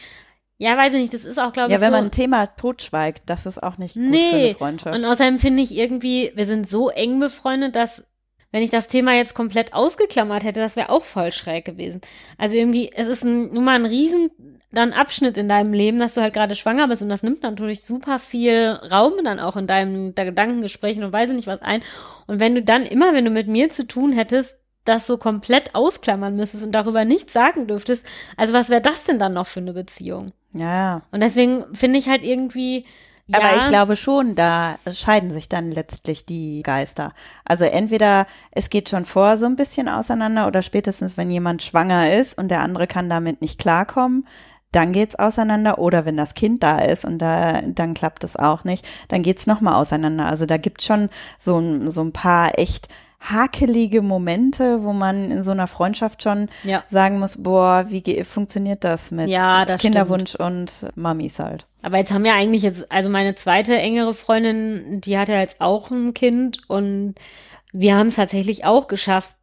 Ja, 0.64 0.78
weiß 0.78 0.94
ich 0.94 1.02
nicht, 1.02 1.14
das 1.14 1.26
ist 1.26 1.38
auch, 1.40 1.52
glaube 1.52 1.72
Ja, 1.72 1.76
ich, 1.78 1.82
wenn 1.82 1.92
so. 1.92 1.98
man 1.98 2.06
ein 2.06 2.12
Thema 2.12 2.48
totschweigt, 2.48 3.24
das 3.26 3.46
ist 3.46 3.62
auch 3.62 3.78
nicht 3.78 3.96
gut 3.96 4.04
für 4.04 4.10
nee, 4.10 4.46
eine 4.46 4.56
Freundschaft. 4.56 4.96
und 4.96 5.04
außerdem 5.04 5.38
finde 5.40 5.62
ich 5.62 5.76
irgendwie, 5.76 6.32
wir 6.36 6.46
sind 6.46 6.70
so 6.70 6.90
eng 6.90 7.20
befreundet, 7.20 7.76
dass 7.76 8.06
wenn 8.52 8.64
ich 8.64 8.70
das 8.70 8.88
Thema 8.88 9.14
jetzt 9.14 9.34
komplett 9.34 9.74
ausgeklammert 9.74 10.44
hätte, 10.44 10.60
das 10.60 10.76
wäre 10.76 10.90
auch 10.90 11.04
voll 11.04 11.32
schräg 11.32 11.66
gewesen. 11.66 12.02
Also 12.38 12.56
irgendwie, 12.56 12.92
es 12.96 13.08
ist 13.08 13.24
ein, 13.24 13.52
nun 13.52 13.64
mal 13.66 13.76
ein 13.76 13.86
riesen 13.88 14.30
dann 14.72 14.94
Abschnitt 14.94 15.38
in 15.38 15.50
deinem 15.50 15.74
Leben, 15.74 16.00
dass 16.00 16.14
du 16.14 16.22
halt 16.22 16.34
gerade 16.34 16.56
schwanger 16.56 16.88
bist 16.88 17.02
und 17.02 17.10
das 17.10 17.24
nimmt 17.24 17.44
natürlich 17.44 17.84
super 17.84 18.18
viel 18.18 18.70
Raum 18.92 19.14
dann 19.24 19.40
auch 19.40 19.56
in 19.56 19.68
deinem 19.68 20.16
da 20.16 20.24
Gedankengesprächen 20.24 21.04
und 21.04 21.12
weiß 21.12 21.30
ich 21.30 21.36
nicht 21.36 21.48
was 21.48 21.62
ein. 21.62 21.82
Und 22.26 22.40
wenn 22.40 22.56
du 22.56 22.64
dann 22.64 22.86
immer, 22.86 23.14
wenn 23.14 23.26
du 23.26 23.32
mit 23.32 23.48
mir 23.48 23.70
zu 23.70 23.86
tun 23.86 24.14
hättest, 24.14 24.58
das 24.86 25.08
so 25.08 25.18
komplett 25.18 25.76
ausklammern 25.76 26.36
müsstest 26.36 26.64
und 26.64 26.72
darüber 26.72 27.06
nichts 27.06 27.34
sagen 27.34 27.68
dürftest, 27.68 28.06
also 28.38 28.54
was 28.54 28.70
wäre 28.70 28.82
das 28.82 29.04
denn 29.04 29.20
dann 29.20 29.34
noch 29.34 29.48
für 29.48 29.60
eine 29.60 29.74
Beziehung? 29.74 30.32
Ja. 30.54 31.02
Und 31.12 31.22
deswegen 31.22 31.66
finde 31.74 32.00
ich 32.00 32.10
halt 32.10 32.24
irgendwie, 32.24 32.86
ja, 33.26 33.40
Aber 33.40 33.56
ich 33.56 33.68
glaube 33.68 33.96
schon, 33.96 34.36
da 34.36 34.78
scheiden 34.92 35.32
sich 35.32 35.48
dann 35.48 35.72
letztlich 35.72 36.26
die 36.26 36.62
Geister. 36.62 37.14
Also 37.46 37.64
entweder 37.64 38.28
es 38.52 38.70
geht 38.70 38.90
schon 38.90 39.06
vor 39.06 39.38
so 39.38 39.46
ein 39.46 39.56
bisschen 39.56 39.88
auseinander 39.88 40.46
oder 40.46 40.62
spätestens, 40.62 41.16
wenn 41.16 41.32
jemand 41.32 41.64
schwanger 41.64 42.14
ist 42.14 42.38
und 42.38 42.50
der 42.50 42.62
andere 42.62 42.86
kann 42.86 43.10
damit 43.10 43.42
nicht 43.42 43.60
klarkommen, 43.60 44.28
dann 44.74 44.92
geht's 44.92 45.16
auseinander. 45.16 45.80
Oder 45.80 46.04
wenn 46.04 46.18
das 46.18 46.34
Kind 46.34 46.64
da 46.64 46.80
ist 46.80 47.06
und 47.06 47.20
da, 47.20 47.62
dann 47.62 47.94
klappt 47.94 48.26
es 48.26 48.36
auch 48.36 48.66
nicht, 48.66 48.86
dann 49.08 49.24
geht's 49.24 49.48
nochmal 49.48 49.76
auseinander. 49.76 50.26
Also 50.26 50.46
da 50.46 50.58
gibt's 50.58 50.86
schon 50.86 51.10
so, 51.38 51.58
ein 51.60 51.92
so 51.92 52.02
ein 52.02 52.12
paar 52.12 52.60
echt 52.60 52.90
hakelige 53.24 54.02
Momente, 54.02 54.84
wo 54.84 54.92
man 54.94 55.32
in 55.32 55.44
so 55.44 55.52
einer 55.52 55.68
Freundschaft 55.68 56.24
schon 56.24 56.50
Ja. 56.64 56.84
sagen 56.88 57.20
muss, 57.20 57.42
boah, 57.42 57.86
wie 57.88 58.24
funktioniert 58.24 58.84
das 58.84 59.12
mit 59.12 59.30
Ja, 59.30 59.66
das 59.66 59.82
Kinderwunsch 59.82 60.36
und 60.36 60.88
Mamis 60.96 61.40
halt. 61.40 61.66
Aber 61.82 61.98
jetzt 61.98 62.12
haben 62.12 62.24
wir 62.24 62.34
eigentlich 62.34 62.64
jetzt, 62.64 62.92
also 62.92 63.10
meine 63.10 63.36
zweite 63.36 63.76
engere 63.78 64.14
Freundin, 64.14 65.00
die 65.02 65.18
hat 65.18 65.30
ja 65.30 65.40
jetzt 65.40 65.62
auch 65.62 65.90
ein 65.90 66.14
Kind 66.14 66.60
und 66.68 67.16
wir 67.72 67.96
haben 67.96 68.08
es 68.08 68.16
tatsächlich 68.16 68.66
auch 68.66 68.88
geschafft, 68.88 69.36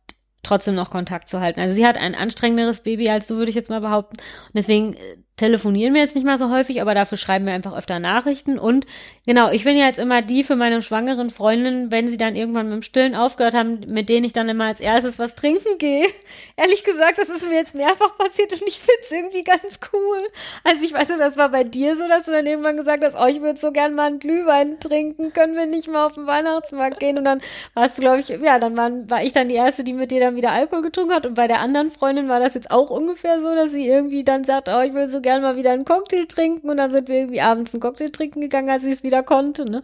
trotzdem 0.42 0.74
noch 0.74 0.90
Kontakt 0.90 1.28
zu 1.28 1.40
halten. 1.40 1.60
Also 1.60 1.74
sie 1.74 1.86
hat 1.86 1.98
ein 1.98 2.14
anstrengenderes 2.14 2.80
Baby 2.80 3.10
als 3.10 3.26
du, 3.26 3.36
würde 3.36 3.50
ich 3.50 3.56
jetzt 3.56 3.70
mal 3.70 3.80
behaupten. 3.80 4.16
Und 4.18 4.54
deswegen 4.54 4.94
äh, 4.94 4.98
telefonieren 5.40 5.94
wir 5.94 6.02
jetzt 6.02 6.14
nicht 6.14 6.26
mal 6.26 6.36
so 6.36 6.50
häufig, 6.50 6.82
aber 6.82 6.94
dafür 6.94 7.16
schreiben 7.16 7.46
wir 7.46 7.54
einfach 7.54 7.74
öfter 7.74 7.98
Nachrichten. 7.98 8.58
Und 8.58 8.86
genau, 9.26 9.50
ich 9.50 9.64
bin 9.64 9.74
ja 9.74 9.86
jetzt 9.86 9.98
immer 9.98 10.20
die 10.20 10.44
für 10.44 10.54
meine 10.54 10.82
schwangeren 10.82 11.30
Freundinnen, 11.30 11.90
wenn 11.90 12.08
sie 12.08 12.18
dann 12.18 12.36
irgendwann 12.36 12.66
mit 12.66 12.74
dem 12.74 12.82
Stillen 12.82 13.14
aufgehört 13.14 13.54
haben, 13.54 13.80
mit 13.88 14.10
denen 14.10 14.24
ich 14.24 14.34
dann 14.34 14.50
immer 14.50 14.66
als 14.66 14.80
erstes 14.80 15.18
was 15.18 15.34
trinken 15.34 15.78
gehe. 15.78 16.06
Ehrlich 16.56 16.84
gesagt, 16.84 17.18
das 17.18 17.30
ist 17.30 17.48
mir 17.48 17.54
jetzt 17.54 17.74
mehrfach 17.74 18.18
passiert 18.18 18.52
und 18.52 18.62
ich 18.68 18.80
find's 18.80 19.10
irgendwie 19.10 19.42
ganz 19.42 19.80
cool. 19.94 20.18
Also 20.62 20.84
ich 20.84 20.92
weiß 20.92 21.08
nicht, 21.08 21.20
das 21.20 21.38
war 21.38 21.48
bei 21.48 21.64
dir 21.64 21.96
so, 21.96 22.06
dass 22.06 22.26
du 22.26 22.32
dann 22.32 22.46
irgendwann 22.46 22.76
gesagt 22.76 23.02
hast, 23.02 23.16
oh, 23.18 23.26
ich 23.26 23.40
würde 23.40 23.58
so 23.58 23.72
gern 23.72 23.94
mal 23.94 24.08
einen 24.08 24.18
Glühwein 24.18 24.78
trinken, 24.78 25.32
können 25.32 25.56
wir 25.56 25.64
nicht 25.64 25.88
mal 25.88 26.06
auf 26.06 26.14
den 26.14 26.26
Weihnachtsmarkt 26.26 27.00
gehen? 27.00 27.16
Und 27.16 27.24
dann 27.24 27.40
warst 27.72 27.96
du, 27.96 28.02
glaube 28.02 28.20
ich, 28.20 28.28
ja, 28.28 28.58
dann 28.58 28.76
waren, 28.76 29.08
war 29.08 29.22
ich 29.22 29.32
dann 29.32 29.48
die 29.48 29.54
Erste, 29.54 29.84
die 29.84 29.94
mit 29.94 30.10
dir 30.10 30.20
dann 30.20 30.36
wieder 30.36 30.52
Alkohol 30.52 30.82
getrunken 30.82 31.14
hat. 31.14 31.24
Und 31.24 31.34
bei 31.34 31.46
der 31.46 31.60
anderen 31.60 31.88
Freundin 31.88 32.28
war 32.28 32.40
das 32.40 32.52
jetzt 32.52 32.70
auch 32.70 32.90
ungefähr 32.90 33.40
so, 33.40 33.54
dass 33.54 33.70
sie 33.70 33.88
irgendwie 33.88 34.22
dann 34.22 34.44
sagt, 34.44 34.68
oh, 34.68 34.80
ich 34.80 34.92
will 34.92 35.08
so 35.08 35.22
gern 35.22 35.29
mal 35.38 35.56
wieder 35.56 35.70
einen 35.70 35.84
Cocktail 35.84 36.26
trinken. 36.26 36.68
Und 36.68 36.78
dann 36.78 36.90
sind 36.90 37.08
wir 37.08 37.16
irgendwie 37.16 37.40
abends 37.40 37.72
einen 37.72 37.80
Cocktail 37.80 38.10
trinken 38.10 38.40
gegangen, 38.40 38.68
als 38.70 38.82
sie 38.82 38.90
es 38.90 39.04
wieder 39.04 39.22
konnte. 39.22 39.64
Ne? 39.70 39.82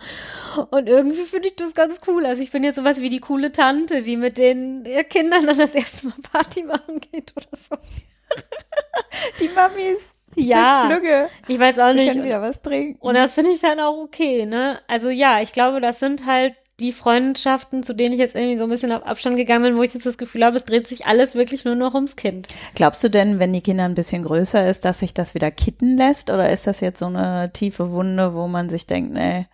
Und 0.70 0.88
irgendwie 0.88 1.22
finde 1.22 1.48
ich 1.48 1.56
das 1.56 1.74
ganz 1.74 2.00
cool. 2.08 2.26
Also 2.26 2.42
ich 2.42 2.50
bin 2.50 2.64
jetzt 2.64 2.76
sowas 2.76 3.00
wie 3.00 3.08
die 3.10 3.20
coole 3.20 3.52
Tante, 3.52 4.02
die 4.02 4.16
mit 4.16 4.38
den 4.38 4.84
äh, 4.86 5.04
Kindern 5.04 5.46
dann 5.46 5.58
das 5.58 5.74
erste 5.74 6.06
Mal 6.08 6.14
Party 6.32 6.64
machen 6.64 7.00
geht 7.12 7.32
oder 7.36 7.56
so. 7.56 7.76
Die 9.40 9.48
Mamis 9.54 10.12
Ja. 10.34 10.88
flügge. 10.90 11.28
Ich 11.48 11.58
weiß 11.58 11.78
auch 11.78 11.86
Wir 11.88 11.94
nicht. 11.94 12.12
können 12.12 12.24
wieder 12.24 12.42
was 12.42 12.60
trinken. 12.60 12.98
Und 13.00 13.14
das 13.14 13.32
finde 13.32 13.52
ich 13.52 13.60
dann 13.60 13.78
auch 13.80 13.96
okay, 13.98 14.46
ne? 14.46 14.80
Also 14.88 15.10
ja, 15.10 15.40
ich 15.40 15.52
glaube, 15.52 15.80
das 15.80 15.98
sind 16.00 16.26
halt 16.26 16.54
die 16.80 16.92
Freundschaften, 16.92 17.82
zu 17.82 17.94
denen 17.94 18.12
ich 18.12 18.18
jetzt 18.20 18.34
irgendwie 18.34 18.58
so 18.58 18.64
ein 18.64 18.70
bisschen 18.70 18.92
auf 18.92 19.02
Abstand 19.06 19.36
gegangen 19.36 19.62
bin, 19.62 19.76
wo 19.76 19.82
ich 19.82 19.94
jetzt 19.94 20.04
das 20.04 20.18
Gefühl 20.18 20.44
habe, 20.44 20.56
es 20.56 20.66
dreht 20.66 20.86
sich 20.86 21.06
alles 21.06 21.34
wirklich 21.34 21.64
nur 21.64 21.74
noch 21.74 21.94
ums 21.94 22.16
Kind. 22.16 22.48
Glaubst 22.74 23.02
du 23.02 23.08
denn, 23.08 23.38
wenn 23.38 23.52
die 23.52 23.62
Kinder 23.62 23.84
ein 23.84 23.94
bisschen 23.94 24.24
größer 24.24 24.68
ist, 24.68 24.84
dass 24.84 24.98
sich 24.98 25.14
das 25.14 25.34
wieder 25.34 25.50
kitten 25.50 25.96
lässt? 25.96 26.28
Oder 26.30 26.50
ist 26.50 26.66
das 26.66 26.80
jetzt 26.80 26.98
so 26.98 27.06
eine 27.06 27.50
tiefe 27.52 27.90
Wunde, 27.92 28.34
wo 28.34 28.46
man 28.46 28.68
sich 28.68 28.86
denkt, 28.86 29.12
nee, 29.12 29.46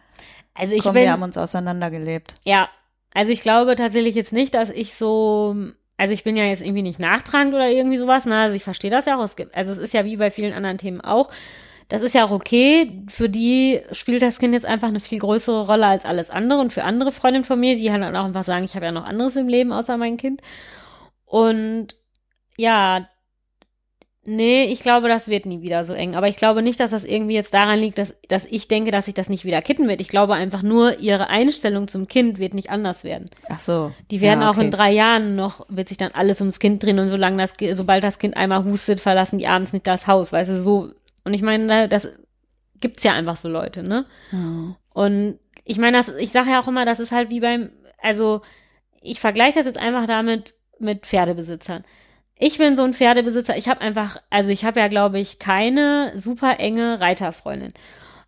Also 0.54 0.74
ich 0.74 0.82
komm, 0.82 0.94
bin, 0.94 1.02
wir 1.02 1.12
haben 1.12 1.22
uns 1.22 1.38
auseinandergelebt? 1.38 2.34
ja, 2.44 2.68
also 3.14 3.30
ich 3.30 3.42
glaube 3.42 3.76
tatsächlich 3.76 4.14
jetzt 4.14 4.32
nicht, 4.32 4.54
dass 4.54 4.70
ich 4.70 4.94
so, 4.94 5.54
also 5.98 6.14
ich 6.14 6.24
bin 6.24 6.34
ja 6.36 6.44
jetzt 6.44 6.62
irgendwie 6.62 6.80
nicht 6.82 6.98
nachtragend 6.98 7.52
oder 7.54 7.68
irgendwie 7.68 7.98
sowas, 7.98 8.24
ne? 8.24 8.38
Also 8.38 8.56
ich 8.56 8.64
verstehe 8.64 8.90
das 8.90 9.04
ja 9.04 9.18
auch. 9.18 9.22
Es 9.22 9.36
gibt, 9.36 9.54
also 9.54 9.70
es 9.70 9.76
ist 9.78 9.92
ja 9.92 10.06
wie 10.06 10.16
bei 10.16 10.30
vielen 10.30 10.54
anderen 10.54 10.78
Themen 10.78 11.02
auch. 11.02 11.28
Das 11.92 12.00
ist 12.00 12.14
ja 12.14 12.24
auch 12.24 12.30
okay. 12.30 13.04
Für 13.06 13.28
die 13.28 13.82
spielt 13.92 14.22
das 14.22 14.38
Kind 14.38 14.54
jetzt 14.54 14.64
einfach 14.64 14.88
eine 14.88 14.98
viel 14.98 15.18
größere 15.18 15.66
Rolle 15.66 15.84
als 15.84 16.06
alles 16.06 16.30
andere. 16.30 16.58
Und 16.58 16.72
für 16.72 16.84
andere 16.84 17.12
Freundinnen 17.12 17.44
von 17.44 17.60
mir, 17.60 17.76
die 17.76 17.92
halt 17.92 18.02
dann 18.02 18.16
auch 18.16 18.24
einfach 18.24 18.44
sagen, 18.44 18.64
ich 18.64 18.74
habe 18.74 18.86
ja 18.86 18.92
noch 18.92 19.04
anderes 19.04 19.36
im 19.36 19.46
Leben 19.46 19.72
außer 19.72 19.98
mein 19.98 20.16
Kind. 20.16 20.40
Und 21.26 21.88
ja, 22.56 23.06
nee, 24.24 24.64
ich 24.64 24.80
glaube, 24.80 25.08
das 25.08 25.28
wird 25.28 25.44
nie 25.44 25.60
wieder 25.60 25.84
so 25.84 25.92
eng. 25.92 26.14
Aber 26.14 26.28
ich 26.28 26.36
glaube 26.36 26.62
nicht, 26.62 26.80
dass 26.80 26.92
das 26.92 27.04
irgendwie 27.04 27.34
jetzt 27.34 27.52
daran 27.52 27.78
liegt, 27.78 27.98
dass, 27.98 28.16
dass 28.26 28.46
ich 28.46 28.68
denke, 28.68 28.90
dass 28.90 29.04
sich 29.04 29.14
das 29.14 29.28
nicht 29.28 29.44
wieder 29.44 29.60
kitten 29.60 29.86
wird. 29.86 30.00
Ich 30.00 30.08
glaube 30.08 30.32
einfach 30.32 30.62
nur, 30.62 30.98
ihre 30.98 31.28
Einstellung 31.28 31.88
zum 31.88 32.08
Kind 32.08 32.38
wird 32.38 32.54
nicht 32.54 32.70
anders 32.70 33.04
werden. 33.04 33.28
Ach 33.50 33.60
so. 33.60 33.92
Die 34.10 34.22
werden 34.22 34.40
ja, 34.40 34.48
auch 34.48 34.56
in 34.56 34.68
okay. 34.68 34.76
drei 34.78 34.92
Jahren 34.92 35.36
noch, 35.36 35.66
wird 35.68 35.90
sich 35.90 35.98
dann 35.98 36.12
alles 36.14 36.40
ums 36.40 36.58
Kind 36.58 36.82
drehen 36.82 36.98
und 36.98 37.08
solange 37.08 37.36
das, 37.36 37.52
sobald 37.76 38.02
das 38.02 38.18
Kind 38.18 38.34
einmal 38.34 38.64
hustet, 38.64 38.98
verlassen 38.98 39.38
die 39.38 39.46
abends 39.46 39.74
nicht 39.74 39.86
das 39.86 40.06
Haus, 40.06 40.32
weißt 40.32 40.52
du, 40.52 40.58
so. 40.58 40.92
Und 41.24 41.34
ich 41.34 41.42
meine, 41.42 41.66
da- 41.66 41.86
das 41.86 42.08
gibt's 42.80 43.04
ja 43.04 43.12
einfach 43.14 43.36
so 43.36 43.48
Leute, 43.48 43.82
ne? 43.82 44.06
Hm. 44.30 44.74
Und 44.92 45.38
ich 45.64 45.78
meine, 45.78 45.96
das, 45.96 46.08
ich 46.08 46.30
sage 46.30 46.50
ja 46.50 46.60
auch 46.60 46.68
immer, 46.68 46.84
das 46.84 47.00
ist 47.00 47.12
halt 47.12 47.30
wie 47.30 47.40
beim, 47.40 47.70
also 48.02 48.42
ich 49.00 49.20
vergleiche 49.20 49.58
das 49.58 49.66
jetzt 49.66 49.78
einfach 49.78 50.06
damit 50.06 50.54
mit 50.78 51.06
Pferdebesitzern. 51.06 51.84
Ich 52.36 52.58
bin 52.58 52.76
so 52.76 52.82
ein 52.82 52.94
Pferdebesitzer, 52.94 53.56
ich 53.56 53.68
habe 53.68 53.80
einfach, 53.80 54.16
also 54.28 54.50
ich 54.50 54.64
habe 54.64 54.80
ja, 54.80 54.88
glaube 54.88 55.20
ich, 55.20 55.38
keine 55.38 56.12
super 56.16 56.58
enge 56.58 57.00
Reiterfreundin, 57.00 57.72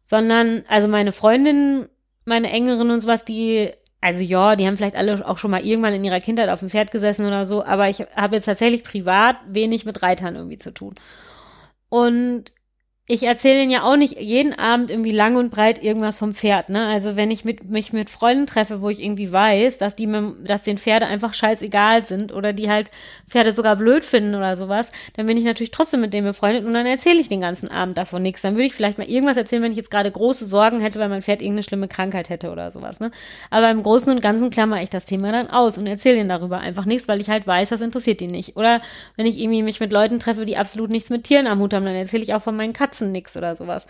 sondern, 0.05 0.65
also 0.69 0.87
meine 0.87 1.11
Freundinnen, 1.11 1.89
meine 2.25 2.51
engeren 2.51 2.91
und 2.93 3.01
sowas, 3.01 3.25
die, 3.25 3.71
also 4.01 4.23
ja, 4.23 4.55
die 4.55 4.67
haben 4.67 4.77
vielleicht 4.77 4.97
alle 4.97 5.27
auch 5.27 5.39
schon 5.39 5.51
mal 5.51 5.67
irgendwann 5.67 5.95
in 5.95 6.05
ihrer 6.05 6.21
Kindheit 6.21 6.49
auf 6.49 6.61
dem 6.61 6.71
Pferd 6.71 6.93
gesessen 6.93 7.27
oder 7.27 7.45
so, 7.45 7.65
aber 7.65 7.89
ich 7.89 8.01
habe 8.15 8.37
jetzt 8.37 8.45
tatsächlich 8.45 8.85
privat 8.85 9.37
wenig 9.49 9.85
mit 9.85 10.03
Reitern 10.03 10.37
irgendwie 10.37 10.59
zu 10.59 10.73
tun. 10.73 10.95
Und 11.89 12.53
ich 13.07 13.25
erzähle 13.25 13.61
ihnen 13.61 13.71
ja 13.71 13.83
auch 13.83 13.97
nicht 13.97 14.19
jeden 14.19 14.55
Abend 14.55 14.91
irgendwie 14.91 15.13
lang 15.13 15.37
und 15.37 15.51
breit 15.51 15.83
irgendwas 15.83 16.17
vom 16.17 16.33
Pferd, 16.33 16.71
ne? 16.71 16.87
Also 16.87 17.17
wenn 17.17 17.31
ich 17.31 17.45
mit, 17.45 17.69
mich 17.69 17.93
mit 17.93 18.09
Freunden 18.09 18.47
treffe, 18.47 18.81
wo 18.81 18.89
ich 18.89 19.03
irgendwie 19.03 19.31
weiß, 19.31 19.77
dass 19.77 19.95
die, 19.95 20.07
mit, 20.07 20.49
dass 20.49 20.63
den 20.63 20.79
Pferde 20.79 21.05
einfach 21.05 21.35
scheißegal 21.35 22.07
sind 22.07 22.33
oder 22.33 22.55
die 22.55 22.71
halt 22.71 22.91
Pferde 23.29 23.53
sogar 23.53 23.77
blöd 23.77 24.07
finden 24.07 24.35
oder 24.35 24.57
sowas, 24.57 24.91
dann 25.17 25.27
bin 25.27 25.37
ich 25.37 25.45
natürlich 25.45 25.71
trotzdem 25.71 26.01
mit 26.01 26.15
denen 26.15 26.27
befreundet 26.27 26.65
und 26.65 26.73
dann 26.73 26.87
erzähle 26.87 27.21
ich 27.21 27.29
den 27.29 27.43
ganzen 27.43 27.69
Abend 27.69 27.99
davon 27.99 28.23
nichts. 28.23 28.41
Dann 28.41 28.55
würde 28.55 28.65
ich 28.65 28.73
vielleicht 28.73 28.97
mal 28.97 29.07
irgendwas 29.07 29.37
erzählen, 29.37 29.63
wenn 29.63 29.73
ich 29.73 29.77
jetzt 29.77 29.91
gerade 29.91 30.11
große 30.11 30.47
Sorgen 30.47 30.81
hätte, 30.81 30.99
weil 30.99 31.11
mein 31.11 31.21
Pferd 31.21 31.43
irgendeine 31.43 31.65
schlimme 31.65 31.89
Krankheit 31.89 32.31
hätte 32.31 32.51
oder 32.51 32.71
sowas, 32.71 33.01
ne? 33.01 33.11
Aber 33.51 33.71
im 33.71 33.83
Großen 33.83 34.11
und 34.11 34.23
Ganzen 34.23 34.49
klammer 34.49 34.81
ich 34.81 34.89
das 34.89 35.05
Thema 35.05 35.31
dann 35.31 35.51
aus 35.51 35.77
und 35.77 35.87
erzähle 35.87 36.21
ihnen 36.21 36.31
darüber 36.31 36.61
einfach 36.61 36.87
nichts, 36.87 37.07
weil 37.07 37.21
ich 37.21 37.29
halt 37.29 37.47
weiß, 37.47 37.69
das 37.69 37.83
interessiert 37.83 38.21
die 38.21 38.29
nicht. 38.29 38.57
Oder 38.57 38.81
wenn 39.17 39.27
ich 39.27 39.39
irgendwie 39.39 39.63
mich 39.63 39.79
mit 39.79 39.93
Leuten 39.93 40.21
treffe, 40.21 40.47
die 40.47 40.57
absolut 40.57 40.89
nichts 40.89 41.11
mit 41.11 41.25
Tieren 41.25 41.47
am 41.47 41.59
Hut 41.59 41.75
haben, 41.75 41.85
dann 41.85 41.95
erzähle 41.95 42.23
ich 42.23 42.33
auch 42.33 42.41
von 42.41 42.57
meinen 42.57 42.73
Katzen 42.73 42.94
nichts 43.01 43.37
oder 43.37 43.57
sowas. 43.57 43.87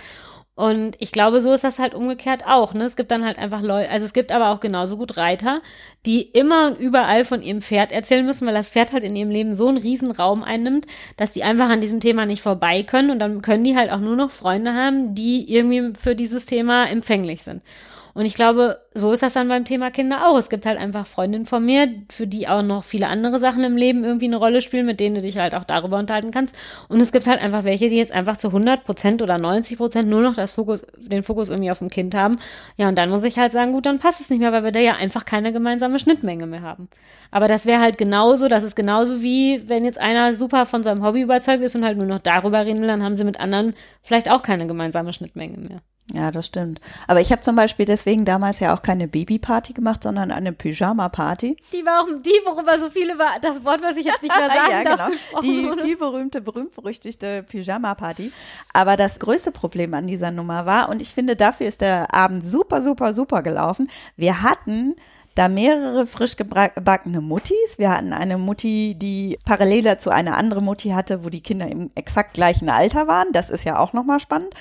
Und 0.57 0.94
ich 1.00 1.11
glaube, 1.11 1.40
so 1.40 1.52
ist 1.52 1.64
das 1.64 1.80
halt 1.80 1.94
umgekehrt 1.94 2.46
auch. 2.46 2.74
Ne? 2.74 2.84
Es 2.84 2.94
gibt 2.94 3.11
dann 3.11 3.24
halt 3.24 3.38
einfach 3.38 3.61
Leute, 3.61 3.90
also 3.90 4.07
es 4.07 4.12
gibt 4.12 4.30
aber 4.30 4.50
auch 4.50 4.61
genauso 4.61 4.96
gut 4.96 5.16
Reiter, 5.16 5.62
die 6.07 6.22
immer 6.22 6.68
und 6.68 6.78
überall 6.78 7.24
von 7.24 7.42
ihrem 7.42 7.61
Pferd 7.61 7.90
erzählen 7.90 8.24
müssen, 8.24 8.46
weil 8.46 8.55
das 8.55 8.68
Pferd 8.68 8.92
halt 8.92 9.02
in 9.02 9.16
ihrem 9.16 9.30
Leben 9.30 9.52
so 9.52 9.66
einen 9.66 9.78
riesen 9.78 10.12
Raum 10.12 10.44
einnimmt, 10.44 10.86
dass 11.16 11.32
die 11.32 11.42
einfach 11.42 11.68
an 11.70 11.80
diesem 11.80 11.98
Thema 11.98 12.24
nicht 12.24 12.40
vorbei 12.40 12.84
können 12.84 13.11
und 13.11 13.18
dann 13.18 13.42
können 13.42 13.64
die 13.64 13.76
halt 13.76 13.90
auch 13.90 13.98
nur 13.98 14.14
noch 14.14 14.30
Freunde 14.30 14.74
haben, 14.74 15.16
die 15.16 15.52
irgendwie 15.52 15.92
für 15.98 16.14
dieses 16.14 16.44
Thema 16.44 16.86
empfänglich 16.86 17.42
sind. 17.42 17.61
Und 18.15 18.27
ich 18.27 18.35
glaube, 18.35 18.79
so 18.95 19.11
ist 19.11 19.25
das 19.25 19.33
dann 19.33 19.49
beim 19.49 19.65
Thema 19.65 19.91
Kinder 19.91 20.29
auch. 20.29 20.39
Es 20.39 20.49
gibt 20.49 20.67
halt 20.67 20.79
einfach 20.79 21.05
Freundinnen 21.05 21.47
von 21.47 21.65
mir, 21.65 21.89
für 22.11 22.29
die 22.29 22.47
auch 22.47 22.62
noch 22.62 22.85
viele 22.85 23.09
andere 23.09 23.41
Sachen 23.41 23.65
im 23.65 23.77
Leben 23.77 24.05
irgendwie 24.05 24.27
eine 24.27 24.37
Rolle 24.37 24.61
spielen, 24.61 24.87
mit 24.87 25.01
denen 25.01 25.17
du 25.17 25.21
dich 25.21 25.37
halt 25.39 25.55
auch 25.55 25.65
darüber 25.65 25.99
unterhalten 25.99 26.31
kannst. 26.31 26.55
Und 26.89 27.01
es 27.01 27.11
gibt 27.11 27.27
halt 27.27 27.41
einfach 27.41 27.65
welche, 27.65 27.89
die 27.89 27.97
jetzt 27.97 28.12
einfach 28.12 28.37
zu 28.37 28.49
100 28.49 28.85
Prozent 28.85 29.21
oder 29.21 29.37
90 29.39 29.79
Prozent 29.79 30.09
nur 30.09 30.23
noch 30.23 30.37
das 30.37 30.53
Fokus, 30.53 30.87
den 30.97 31.25
Fokus 31.25 31.51
irgendwie 31.51 31.73
auf 31.73 31.81
dem 31.81 31.91
Kind 31.91 32.15
haben. 32.15 32.37
Ja, 32.77 32.89
und 32.89 32.97
dann 32.97 33.11
muss 33.11 33.25
ich 33.25 33.37
halt 33.37 33.51
sagen, 33.51 33.73
gut, 33.73 33.85
dann 33.85 33.99
passt 33.99 34.21
es 34.21 34.31
nicht 34.31 34.39
mehr, 34.39 34.53
weil 34.53 34.62
wir 34.62 34.73
da 34.73 34.79
ja 34.79 34.93
einfach 34.93 35.25
keine 35.25 35.53
gemeinsame 35.53 35.99
Schnittmenge 35.99 36.47
mehr 36.47 36.62
haben. 36.62 36.89
Aber 37.33 37.49
das 37.49 37.67
wäre 37.67 37.81
halt 37.81 37.99
genauso, 37.99 38.47
das 38.47 38.62
ist 38.62 38.77
genauso 38.77 39.23
wie, 39.23 39.69
wenn 39.69 39.85
jetzt 39.85 39.99
einer 39.99 40.35
super 40.35 40.67
von 40.67 40.85
seinem 40.85 41.05
Hobby 41.05 41.23
überzeugt 41.23 41.65
ist 41.65 41.75
und 41.75 41.85
halt 41.85 41.99
nur 41.99 42.07
noch 42.07 42.21
darüber 42.21 42.65
reden 42.65 42.81
will, 42.81 42.87
dann 42.87 43.03
haben 43.03 43.17
sie 43.17 43.25
mit 43.25 43.41
anderen 43.41 43.75
vielleicht 44.03 44.31
auch 44.31 44.43
keine 44.43 44.69
gemeinsame 44.69 45.12
Schnittmenge 45.12 45.59
mehr. 45.59 45.81
Ja, 46.12 46.30
das 46.30 46.46
stimmt. 46.46 46.80
Aber 47.09 47.20
ich 47.22 47.32
habe 47.32 47.40
zum 47.40 47.57
Beispiel 47.57 47.86
deswegen 47.86 48.26
damals 48.26 48.61
ja 48.61 48.74
auch 48.74 48.82
keine 48.82 49.09
Babyparty 49.09 49.72
gemacht, 49.72 50.02
sondern 50.02 50.30
eine 50.30 50.52
Pyjama-Party. 50.52 51.57
Die 51.72 51.86
war 51.86 52.02
auch 52.02 52.09
die, 52.22 52.40
worüber 52.44 52.78
so 52.78 52.90
viele 52.90 53.18
war, 53.18 53.40
das 53.40 53.64
Wort, 53.64 53.80
was 53.82 53.96
ich 53.96 54.05
jetzt 54.05 54.22
nicht 54.22 54.36
mehr 54.36 54.50
sagen 54.50 54.70
ja, 54.70 54.84
darf, 54.84 54.96
genau. 54.98 55.11
gesprochen 55.11 55.42
Die 55.42 55.64
wurde. 55.66 55.82
viel 55.82 55.96
berühmte, 55.96 56.40
berühmt-berüchtigte 56.42 57.42
Pyjama-Party. 57.44 58.32
Aber 58.74 58.98
das 58.98 59.18
größte 59.18 59.50
Problem 59.50 59.94
an 59.94 60.07
dieser 60.07 60.30
Nummer 60.30 60.66
war, 60.66 60.90
und 60.90 61.00
ich 61.00 61.14
finde, 61.14 61.36
dafür 61.36 61.66
ist 61.66 61.80
der 61.80 62.12
Abend 62.12 62.44
super, 62.44 62.82
super, 62.82 63.14
super 63.14 63.42
gelaufen. 63.42 63.88
Wir 64.16 64.42
hatten 64.42 64.94
da 65.34 65.48
mehrere 65.48 66.07
frisch 66.07 66.36
gebackene 66.36 67.20
Muttis. 67.20 67.78
Wir 67.78 67.90
hatten 67.90 68.12
eine 68.12 68.38
Mutti, 68.38 68.94
die 68.94 69.38
parallel 69.44 69.82
dazu 69.82 70.11
eine 70.11 70.36
andere 70.36 70.62
Mutti 70.62 70.90
hatte, 70.90 71.24
wo 71.24 71.28
die 71.28 71.42
Kinder 71.42 71.66
im 71.66 71.90
exakt 71.94 72.34
gleichen 72.34 72.68
Alter 72.68 73.09
waren. 73.09 73.32
Das 73.32 73.50
ist 73.50 73.64
ja 73.64 73.78
auch 73.78 73.92
nochmal 73.92 74.20
spannend. 74.20 74.55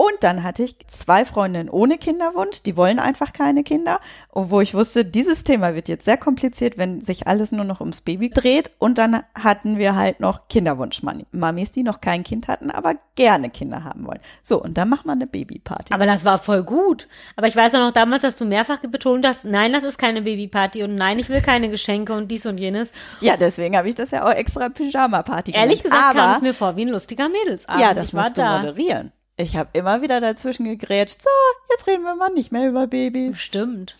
Und 0.00 0.14
dann 0.20 0.44
hatte 0.44 0.62
ich 0.62 0.76
zwei 0.86 1.24
Freundinnen 1.24 1.68
ohne 1.68 1.98
Kinderwunsch, 1.98 2.62
die 2.62 2.76
wollen 2.76 3.00
einfach 3.00 3.32
keine 3.32 3.64
Kinder. 3.64 3.98
Wo 4.32 4.60
ich 4.60 4.72
wusste, 4.72 5.04
dieses 5.04 5.42
Thema 5.42 5.74
wird 5.74 5.88
jetzt 5.88 6.04
sehr 6.04 6.16
kompliziert, 6.16 6.78
wenn 6.78 7.00
sich 7.00 7.26
alles 7.26 7.50
nur 7.50 7.64
noch 7.64 7.80
ums 7.80 8.00
Baby 8.02 8.30
dreht. 8.30 8.70
Und 8.78 8.96
dann 8.96 9.24
hatten 9.34 9.76
wir 9.76 9.96
halt 9.96 10.20
noch 10.20 10.46
Kinderwunsch-Mamis, 10.46 11.72
die 11.72 11.82
noch 11.82 12.00
kein 12.00 12.22
Kind 12.22 12.46
hatten, 12.46 12.70
aber 12.70 12.94
gerne 13.16 13.50
Kinder 13.50 13.82
haben 13.82 14.06
wollen. 14.06 14.20
So, 14.40 14.62
und 14.62 14.78
dann 14.78 14.88
macht 14.88 15.04
man 15.04 15.18
eine 15.18 15.26
Babyparty. 15.26 15.92
Aber 15.92 16.06
das 16.06 16.24
war 16.24 16.38
voll 16.38 16.62
gut. 16.62 17.08
Aber 17.34 17.48
ich 17.48 17.56
weiß 17.56 17.74
auch 17.74 17.80
noch 17.80 17.92
damals, 17.92 18.22
dass 18.22 18.36
du 18.36 18.44
mehrfach 18.44 18.78
betont 18.78 19.26
hast, 19.26 19.44
nein, 19.44 19.72
das 19.72 19.82
ist 19.82 19.98
keine 19.98 20.22
Babyparty 20.22 20.84
und 20.84 20.94
nein, 20.94 21.18
ich 21.18 21.28
will 21.28 21.40
keine 21.40 21.70
Geschenke 21.70 22.12
und 22.14 22.30
dies 22.30 22.46
und 22.46 22.58
jenes. 22.58 22.92
Ja, 23.20 23.36
deswegen 23.36 23.76
habe 23.76 23.88
ich 23.88 23.96
das 23.96 24.12
ja 24.12 24.24
auch 24.24 24.32
extra 24.32 24.68
Pyjama-Party 24.68 25.50
gemacht. 25.50 25.66
Ehrlich 25.66 25.82
gesagt 25.82 26.04
aber, 26.04 26.18
kam 26.20 26.36
es 26.36 26.40
mir 26.40 26.54
vor 26.54 26.76
wie 26.76 26.82
ein 26.82 26.88
lustiger 26.88 27.28
Mädelsabend. 27.28 27.80
Ja, 27.80 27.94
das 27.94 28.08
ich 28.08 28.12
musst 28.12 28.38
du 28.38 28.42
da. 28.42 28.58
moderieren. 28.58 29.10
Ich 29.40 29.56
habe 29.56 29.70
immer 29.72 30.02
wieder 30.02 30.20
dazwischen 30.20 30.64
gegrätscht. 30.64 31.22
So, 31.22 31.30
jetzt 31.70 31.86
reden 31.86 32.02
wir 32.02 32.16
mal 32.16 32.30
nicht 32.30 32.50
mehr 32.50 32.68
über 32.68 32.88
Babys. 32.88 33.38
Stimmt. 33.38 33.96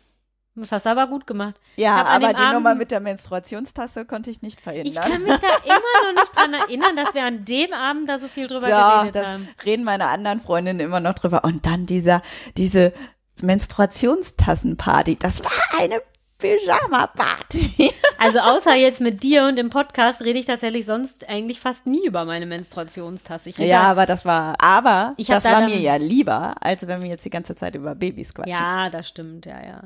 Das 0.56 0.72
hast 0.72 0.86
du 0.86 0.90
aber 0.90 1.06
gut 1.06 1.28
gemacht. 1.28 1.54
Ja, 1.76 2.04
aber 2.04 2.30
die 2.30 2.34
Abend, 2.34 2.54
Nummer 2.54 2.74
mit 2.74 2.90
der 2.90 2.98
Menstruationstasse 2.98 4.04
konnte 4.04 4.30
ich 4.32 4.42
nicht 4.42 4.60
verhindern. 4.60 5.04
Ich 5.04 5.12
kann 5.12 5.22
mich 5.22 5.38
da 5.38 5.46
immer 5.64 6.12
noch 6.12 6.20
nicht 6.20 6.36
dran 6.36 6.52
erinnern, 6.52 6.96
dass 6.96 7.14
wir 7.14 7.22
an 7.22 7.44
dem 7.44 7.72
Abend 7.72 8.08
da 8.08 8.18
so 8.18 8.26
viel 8.26 8.48
drüber 8.48 8.68
ja, 8.68 9.02
geredet 9.02 9.24
haben. 9.24 9.48
reden 9.64 9.84
meine 9.84 10.06
anderen 10.06 10.40
Freundinnen 10.40 10.80
immer 10.80 10.98
noch 10.98 11.14
drüber. 11.14 11.44
Und 11.44 11.64
dann 11.66 11.86
dieser, 11.86 12.22
diese 12.56 12.92
Menstruationstassenparty. 13.40 15.16
Das 15.16 15.44
war 15.44 15.52
eine 15.78 16.02
Pyjama-Party. 16.38 17.92
Also 18.20 18.40
außer 18.40 18.74
jetzt 18.74 19.00
mit 19.00 19.22
dir 19.22 19.44
und 19.44 19.60
im 19.60 19.70
Podcast 19.70 20.22
rede 20.22 20.40
ich 20.40 20.46
tatsächlich 20.46 20.84
sonst 20.86 21.28
eigentlich 21.28 21.60
fast 21.60 21.86
nie 21.86 22.04
über 22.04 22.24
meine 22.24 22.46
Menstruationstasse. 22.46 23.50
ja, 23.58 23.82
aber 23.82 24.06
das 24.06 24.24
war, 24.24 24.56
aber 24.60 25.14
das 25.16 25.44
da 25.44 25.52
war 25.52 25.60
mir 25.68 25.78
ja 25.78 25.94
lieber, 25.94 26.56
als 26.60 26.84
wenn 26.88 27.00
wir 27.00 27.08
jetzt 27.08 27.24
die 27.24 27.30
ganze 27.30 27.54
Zeit 27.54 27.76
über 27.76 27.94
Babys 27.94 28.34
quatschen. 28.34 28.52
Ja, 28.52 28.90
das 28.90 29.08
stimmt, 29.08 29.46
ja, 29.46 29.64
ja. 29.64 29.82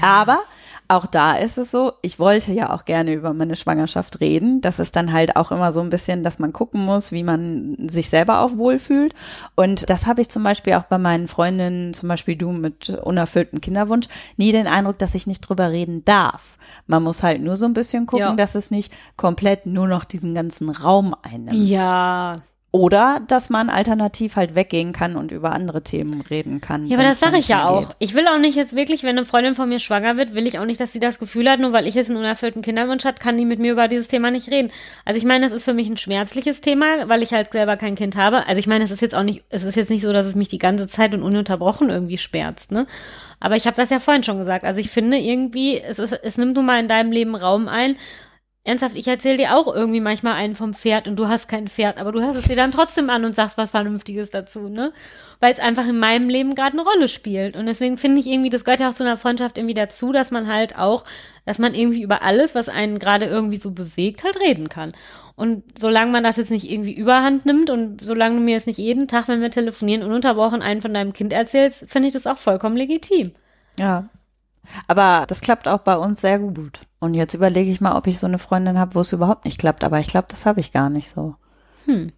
Ja. 0.00 0.04
Aber 0.04 0.40
auch 0.90 1.04
da 1.04 1.34
ist 1.34 1.58
es 1.58 1.70
so, 1.70 1.92
ich 2.00 2.18
wollte 2.18 2.50
ja 2.52 2.70
auch 2.70 2.86
gerne 2.86 3.12
über 3.12 3.34
meine 3.34 3.56
Schwangerschaft 3.56 4.20
reden. 4.20 4.62
Das 4.62 4.78
ist 4.78 4.96
dann 4.96 5.12
halt 5.12 5.36
auch 5.36 5.52
immer 5.52 5.70
so 5.70 5.82
ein 5.82 5.90
bisschen, 5.90 6.24
dass 6.24 6.38
man 6.38 6.54
gucken 6.54 6.82
muss, 6.82 7.12
wie 7.12 7.22
man 7.22 7.76
sich 7.90 8.08
selber 8.08 8.40
auch 8.40 8.56
wohlfühlt. 8.56 9.14
Und 9.54 9.90
das 9.90 10.06
habe 10.06 10.22
ich 10.22 10.30
zum 10.30 10.42
Beispiel 10.42 10.72
auch 10.74 10.84
bei 10.84 10.96
meinen 10.96 11.28
Freundinnen, 11.28 11.92
zum 11.92 12.08
Beispiel 12.08 12.36
du 12.36 12.52
mit 12.52 12.88
unerfülltem 12.88 13.60
Kinderwunsch, 13.60 14.06
nie 14.38 14.50
den 14.50 14.66
Eindruck, 14.66 14.98
dass 14.98 15.14
ich 15.14 15.26
nicht 15.26 15.42
drüber 15.42 15.70
reden 15.70 16.06
darf. 16.06 16.56
Man 16.86 17.02
muss 17.02 17.22
halt 17.22 17.42
nur 17.42 17.58
so 17.58 17.66
ein 17.66 17.74
bisschen 17.74 18.06
gucken, 18.06 18.26
ja. 18.26 18.34
dass 18.34 18.54
es 18.54 18.70
nicht 18.70 18.90
komplett 19.18 19.66
nur 19.66 19.88
noch 19.88 20.04
diesen 20.04 20.34
ganzen 20.34 20.70
Raum 20.70 21.14
einnimmt. 21.22 21.68
Ja, 21.68 22.40
oder 22.70 23.22
dass 23.26 23.48
man 23.48 23.70
alternativ 23.70 24.36
halt 24.36 24.54
weggehen 24.54 24.92
kann 24.92 25.16
und 25.16 25.32
über 25.32 25.52
andere 25.52 25.82
Themen 25.82 26.20
reden 26.20 26.60
kann. 26.60 26.86
Ja, 26.86 26.98
aber 26.98 27.06
das 27.06 27.18
sage 27.18 27.38
ich 27.38 27.48
ja 27.48 27.66
auch. 27.66 27.94
Ich 27.98 28.14
will 28.14 28.28
auch 28.28 28.38
nicht 28.38 28.56
jetzt 28.56 28.76
wirklich, 28.76 29.02
wenn 29.02 29.16
eine 29.16 29.24
Freundin 29.24 29.54
von 29.54 29.70
mir 29.70 29.78
schwanger 29.78 30.18
wird, 30.18 30.34
will 30.34 30.46
ich 30.46 30.58
auch 30.58 30.66
nicht, 30.66 30.78
dass 30.78 30.92
sie 30.92 31.00
das 31.00 31.18
Gefühl 31.18 31.48
hat, 31.48 31.60
nur 31.60 31.72
weil 31.72 31.86
ich 31.86 31.94
jetzt 31.94 32.10
einen 32.10 32.18
unerfüllten 32.18 32.60
Kinderwunsch 32.60 33.06
hat, 33.06 33.20
kann 33.20 33.38
die 33.38 33.46
mit 33.46 33.58
mir 33.58 33.72
über 33.72 33.88
dieses 33.88 34.08
Thema 34.08 34.30
nicht 34.30 34.50
reden. 34.50 34.70
Also 35.06 35.16
ich 35.16 35.24
meine, 35.24 35.46
das 35.46 35.52
ist 35.52 35.64
für 35.64 35.72
mich 35.72 35.88
ein 35.88 35.96
schmerzliches 35.96 36.60
Thema, 36.60 37.08
weil 37.08 37.22
ich 37.22 37.32
halt 37.32 37.50
selber 37.52 37.78
kein 37.78 37.94
Kind 37.94 38.16
habe. 38.16 38.46
Also 38.46 38.58
ich 38.58 38.66
meine, 38.66 38.84
es 38.84 38.90
ist 38.90 39.00
jetzt 39.00 39.14
auch 39.14 39.22
nicht, 39.22 39.44
es 39.48 39.64
ist 39.64 39.76
jetzt 39.76 39.90
nicht 39.90 40.02
so, 40.02 40.12
dass 40.12 40.26
es 40.26 40.34
mich 40.34 40.48
die 40.48 40.58
ganze 40.58 40.88
Zeit 40.88 41.14
und 41.14 41.22
ununterbrochen 41.22 41.88
irgendwie 41.88 42.18
schmerzt, 42.18 42.70
ne? 42.70 42.86
Aber 43.40 43.56
ich 43.56 43.66
habe 43.66 43.76
das 43.76 43.90
ja 43.90 44.00
vorhin 44.00 44.24
schon 44.24 44.38
gesagt. 44.38 44.64
Also 44.64 44.80
ich 44.80 44.90
finde 44.90 45.16
irgendwie, 45.16 45.78
es, 45.78 45.98
ist, 45.98 46.12
es 46.12 46.36
nimmt 46.38 46.56
nun 46.56 46.66
mal 46.66 46.80
in 46.80 46.88
deinem 46.88 47.12
Leben 47.12 47.34
Raum 47.34 47.68
ein 47.68 47.96
Ernsthaft, 48.68 48.98
ich 48.98 49.08
erzähle 49.08 49.38
dir 49.38 49.56
auch 49.56 49.74
irgendwie 49.74 50.00
manchmal 50.00 50.34
einen 50.34 50.54
vom 50.54 50.74
Pferd 50.74 51.08
und 51.08 51.16
du 51.16 51.26
hast 51.26 51.48
kein 51.48 51.68
Pferd, 51.68 51.96
aber 51.96 52.12
du 52.12 52.20
hörst 52.20 52.38
es 52.38 52.48
dir 52.48 52.54
dann 52.54 52.70
trotzdem 52.70 53.08
an 53.08 53.24
und 53.24 53.34
sagst 53.34 53.56
was 53.56 53.70
Vernünftiges 53.70 54.30
dazu, 54.30 54.68
ne? 54.68 54.92
Weil 55.40 55.52
es 55.52 55.58
einfach 55.58 55.88
in 55.88 55.98
meinem 55.98 56.28
Leben 56.28 56.54
gerade 56.54 56.72
eine 56.72 56.82
Rolle 56.82 57.08
spielt. 57.08 57.56
Und 57.56 57.64
deswegen 57.64 57.96
finde 57.96 58.20
ich 58.20 58.26
irgendwie, 58.26 58.50
das 58.50 58.64
gehört 58.64 58.80
ja 58.80 58.90
auch 58.90 58.94
zu 58.94 59.04
einer 59.04 59.16
Freundschaft 59.16 59.56
irgendwie 59.56 59.74
dazu, 59.74 60.12
dass 60.12 60.30
man 60.30 60.52
halt 60.52 60.76
auch, 60.76 61.04
dass 61.46 61.58
man 61.58 61.74
irgendwie 61.74 62.02
über 62.02 62.22
alles, 62.22 62.54
was 62.54 62.68
einen 62.68 62.98
gerade 62.98 63.24
irgendwie 63.24 63.56
so 63.56 63.70
bewegt, 63.70 64.22
halt 64.22 64.38
reden 64.38 64.68
kann. 64.68 64.92
Und 65.34 65.62
solange 65.78 66.12
man 66.12 66.22
das 66.22 66.36
jetzt 66.36 66.50
nicht 66.50 66.70
irgendwie 66.70 66.92
überhand 66.92 67.46
nimmt 67.46 67.70
und 67.70 68.04
solange 68.04 68.36
du 68.36 68.42
mir 68.42 68.52
jetzt 68.52 68.66
nicht 68.66 68.78
jeden 68.78 69.08
Tag, 69.08 69.28
wenn 69.28 69.40
wir 69.40 69.50
telefonieren, 69.50 70.02
ununterbrochen 70.02 70.60
einen 70.60 70.82
von 70.82 70.92
deinem 70.92 71.14
Kind 71.14 71.32
erzählst, 71.32 71.88
finde 71.88 72.08
ich 72.08 72.12
das 72.12 72.26
auch 72.26 72.38
vollkommen 72.38 72.76
legitim. 72.76 73.32
Ja, 73.78 74.10
aber 74.86 75.24
das 75.26 75.40
klappt 75.40 75.68
auch 75.68 75.80
bei 75.80 75.96
uns 75.96 76.20
sehr 76.20 76.38
gut. 76.38 76.86
Und 76.98 77.14
jetzt 77.14 77.34
überlege 77.34 77.70
ich 77.70 77.80
mal, 77.80 77.96
ob 77.96 78.06
ich 78.06 78.18
so 78.18 78.26
eine 78.26 78.38
Freundin 78.38 78.78
habe, 78.78 78.94
wo 78.94 79.00
es 79.00 79.12
überhaupt 79.12 79.44
nicht 79.44 79.58
klappt. 79.58 79.84
Aber 79.84 80.00
ich 80.00 80.08
glaube, 80.08 80.26
das 80.28 80.46
habe 80.46 80.60
ich 80.60 80.72
gar 80.72 80.90
nicht 80.90 81.08
so. 81.08 81.36
Hm. 81.84 82.12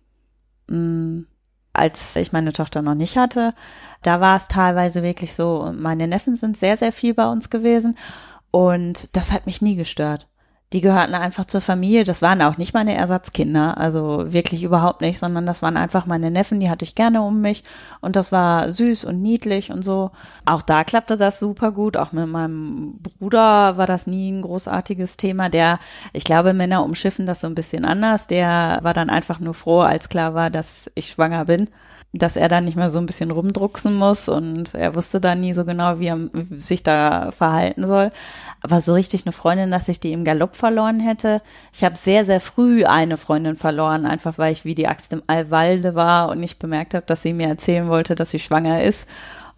Mm, 0.68 1.26
als 1.72 2.16
ich 2.16 2.32
meine 2.32 2.52
Tochter 2.52 2.82
noch 2.82 2.94
nicht 2.94 3.16
hatte, 3.16 3.54
da 4.02 4.20
war 4.20 4.36
es 4.36 4.48
teilweise 4.48 5.02
wirklich 5.02 5.34
so, 5.34 5.72
meine 5.76 6.08
Neffen 6.08 6.34
sind 6.34 6.56
sehr, 6.56 6.76
sehr 6.76 6.92
viel 6.92 7.14
bei 7.14 7.26
uns 7.28 7.50
gewesen. 7.50 7.96
Und 8.50 9.16
das 9.16 9.32
hat 9.32 9.46
mich 9.46 9.62
nie 9.62 9.76
gestört 9.76 10.29
die 10.72 10.80
gehörten 10.80 11.14
einfach 11.14 11.44
zur 11.46 11.60
Familie. 11.60 12.04
Das 12.04 12.22
waren 12.22 12.40
auch 12.42 12.56
nicht 12.56 12.74
meine 12.74 12.94
Ersatzkinder, 12.94 13.76
also 13.76 14.32
wirklich 14.32 14.62
überhaupt 14.62 15.00
nicht, 15.00 15.18
sondern 15.18 15.44
das 15.46 15.62
waren 15.62 15.76
einfach 15.76 16.06
meine 16.06 16.30
Neffen, 16.30 16.60
die 16.60 16.70
hatte 16.70 16.84
ich 16.84 16.94
gerne 16.94 17.22
um 17.22 17.40
mich 17.40 17.64
und 18.00 18.14
das 18.14 18.30
war 18.30 18.70
süß 18.70 19.04
und 19.04 19.20
niedlich 19.20 19.72
und 19.72 19.82
so. 19.82 20.12
Auch 20.44 20.62
da 20.62 20.84
klappte 20.84 21.16
das 21.16 21.40
super 21.40 21.72
gut. 21.72 21.96
Auch 21.96 22.12
mit 22.12 22.28
meinem 22.28 22.98
Bruder 23.18 23.76
war 23.76 23.86
das 23.86 24.06
nie 24.06 24.30
ein 24.30 24.42
großartiges 24.42 25.16
Thema. 25.16 25.48
Der, 25.48 25.80
ich 26.12 26.24
glaube, 26.24 26.52
Männer 26.52 26.84
umschiffen 26.84 27.26
das 27.26 27.40
so 27.40 27.48
ein 27.48 27.54
bisschen 27.56 27.84
anders. 27.84 28.28
Der 28.28 28.78
war 28.82 28.94
dann 28.94 29.10
einfach 29.10 29.40
nur 29.40 29.54
froh, 29.54 29.80
als 29.80 30.08
klar 30.08 30.34
war, 30.34 30.50
dass 30.50 30.90
ich 30.94 31.10
schwanger 31.10 31.46
bin 31.46 31.68
dass 32.12 32.36
er 32.36 32.48
dann 32.48 32.64
nicht 32.64 32.76
mehr 32.76 32.90
so 32.90 32.98
ein 32.98 33.06
bisschen 33.06 33.30
rumdrucksen 33.30 33.94
muss 33.94 34.28
und 34.28 34.74
er 34.74 34.96
wusste 34.96 35.20
da 35.20 35.36
nie 35.36 35.54
so 35.54 35.64
genau, 35.64 36.00
wie 36.00 36.08
er 36.08 36.18
sich 36.56 36.82
da 36.82 37.30
verhalten 37.30 37.86
soll. 37.86 38.10
Aber 38.62 38.80
so 38.80 38.94
richtig 38.94 39.26
eine 39.26 39.32
Freundin, 39.32 39.70
dass 39.70 39.88
ich 39.88 40.00
die 40.00 40.12
im 40.12 40.24
Galopp 40.24 40.56
verloren 40.56 40.98
hätte. 40.98 41.40
Ich 41.72 41.84
habe 41.84 41.96
sehr, 41.96 42.24
sehr 42.24 42.40
früh 42.40 42.84
eine 42.84 43.16
Freundin 43.16 43.56
verloren, 43.56 44.06
einfach 44.06 44.38
weil 44.38 44.52
ich 44.52 44.64
wie 44.64 44.74
die 44.74 44.88
Axt 44.88 45.12
im 45.12 45.22
Allwalde 45.28 45.94
war 45.94 46.30
und 46.30 46.40
nicht 46.40 46.58
bemerkt 46.58 46.94
habe, 46.94 47.06
dass 47.06 47.22
sie 47.22 47.32
mir 47.32 47.46
erzählen 47.46 47.88
wollte, 47.88 48.16
dass 48.16 48.30
sie 48.30 48.40
schwanger 48.40 48.82
ist 48.82 49.06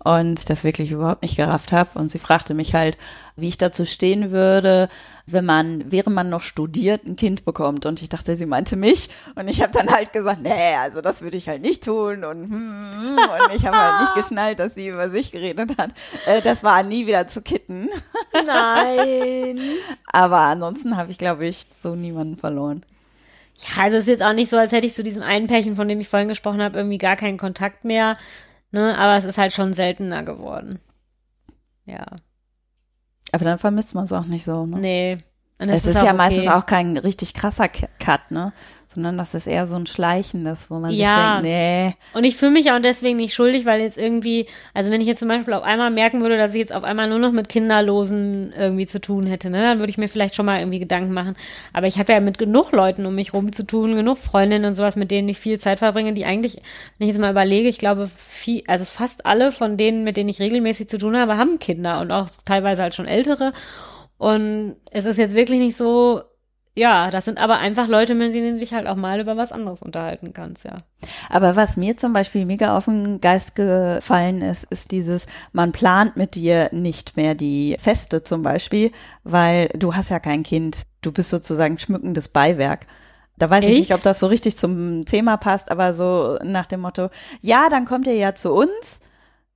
und 0.04 0.50
das 0.50 0.64
wirklich 0.64 0.90
überhaupt 0.90 1.22
nicht 1.22 1.36
gerafft 1.36 1.72
habe. 1.72 1.98
Und 1.98 2.10
sie 2.10 2.18
fragte 2.18 2.54
mich 2.54 2.74
halt, 2.74 2.98
wie 3.36 3.48
ich 3.48 3.58
dazu 3.58 3.86
stehen 3.86 4.30
würde, 4.30 4.88
wenn 5.26 5.44
man, 5.44 5.84
während 5.90 6.14
man 6.14 6.28
noch 6.28 6.42
studiert, 6.42 7.06
ein 7.06 7.16
Kind 7.16 7.44
bekommt. 7.44 7.86
Und 7.86 8.02
ich 8.02 8.08
dachte, 8.08 8.34
sie 8.34 8.46
meinte 8.46 8.76
mich. 8.76 9.10
Und 9.36 9.48
ich 9.48 9.62
habe 9.62 9.72
dann 9.72 9.88
halt 9.88 10.12
gesagt, 10.12 10.42
nee, 10.42 10.74
also 10.76 11.00
das 11.00 11.22
würde 11.22 11.36
ich 11.36 11.48
halt 11.48 11.62
nicht 11.62 11.84
tun. 11.84 12.24
Und, 12.24 12.44
hm, 12.44 12.50
hm, 12.50 13.18
und 13.18 13.54
ich 13.56 13.64
habe 13.64 13.76
halt 13.76 14.00
nicht 14.00 14.14
geschnallt, 14.14 14.58
dass 14.58 14.74
sie 14.74 14.88
über 14.88 15.08
sich 15.08 15.30
geredet 15.30 15.78
hat. 15.78 15.90
Äh, 16.26 16.42
das 16.42 16.64
war 16.64 16.82
nie 16.82 17.06
wieder 17.06 17.28
zu 17.28 17.40
kitten. 17.40 17.88
Nein. 18.32 19.60
Aber 20.06 20.38
ansonsten 20.38 20.96
habe 20.96 21.12
ich, 21.12 21.18
glaube 21.18 21.46
ich, 21.46 21.66
so 21.80 21.94
niemanden 21.94 22.36
verloren. 22.36 22.82
Ja, 23.58 23.84
also 23.84 23.96
es 23.98 24.04
ist 24.04 24.08
jetzt 24.08 24.22
auch 24.22 24.32
nicht 24.32 24.50
so, 24.50 24.56
als 24.56 24.72
hätte 24.72 24.86
ich 24.86 24.94
zu 24.94 25.04
diesem 25.04 25.22
einen 25.22 25.46
Pärchen, 25.46 25.76
von 25.76 25.86
dem 25.86 26.00
ich 26.00 26.08
vorhin 26.08 26.28
gesprochen 26.28 26.60
habe, 26.60 26.78
irgendwie 26.78 26.98
gar 26.98 27.14
keinen 27.14 27.38
Kontakt 27.38 27.84
mehr. 27.84 28.16
Ne? 28.72 28.98
Aber 28.98 29.16
es 29.16 29.24
ist 29.24 29.38
halt 29.38 29.52
schon 29.52 29.72
seltener 29.72 30.22
geworden. 30.22 30.80
Ja. 31.84 32.06
Aber 33.32 33.44
dann 33.44 33.58
vermisst 33.58 33.94
man 33.94 34.04
es 34.04 34.12
auch 34.12 34.26
nicht 34.26 34.44
so, 34.44 34.66
ne? 34.66 34.78
Nee. 34.78 35.18
Es 35.58 35.86
ist, 35.86 35.94
ist 35.94 36.02
ja 36.02 36.08
okay. 36.08 36.14
meistens 36.14 36.48
auch 36.48 36.66
kein 36.66 36.96
richtig 36.96 37.34
krasser 37.34 37.68
Cut, 37.68 38.30
ne? 38.30 38.52
Sondern 38.92 39.18
das 39.18 39.34
ist 39.34 39.46
eher 39.46 39.66
so 39.66 39.76
ein 39.76 39.86
Schleichendes, 39.86 40.70
wo 40.70 40.78
man 40.78 40.90
ja. 40.92 41.08
sich 41.08 41.16
denkt, 41.16 41.42
nee. 41.42 41.94
Und 42.12 42.24
ich 42.24 42.36
fühle 42.36 42.52
mich 42.52 42.70
auch 42.70 42.80
deswegen 42.80 43.16
nicht 43.16 43.34
schuldig, 43.34 43.64
weil 43.64 43.80
jetzt 43.80 43.98
irgendwie, 43.98 44.46
also 44.74 44.90
wenn 44.90 45.00
ich 45.00 45.06
jetzt 45.06 45.20
zum 45.20 45.28
Beispiel 45.28 45.54
auf 45.54 45.62
einmal 45.62 45.90
merken 45.90 46.20
würde, 46.20 46.36
dass 46.36 46.54
ich 46.54 46.60
jetzt 46.60 46.74
auf 46.74 46.84
einmal 46.84 47.08
nur 47.08 47.18
noch 47.18 47.32
mit 47.32 47.48
Kinderlosen 47.48 48.52
irgendwie 48.56 48.86
zu 48.86 49.00
tun 49.00 49.26
hätte, 49.26 49.50
ne, 49.50 49.62
dann 49.62 49.78
würde 49.78 49.90
ich 49.90 49.98
mir 49.98 50.08
vielleicht 50.08 50.34
schon 50.34 50.46
mal 50.46 50.60
irgendwie 50.60 50.78
Gedanken 50.78 51.12
machen. 51.12 51.34
Aber 51.72 51.86
ich 51.86 51.98
habe 51.98 52.12
ja 52.12 52.20
mit 52.20 52.38
genug 52.38 52.72
Leuten 52.72 53.06
um 53.06 53.14
mich 53.14 53.32
rum 53.32 53.52
zu 53.52 53.64
tun, 53.66 53.96
genug 53.96 54.18
Freundinnen 54.18 54.66
und 54.66 54.74
sowas, 54.74 54.96
mit 54.96 55.10
denen 55.10 55.28
ich 55.28 55.38
viel 55.38 55.58
Zeit 55.58 55.78
verbringe, 55.78 56.12
die 56.12 56.24
eigentlich, 56.24 56.56
wenn 56.98 57.08
ich 57.08 57.14
jetzt 57.14 57.20
mal 57.20 57.30
überlege, 57.30 57.68
ich 57.68 57.78
glaube, 57.78 58.10
viel, 58.16 58.62
also 58.66 58.84
fast 58.84 59.26
alle 59.26 59.52
von 59.52 59.76
denen, 59.76 60.04
mit 60.04 60.16
denen 60.16 60.28
ich 60.28 60.40
regelmäßig 60.40 60.88
zu 60.88 60.98
tun 60.98 61.16
habe, 61.16 61.36
haben 61.36 61.58
Kinder 61.58 62.00
und 62.00 62.10
auch 62.10 62.28
teilweise 62.44 62.82
halt 62.82 62.94
schon 62.94 63.06
ältere. 63.06 63.52
Und 64.18 64.76
es 64.90 65.06
ist 65.06 65.16
jetzt 65.16 65.34
wirklich 65.34 65.58
nicht 65.58 65.76
so, 65.76 66.22
ja, 66.74 67.10
das 67.10 67.26
sind 67.26 67.38
aber 67.38 67.58
einfach 67.58 67.86
Leute, 67.86 68.14
mit 68.14 68.32
denen 68.32 68.54
du 68.54 68.60
dich 68.60 68.72
halt 68.72 68.86
auch 68.86 68.96
mal 68.96 69.20
über 69.20 69.36
was 69.36 69.52
anderes 69.52 69.82
unterhalten 69.82 70.32
kannst, 70.32 70.64
ja. 70.64 70.78
Aber 71.28 71.54
was 71.54 71.76
mir 71.76 71.98
zum 71.98 72.14
Beispiel 72.14 72.46
mega 72.46 72.76
auf 72.76 72.86
den 72.86 73.20
Geist 73.20 73.56
gefallen 73.56 74.40
ist, 74.40 74.64
ist 74.64 74.90
dieses, 74.90 75.26
man 75.52 75.72
plant 75.72 76.16
mit 76.16 76.34
dir 76.34 76.70
nicht 76.72 77.16
mehr 77.16 77.34
die 77.34 77.76
Feste 77.78 78.24
zum 78.24 78.42
Beispiel, 78.42 78.90
weil 79.22 79.68
du 79.76 79.94
hast 79.94 80.08
ja 80.08 80.18
kein 80.18 80.44
Kind. 80.44 80.84
Du 81.02 81.12
bist 81.12 81.28
sozusagen 81.28 81.78
schmückendes 81.78 82.28
Beiwerk. 82.28 82.86
Da 83.36 83.50
weiß 83.50 83.64
ich? 83.64 83.70
ich 83.70 83.78
nicht, 83.78 83.94
ob 83.94 84.02
das 84.02 84.20
so 84.20 84.26
richtig 84.26 84.56
zum 84.56 85.04
Thema 85.04 85.36
passt, 85.36 85.70
aber 85.70 85.92
so 85.92 86.38
nach 86.42 86.66
dem 86.66 86.80
Motto, 86.80 87.10
ja, 87.40 87.68
dann 87.68 87.84
kommt 87.84 88.06
ihr 88.06 88.14
ja 88.14 88.34
zu 88.34 88.52
uns 88.52 89.00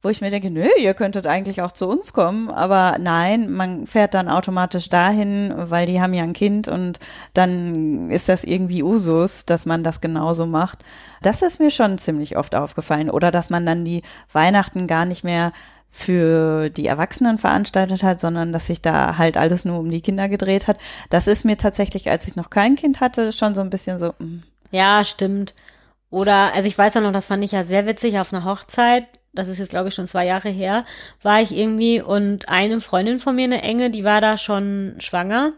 wo 0.07 0.11
ich 0.11 0.21
mir 0.21 0.31
denke, 0.31 0.53
nö, 0.53 0.69
ihr 0.79 0.95
könntet 0.95 1.27
eigentlich 1.27 1.63
auch 1.63 1.73
zu 1.73 1.89
uns 1.89 2.13
kommen, 2.13 2.49
aber 2.49 2.97
nein, 3.01 3.51
man 3.51 3.89
fährt 3.89 4.15
dann 4.15 4.29
automatisch 4.29 4.89
dahin, 4.89 5.53
weil 5.57 5.87
die 5.87 6.01
haben 6.01 6.15
ja 6.15 6.23
ein 6.23 6.33
Kind 6.33 6.69
und 6.69 7.01
dann 7.35 8.09
ist 8.13 8.29
das 8.29 8.45
irgendwie 8.45 8.85
Usus, 8.85 9.47
dass 9.47 9.67
man 9.67 9.83
das 9.83 10.01
genauso 10.01 10.47
macht. 10.47 10.85
Das 11.23 11.43
ist 11.43 11.59
mir 11.59 11.73
schon 11.73 11.99
ziemlich 11.99 12.37
oft 12.37 12.55
aufgefallen 12.55 13.11
oder 13.11 13.33
dass 13.33 13.51
man 13.51 13.67
dann 13.67 13.85
die 13.85 14.03
Weihnachten 14.31 14.87
gar 14.87 15.07
nicht 15.07 15.25
mehr 15.25 15.51
für 15.91 16.71
die 16.71 16.87
Erwachsenen 16.87 17.39
veranstaltet 17.39 18.05
hat, 18.05 18.21
sondern 18.21 18.53
dass 18.53 18.69
sich 18.69 18.81
da 18.83 19.19
halt 19.19 19.37
alles 19.37 19.65
nur 19.65 19.81
um 19.81 19.91
die 19.91 20.03
Kinder 20.03 20.29
gedreht 20.29 20.69
hat. 20.69 20.79
Das 21.11 21.27
ist 21.27 21.45
mir 21.45 21.57
tatsächlich, 21.57 22.09
als 22.11 22.29
ich 22.29 22.37
noch 22.37 22.51
kein 22.51 22.77
Kind 22.77 23.01
hatte, 23.01 23.33
schon 23.33 23.57
so 23.57 23.61
ein 23.61 23.71
bisschen 23.71 23.99
so. 23.99 24.15
Mh. 24.21 24.43
Ja, 24.71 25.03
stimmt. 25.03 25.53
Oder, 26.11 26.55
also 26.55 26.69
ich 26.69 26.79
weiß 26.79 26.97
auch 26.97 27.01
noch, 27.01 27.13
das 27.13 27.27
fand 27.27 27.43
ich 27.43 27.51
ja 27.51 27.65
sehr 27.65 27.87
witzig 27.87 28.21
auf 28.21 28.33
einer 28.33 28.45
Hochzeit. 28.45 29.07
Das 29.37 29.49
ist 29.49 29.59
jetzt, 29.59 29.71
glaube 29.71 29.89
ich, 29.89 29.95
schon 29.95 30.09
zwei 30.09 30.27
Jahre 30.27 30.49
her, 30.49 30.85
war 31.23 31.41
ich 31.41 31.57
irgendwie 31.57 32.01
und 32.01 32.49
eine 32.49 32.81
Freundin 32.81 33.19
von 33.19 33.37
mir, 33.37 33.45
eine 33.45 33.63
enge, 33.63 33.91
die 33.91 34.05
war 34.05 34.21
da 34.21 34.37
schon 34.37 34.97
schwanger. 34.99 35.53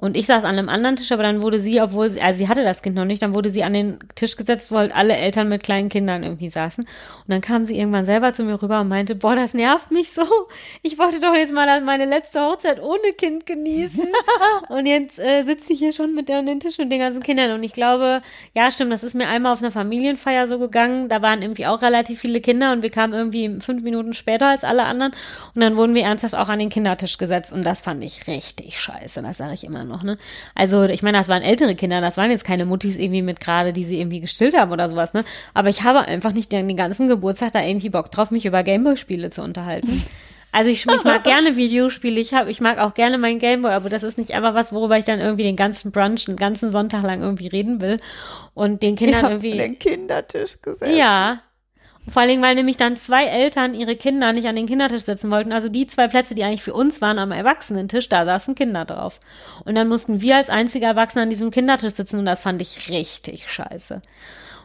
Und 0.00 0.16
ich 0.16 0.26
saß 0.26 0.44
an 0.44 0.56
einem 0.56 0.68
anderen 0.68 0.94
Tisch, 0.94 1.10
aber 1.10 1.24
dann 1.24 1.42
wurde 1.42 1.58
sie, 1.58 1.80
obwohl 1.80 2.08
sie, 2.08 2.20
also 2.22 2.38
sie 2.38 2.46
hatte 2.46 2.62
das 2.62 2.82
Kind 2.82 2.94
noch 2.94 3.04
nicht, 3.04 3.20
dann 3.20 3.34
wurde 3.34 3.50
sie 3.50 3.64
an 3.64 3.72
den 3.72 3.98
Tisch 4.14 4.36
gesetzt, 4.36 4.70
wo 4.70 4.76
halt 4.76 4.94
alle 4.94 5.16
Eltern 5.16 5.48
mit 5.48 5.64
kleinen 5.64 5.88
Kindern 5.88 6.22
irgendwie 6.22 6.48
saßen. 6.48 6.84
Und 6.84 7.24
dann 7.26 7.40
kam 7.40 7.66
sie 7.66 7.76
irgendwann 7.76 8.04
selber 8.04 8.32
zu 8.32 8.44
mir 8.44 8.62
rüber 8.62 8.80
und 8.80 8.86
meinte, 8.86 9.16
boah, 9.16 9.34
das 9.34 9.54
nervt 9.54 9.90
mich 9.90 10.12
so. 10.12 10.22
Ich 10.82 11.00
wollte 11.00 11.18
doch 11.18 11.34
jetzt 11.34 11.52
mal 11.52 11.80
meine 11.80 12.04
letzte 12.04 12.40
Hochzeit 12.40 12.80
ohne 12.80 13.10
Kind 13.18 13.44
genießen. 13.44 14.06
und 14.68 14.86
jetzt 14.86 15.18
äh, 15.18 15.42
sitze 15.42 15.72
ich 15.72 15.80
hier 15.80 15.92
schon 15.92 16.14
mit 16.14 16.28
der 16.28 16.38
an 16.38 16.46
den 16.46 16.60
Tisch 16.60 16.78
mit 16.78 16.92
den 16.92 17.00
ganzen 17.00 17.24
Kindern. 17.24 17.50
Und 17.50 17.64
ich 17.64 17.72
glaube, 17.72 18.22
ja, 18.54 18.70
stimmt, 18.70 18.92
das 18.92 19.02
ist 19.02 19.16
mir 19.16 19.26
einmal 19.26 19.52
auf 19.52 19.62
einer 19.62 19.72
Familienfeier 19.72 20.46
so 20.46 20.60
gegangen. 20.60 21.08
Da 21.08 21.22
waren 21.22 21.42
irgendwie 21.42 21.66
auch 21.66 21.82
relativ 21.82 22.20
viele 22.20 22.40
Kinder 22.40 22.70
und 22.70 22.82
wir 22.84 22.90
kamen 22.90 23.14
irgendwie 23.14 23.58
fünf 23.58 23.82
Minuten 23.82 24.14
später 24.14 24.46
als 24.46 24.62
alle 24.62 24.84
anderen. 24.84 25.12
Und 25.56 25.60
dann 25.60 25.76
wurden 25.76 25.96
wir 25.96 26.04
ernsthaft 26.04 26.36
auch 26.36 26.48
an 26.48 26.60
den 26.60 26.68
Kindertisch 26.68 27.18
gesetzt. 27.18 27.52
Und 27.52 27.64
das 27.64 27.80
fand 27.80 28.04
ich 28.04 28.28
richtig 28.28 28.80
scheiße. 28.80 29.22
Das 29.22 29.38
sage 29.38 29.54
ich 29.54 29.64
immer 29.64 29.87
noch, 29.88 30.02
ne? 30.02 30.18
Also, 30.54 30.84
ich 30.84 31.02
meine, 31.02 31.18
das 31.18 31.28
waren 31.28 31.42
ältere 31.42 31.74
Kinder, 31.74 32.00
das 32.00 32.16
waren 32.16 32.30
jetzt 32.30 32.44
keine 32.44 32.66
Muttis 32.66 32.98
irgendwie 32.98 33.22
mit 33.22 33.40
gerade, 33.40 33.72
die 33.72 33.84
sie 33.84 33.98
irgendwie 33.98 34.20
gestillt 34.20 34.56
haben 34.56 34.70
oder 34.72 34.88
sowas, 34.88 35.14
ne? 35.14 35.24
Aber 35.54 35.68
ich 35.68 35.82
habe 35.82 36.00
einfach 36.00 36.32
nicht 36.32 36.52
den, 36.52 36.68
den 36.68 36.76
ganzen 36.76 37.08
Geburtstag 37.08 37.52
da 37.52 37.62
irgendwie 37.62 37.90
Bock 37.90 38.10
drauf, 38.10 38.30
mich 38.30 38.46
über 38.46 38.62
Gameboy-Spiele 38.62 39.30
zu 39.30 39.42
unterhalten. 39.42 40.02
Also 40.50 40.70
ich, 40.70 40.86
ich 40.86 41.04
mag 41.04 41.24
gerne 41.24 41.56
Videospiele, 41.56 42.18
ich 42.18 42.32
habe, 42.32 42.50
ich 42.50 42.60
mag 42.60 42.78
auch 42.78 42.94
gerne 42.94 43.18
mein 43.18 43.38
Gameboy, 43.38 43.70
aber 43.70 43.90
das 43.90 44.02
ist 44.02 44.16
nicht 44.16 44.32
einfach 44.32 44.54
was, 44.54 44.72
worüber 44.72 44.96
ich 44.96 45.04
dann 45.04 45.20
irgendwie 45.20 45.42
den 45.42 45.56
ganzen 45.56 45.92
Brunch, 45.92 46.24
den 46.24 46.36
ganzen 46.36 46.70
Sonntag 46.70 47.02
lang 47.02 47.20
irgendwie 47.20 47.48
reden 47.48 47.80
will 47.82 47.98
und 48.54 48.82
den 48.82 48.96
Kindern 48.96 49.24
irgendwie. 49.24 49.58
den 49.58 49.78
Kindertisch 49.78 50.60
gesessen. 50.62 50.96
Ja. 50.96 51.42
Vor 52.10 52.26
Dingen, 52.26 52.42
weil 52.42 52.54
nämlich 52.54 52.76
dann 52.76 52.96
zwei 52.96 53.26
Eltern 53.26 53.74
ihre 53.74 53.96
Kinder 53.96 54.32
nicht 54.32 54.46
an 54.46 54.56
den 54.56 54.66
Kindertisch 54.66 55.02
setzen 55.02 55.30
wollten. 55.30 55.52
Also 55.52 55.68
die 55.68 55.86
zwei 55.86 56.08
Plätze, 56.08 56.34
die 56.34 56.44
eigentlich 56.44 56.62
für 56.62 56.74
uns 56.74 57.00
waren 57.00 57.18
am 57.18 57.32
Erwachsenentisch, 57.32 58.08
da 58.08 58.24
saßen 58.24 58.54
Kinder 58.54 58.84
drauf. 58.84 59.20
Und 59.64 59.74
dann 59.74 59.88
mussten 59.88 60.20
wir 60.20 60.36
als 60.36 60.50
einzige 60.50 60.86
Erwachsene 60.86 61.24
an 61.24 61.30
diesem 61.30 61.50
Kindertisch 61.50 61.94
sitzen 61.94 62.18
und 62.18 62.24
das 62.24 62.40
fand 62.40 62.62
ich 62.62 62.90
richtig 62.90 63.50
scheiße. 63.50 64.00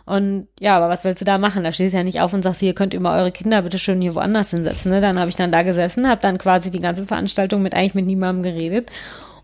Und 0.05 0.47
ja, 0.59 0.75
aber 0.75 0.89
was 0.89 1.03
willst 1.05 1.21
du 1.21 1.25
da 1.25 1.37
machen? 1.37 1.63
Da 1.63 1.71
stehst 1.71 1.93
du 1.93 1.97
ja 1.97 2.03
nicht 2.03 2.19
auf 2.19 2.33
und 2.33 2.41
sagst, 2.41 2.61
ihr 2.61 2.75
könnt 2.75 2.93
immer 2.93 3.13
eure 3.13 3.31
Kinder 3.31 3.61
bitte 3.61 3.79
schön 3.79 4.01
hier 4.01 4.15
woanders 4.15 4.49
hinsetzen. 4.49 4.91
Ne? 4.91 4.99
Dann 4.99 5.17
habe 5.17 5.29
ich 5.29 5.35
dann 5.35 5.51
da 5.51 5.63
gesessen, 5.63 6.09
habe 6.09 6.21
dann 6.21 6.37
quasi 6.37 6.71
die 6.71 6.81
ganze 6.81 7.05
Veranstaltung 7.05 7.61
mit 7.61 7.73
eigentlich 7.73 7.95
mit 7.95 8.05
niemandem 8.05 8.43
geredet. 8.43 8.91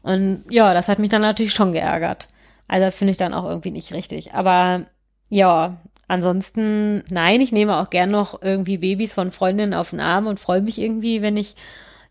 Und 0.02 0.44
ja, 0.50 0.74
das 0.74 0.90
hat 0.90 1.00
mich 1.00 1.10
dann 1.10 1.22
natürlich 1.22 1.54
schon 1.54 1.72
geärgert. 1.72 2.28
Also 2.68 2.86
das 2.86 2.98
finde 2.98 3.12
ich 3.12 3.18
dann 3.18 3.34
auch 3.34 3.46
irgendwie 3.46 3.72
nicht 3.72 3.94
richtig. 3.94 4.34
Aber 4.34 4.86
ja, 5.30 5.78
ansonsten, 6.10 7.04
nein, 7.10 7.40
ich 7.40 7.54
nehme 7.54 7.78
auch 7.78 7.90
gern 7.90 8.10
noch 8.12 8.42
irgendwie 8.42 8.78
Babys 8.78 9.14
von 9.14 9.32
Freundinnen 9.32 9.74
auf 9.74 9.92
den 9.92 10.02
Arm 10.02 10.28
und 10.28 10.42
freue 10.42 10.62
mich 10.62 10.78
irgendwie, 10.78 11.22
wenn 11.22 11.38
ich, 11.38 11.56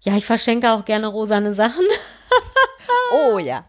ja, 0.01 0.17
ich 0.17 0.25
verschenke 0.25 0.73
auch 0.73 0.87
gerne 0.87 1.09
rosane 1.09 1.53
Sachen. 1.53 1.85
Oh 3.11 3.39
ja. 3.39 3.65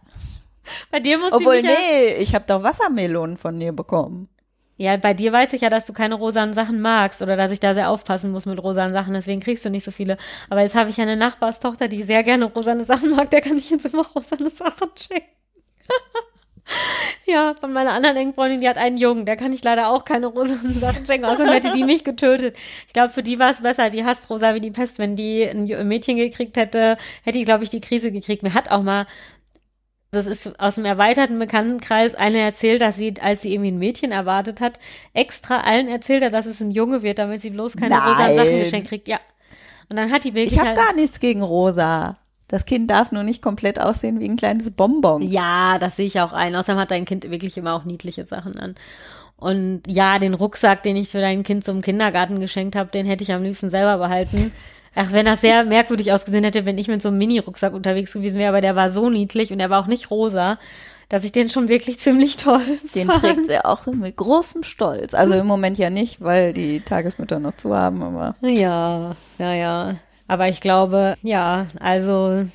Bei 0.91 0.99
dir 0.99 1.17
muss 1.17 1.31
Obwohl, 1.33 1.55
ich 1.55 1.63
nee, 1.63 2.13
ich 2.19 2.35
habe 2.35 2.45
doch 2.47 2.63
Wassermelonen 2.63 3.37
von 3.37 3.59
dir 3.59 3.71
bekommen. 3.73 4.29
ja, 4.77 4.95
bei 4.97 5.13
dir 5.13 5.33
weiß 5.33 5.53
ich 5.53 5.61
ja, 5.61 5.69
dass 5.69 5.85
du 5.85 5.93
keine 5.93 6.15
rosanen 6.15 6.53
Sachen 6.53 6.81
magst 6.81 7.21
oder 7.21 7.35
dass 7.35 7.51
ich 7.51 7.59
da 7.59 7.73
sehr 7.73 7.89
aufpassen 7.89 8.31
muss 8.31 8.45
mit 8.45 8.61
rosanen 8.63 8.93
Sachen, 8.93 9.13
deswegen 9.13 9.41
kriegst 9.41 9.65
du 9.65 9.69
nicht 9.69 9.83
so 9.83 9.91
viele. 9.91 10.17
Aber 10.49 10.61
jetzt 10.61 10.75
habe 10.75 10.89
ich 10.89 10.97
ja 10.97 11.03
eine 11.03 11.17
Nachbarstochter, 11.17 11.87
die 11.89 12.03
sehr 12.03 12.23
gerne 12.23 12.45
rosane 12.45 12.85
Sachen 12.85 13.11
mag, 13.11 13.29
der 13.29 13.41
kann 13.41 13.57
ich 13.57 13.69
jetzt 13.69 13.85
immer 13.85 14.05
rosane 14.07 14.49
Sachen 14.49 14.89
schenken. 14.95 15.27
Ja, 17.25 17.53
von 17.59 17.71
meiner 17.73 17.91
anderen 17.91 18.17
engen 18.17 18.33
Freundin, 18.33 18.59
die 18.59 18.67
hat 18.67 18.77
einen 18.77 18.97
Jungen, 18.97 19.25
der 19.25 19.37
kann 19.37 19.53
ich 19.53 19.63
leider 19.63 19.89
auch 19.89 20.03
keine 20.03 20.27
rosanen 20.27 20.73
Sachen 20.79 21.05
schenken, 21.05 21.25
außerdem 21.25 21.53
hätte 21.53 21.71
die 21.71 21.83
mich 21.83 22.03
getötet. 22.03 22.55
Ich 22.87 22.93
glaube, 22.93 23.09
für 23.09 23.23
die 23.23 23.39
war 23.39 23.51
es 23.51 23.61
besser, 23.61 23.89
die 23.89 24.03
hasst 24.03 24.29
rosa 24.29 24.55
wie 24.55 24.61
die 24.61 24.71
Pest. 24.71 24.97
Wenn 24.97 25.15
die 25.15 25.43
ein 25.43 25.87
Mädchen 25.87 26.17
gekriegt 26.17 26.57
hätte, 26.57 26.97
hätte 27.23 27.37
die, 27.37 27.45
glaube 27.45 27.63
ich, 27.63 27.69
die 27.69 27.81
Krise 27.81 28.11
gekriegt. 28.11 28.41
Mir 28.41 28.53
hat 28.53 28.71
auch 28.71 28.81
mal, 28.81 29.05
das 30.11 30.25
ist 30.25 30.59
aus 30.59 30.75
dem 30.75 30.85
erweiterten 30.85 31.37
Bekanntenkreis, 31.37 32.15
eine 32.15 32.39
erzählt, 32.39 32.81
dass 32.81 32.97
sie, 32.97 33.13
als 33.21 33.43
sie 33.43 33.53
irgendwie 33.53 33.71
ein 33.71 33.77
Mädchen 33.79 34.11
erwartet 34.11 34.59
hat, 34.59 34.79
extra 35.13 35.61
allen 35.61 35.87
erzählt 35.87 36.23
hat, 36.23 36.33
dass 36.33 36.47
es 36.47 36.61
ein 36.61 36.71
Junge 36.71 37.03
wird, 37.03 37.19
damit 37.19 37.41
sie 37.41 37.51
bloß 37.51 37.77
keine 37.77 37.95
rosanen 37.95 38.35
Sachen 38.35 38.59
geschenkt 38.59 38.89
kriegt. 38.89 39.07
Ja. 39.07 39.19
Und 39.89 39.97
dann 39.97 40.11
hat 40.11 40.23
die 40.23 40.33
wirklich 40.33 40.53
Ich 40.53 40.59
habe 40.59 40.69
halt, 40.69 40.77
gar 40.77 40.93
nichts 40.93 41.19
gegen 41.19 41.43
rosa. 41.43 42.17
Das 42.49 42.65
Kind 42.65 42.89
darf 42.91 43.11
nur 43.11 43.23
nicht 43.23 43.41
komplett 43.41 43.79
aussehen 43.79 44.19
wie 44.19 44.25
ein 44.27 44.35
kleines 44.35 44.71
Bonbon. 44.71 45.21
Ja, 45.21 45.77
das 45.79 45.95
sehe 45.95 46.07
ich 46.07 46.19
auch 46.19 46.33
ein. 46.33 46.55
Außerdem 46.55 46.79
hat 46.81 46.91
dein 46.91 47.05
Kind 47.05 47.29
wirklich 47.29 47.55
immer 47.57 47.73
auch 47.75 47.85
niedliche 47.85 48.25
Sachen 48.25 48.57
an. 48.59 48.75
Und 49.37 49.83
ja, 49.87 50.19
den 50.19 50.33
Rucksack, 50.33 50.83
den 50.83 50.97
ich 50.97 51.09
für 51.09 51.21
dein 51.21 51.43
Kind 51.43 51.63
zum 51.63 51.81
Kindergarten 51.81 52.39
geschenkt 52.41 52.75
habe, 52.75 52.91
den 52.91 53.05
hätte 53.05 53.23
ich 53.23 53.31
am 53.31 53.43
liebsten 53.43 53.69
selber 53.69 53.97
behalten. 53.97 54.51
Ach, 54.95 55.11
wenn 55.11 55.25
das 55.25 55.41
sehr 55.41 55.63
merkwürdig 55.65 56.11
ausgesehen 56.11 56.43
hätte, 56.43 56.65
wenn 56.65 56.77
ich 56.77 56.87
mit 56.89 57.01
so 57.01 57.09
einem 57.09 57.19
Mini-Rucksack 57.19 57.73
unterwegs 57.73 58.11
gewesen 58.13 58.37
wäre, 58.39 58.49
aber 58.49 58.61
der 58.61 58.75
war 58.75 58.89
so 58.89 59.09
niedlich 59.09 59.51
und 59.53 59.59
der 59.59 59.69
war 59.69 59.81
auch 59.81 59.87
nicht 59.87 60.11
rosa, 60.11 60.57
dass 61.07 61.23
ich 61.23 61.31
den 61.31 61.49
schon 61.49 61.69
wirklich 61.69 61.99
ziemlich 62.01 62.37
toll 62.37 62.61
Den 62.95 63.07
fand. 63.07 63.21
trägt 63.21 63.45
sie 63.45 63.63
auch 63.63 63.85
mit 63.85 64.17
großem 64.17 64.63
Stolz. 64.63 65.13
Also 65.13 65.35
im 65.35 65.47
Moment 65.47 65.77
ja 65.77 65.89
nicht, 65.89 66.19
weil 66.21 66.51
die 66.51 66.81
Tagesmütter 66.81 67.39
noch 67.39 67.53
zu 67.55 67.73
haben, 67.75 68.01
aber 68.01 68.35
Ja, 68.41 69.15
ja, 69.37 69.53
ja. 69.53 69.95
Aber 70.29 70.47
ich 70.47 70.61
glaube, 70.61 71.15
ja, 71.23 71.65
also 71.79 72.45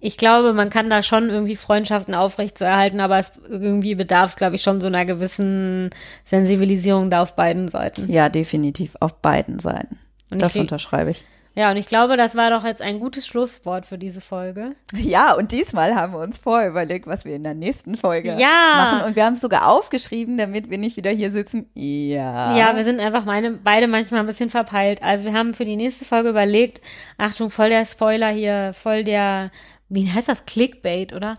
ich 0.00 0.16
glaube, 0.18 0.52
man 0.54 0.70
kann 0.70 0.90
da 0.90 1.02
schon 1.02 1.30
irgendwie 1.30 1.56
Freundschaften 1.56 2.14
aufrechtzuerhalten, 2.14 3.00
aber 3.00 3.18
es 3.18 3.32
irgendwie 3.48 3.94
bedarf 3.94 4.30
es, 4.30 4.36
glaube 4.36 4.56
ich, 4.56 4.62
schon 4.62 4.80
so 4.80 4.86
einer 4.88 5.04
gewissen 5.04 5.90
Sensibilisierung 6.24 7.08
da 7.10 7.22
auf 7.22 7.36
beiden 7.36 7.68
Seiten. 7.68 8.10
ja, 8.10 8.28
definitiv 8.28 8.96
auf 9.00 9.14
beiden 9.22 9.58
Seiten. 9.60 9.98
Und 10.30 10.38
ich 10.38 10.42
Das 10.42 10.52
krieg- 10.52 10.62
unterschreibe 10.62 11.10
ich. 11.12 11.24
Ja, 11.56 11.72
und 11.72 11.76
ich 11.76 11.86
glaube, 11.86 12.16
das 12.16 12.36
war 12.36 12.48
doch 12.50 12.64
jetzt 12.64 12.80
ein 12.80 13.00
gutes 13.00 13.26
Schlusswort 13.26 13.84
für 13.84 13.98
diese 13.98 14.20
Folge. 14.20 14.76
Ja, 14.92 15.34
und 15.34 15.50
diesmal 15.50 15.96
haben 15.96 16.12
wir 16.12 16.20
uns 16.20 16.38
vorher 16.38 16.68
überlegt, 16.70 17.06
was 17.08 17.24
wir 17.24 17.34
in 17.34 17.42
der 17.42 17.54
nächsten 17.54 17.96
Folge 17.96 18.34
Ja. 18.38 18.74
machen. 18.76 19.06
Und 19.08 19.16
wir 19.16 19.24
haben 19.24 19.32
es 19.32 19.40
sogar 19.40 19.66
aufgeschrieben, 19.68 20.38
damit 20.38 20.70
wir 20.70 20.78
nicht 20.78 20.96
wieder 20.96 21.10
hier 21.10 21.32
sitzen. 21.32 21.68
Ja. 21.74 22.56
Ja, 22.56 22.76
wir 22.76 22.84
sind 22.84 23.00
einfach 23.00 23.24
meine, 23.24 23.50
beide 23.52 23.88
manchmal 23.88 24.20
ein 24.20 24.26
bisschen 24.26 24.48
verpeilt. 24.50 25.02
Also 25.02 25.24
wir 25.26 25.32
haben 25.34 25.52
für 25.52 25.64
die 25.64 25.76
nächste 25.76 26.04
Folge 26.04 26.28
überlegt, 26.30 26.80
Achtung, 27.18 27.50
voll 27.50 27.70
der 27.70 27.84
Spoiler 27.84 28.28
hier, 28.30 28.72
voll 28.72 29.02
der, 29.02 29.50
wie 29.88 30.10
heißt 30.10 30.28
das, 30.28 30.46
Clickbait, 30.46 31.12
oder? 31.12 31.34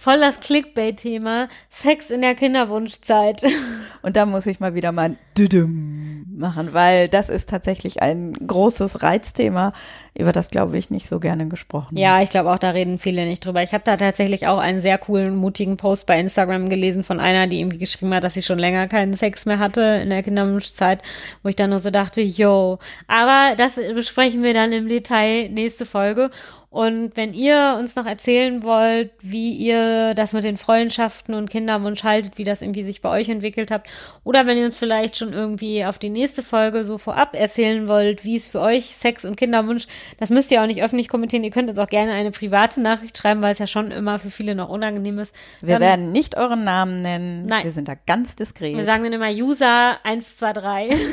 Voll 0.00 0.18
das 0.18 0.40
Clickbait-Thema, 0.40 1.50
Sex 1.68 2.08
in 2.10 2.22
der 2.22 2.34
Kinderwunschzeit. 2.34 3.42
Und 4.02 4.16
da 4.16 4.24
muss 4.24 4.46
ich 4.46 4.58
mal 4.58 4.74
wieder 4.74 4.92
mal 4.92 5.10
ein 5.10 5.18
Düdüm 5.36 6.24
machen, 6.38 6.72
weil 6.72 7.06
das 7.08 7.28
ist 7.28 7.50
tatsächlich 7.50 8.00
ein 8.00 8.32
großes 8.32 9.02
Reizthema, 9.02 9.74
über 10.14 10.32
das, 10.32 10.50
glaube 10.50 10.78
ich, 10.78 10.88
nicht 10.88 11.06
so 11.06 11.20
gerne 11.20 11.48
gesprochen 11.48 11.94
wird. 11.94 12.00
Ja, 12.00 12.22
ich 12.22 12.30
glaube 12.30 12.50
auch, 12.50 12.58
da 12.58 12.70
reden 12.70 12.98
viele 12.98 13.26
nicht 13.26 13.44
drüber. 13.44 13.62
Ich 13.62 13.74
habe 13.74 13.84
da 13.84 13.98
tatsächlich 13.98 14.46
auch 14.46 14.56
einen 14.56 14.80
sehr 14.80 14.96
coolen, 14.96 15.36
mutigen 15.36 15.76
Post 15.76 16.06
bei 16.06 16.18
Instagram 16.18 16.70
gelesen 16.70 17.04
von 17.04 17.20
einer, 17.20 17.46
die 17.46 17.60
irgendwie 17.60 17.78
geschrieben 17.78 18.14
hat, 18.14 18.24
dass 18.24 18.32
sie 18.32 18.42
schon 18.42 18.58
länger 18.58 18.88
keinen 18.88 19.12
Sex 19.12 19.44
mehr 19.44 19.58
hatte 19.58 20.00
in 20.02 20.08
der 20.08 20.22
Kinderwunschzeit, 20.22 21.02
wo 21.42 21.50
ich 21.50 21.56
dann 21.56 21.68
nur 21.68 21.78
so 21.78 21.90
dachte, 21.90 22.22
yo. 22.22 22.78
Aber 23.06 23.54
das 23.56 23.76
besprechen 23.76 24.42
wir 24.42 24.54
dann 24.54 24.72
im 24.72 24.88
Detail 24.88 25.50
nächste 25.50 25.84
Folge. 25.84 26.30
Und 26.72 27.16
wenn 27.16 27.34
ihr 27.34 27.76
uns 27.80 27.96
noch 27.96 28.06
erzählen 28.06 28.62
wollt, 28.62 29.10
wie 29.20 29.52
ihr 29.54 30.14
das 30.14 30.32
mit 30.32 30.44
den 30.44 30.56
Freundschaften 30.56 31.34
und 31.34 31.50
Kinderwunsch 31.50 32.04
haltet, 32.04 32.38
wie 32.38 32.44
das 32.44 32.62
irgendwie 32.62 32.84
sich 32.84 33.02
bei 33.02 33.10
euch 33.10 33.28
entwickelt 33.28 33.72
habt, 33.72 33.90
oder 34.22 34.46
wenn 34.46 34.56
ihr 34.56 34.66
uns 34.66 34.76
vielleicht 34.76 35.16
schon 35.16 35.32
irgendwie 35.32 35.84
auf 35.84 35.98
die 35.98 36.10
nächste 36.10 36.44
Folge 36.44 36.84
so 36.84 36.96
vorab 36.96 37.34
erzählen 37.34 37.88
wollt, 37.88 38.24
wie 38.24 38.36
es 38.36 38.46
für 38.46 38.60
euch 38.60 38.96
Sex 38.96 39.24
und 39.24 39.34
Kinderwunsch, 39.34 39.88
das 40.20 40.30
müsst 40.30 40.52
ihr 40.52 40.62
auch 40.62 40.66
nicht 40.66 40.80
öffentlich 40.80 41.08
kommentieren. 41.08 41.42
Ihr 41.42 41.50
könnt 41.50 41.68
uns 41.68 41.78
auch 41.80 41.88
gerne 41.88 42.12
eine 42.12 42.30
private 42.30 42.80
Nachricht 42.80 43.18
schreiben, 43.18 43.42
weil 43.42 43.50
es 43.50 43.58
ja 43.58 43.66
schon 43.66 43.90
immer 43.90 44.20
für 44.20 44.30
viele 44.30 44.54
noch 44.54 44.68
unangenehm 44.68 45.18
ist. 45.18 45.34
Wir 45.60 45.80
Dann- 45.80 45.82
werden 45.82 46.12
nicht 46.12 46.36
euren 46.36 46.62
Namen 46.62 47.02
nennen. 47.02 47.46
Nein. 47.46 47.64
Wir 47.64 47.72
sind 47.72 47.88
da 47.88 47.94
ganz 48.06 48.36
diskret. 48.36 48.76
wir 48.76 48.84
sagen 48.84 49.02
dann 49.02 49.12
immer 49.12 49.30
User 49.30 49.98
123. 50.04 50.96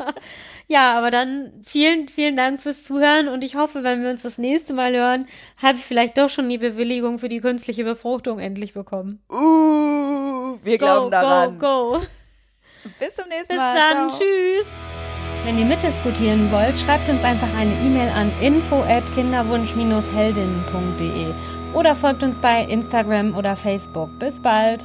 ja, 0.68 0.96
aber 0.96 1.10
dann 1.10 1.52
vielen, 1.66 2.08
vielen 2.08 2.36
Dank 2.36 2.60
fürs 2.62 2.84
Zuhören 2.84 3.28
und 3.28 3.44
ich 3.44 3.54
hoffe, 3.54 3.82
wenn 3.82 4.02
wir 4.02 4.08
uns 4.10 4.22
das 4.22 4.29
nächste 4.38 4.72
Mal 4.74 4.92
hören, 4.94 5.26
habe 5.56 5.78
ich 5.78 5.84
vielleicht 5.84 6.16
doch 6.18 6.28
schon 6.28 6.48
die 6.48 6.58
Bewilligung 6.58 7.18
für 7.18 7.28
die 7.28 7.40
künstliche 7.40 7.82
Befruchtung 7.84 8.38
endlich 8.38 8.74
bekommen. 8.74 9.20
uh, 9.30 10.58
wir 10.62 10.78
Go, 10.78 10.84
glauben 10.84 11.10
daran. 11.10 11.58
go, 11.58 11.98
go. 11.98 12.02
Bis 12.98 13.14
zum 13.14 13.28
nächsten 13.28 13.48
Bis 13.48 13.56
Mal. 13.56 13.74
dann. 13.74 14.10
Ciao. 14.10 14.20
Tschüss. 14.20 14.70
Wenn 15.44 15.58
ihr 15.58 15.64
mitdiskutieren 15.64 16.52
wollt, 16.52 16.78
schreibt 16.78 17.08
uns 17.08 17.24
einfach 17.24 17.48
eine 17.56 17.72
E-Mail 17.80 18.10
an 18.10 18.30
info 18.42 18.82
at 18.82 19.10
kinderwunsch-heldinnen.de 19.14 21.32
oder 21.72 21.96
folgt 21.96 22.22
uns 22.22 22.38
bei 22.38 22.64
Instagram 22.64 23.34
oder 23.36 23.56
Facebook. 23.56 24.10
Bis 24.18 24.42
bald! 24.42 24.84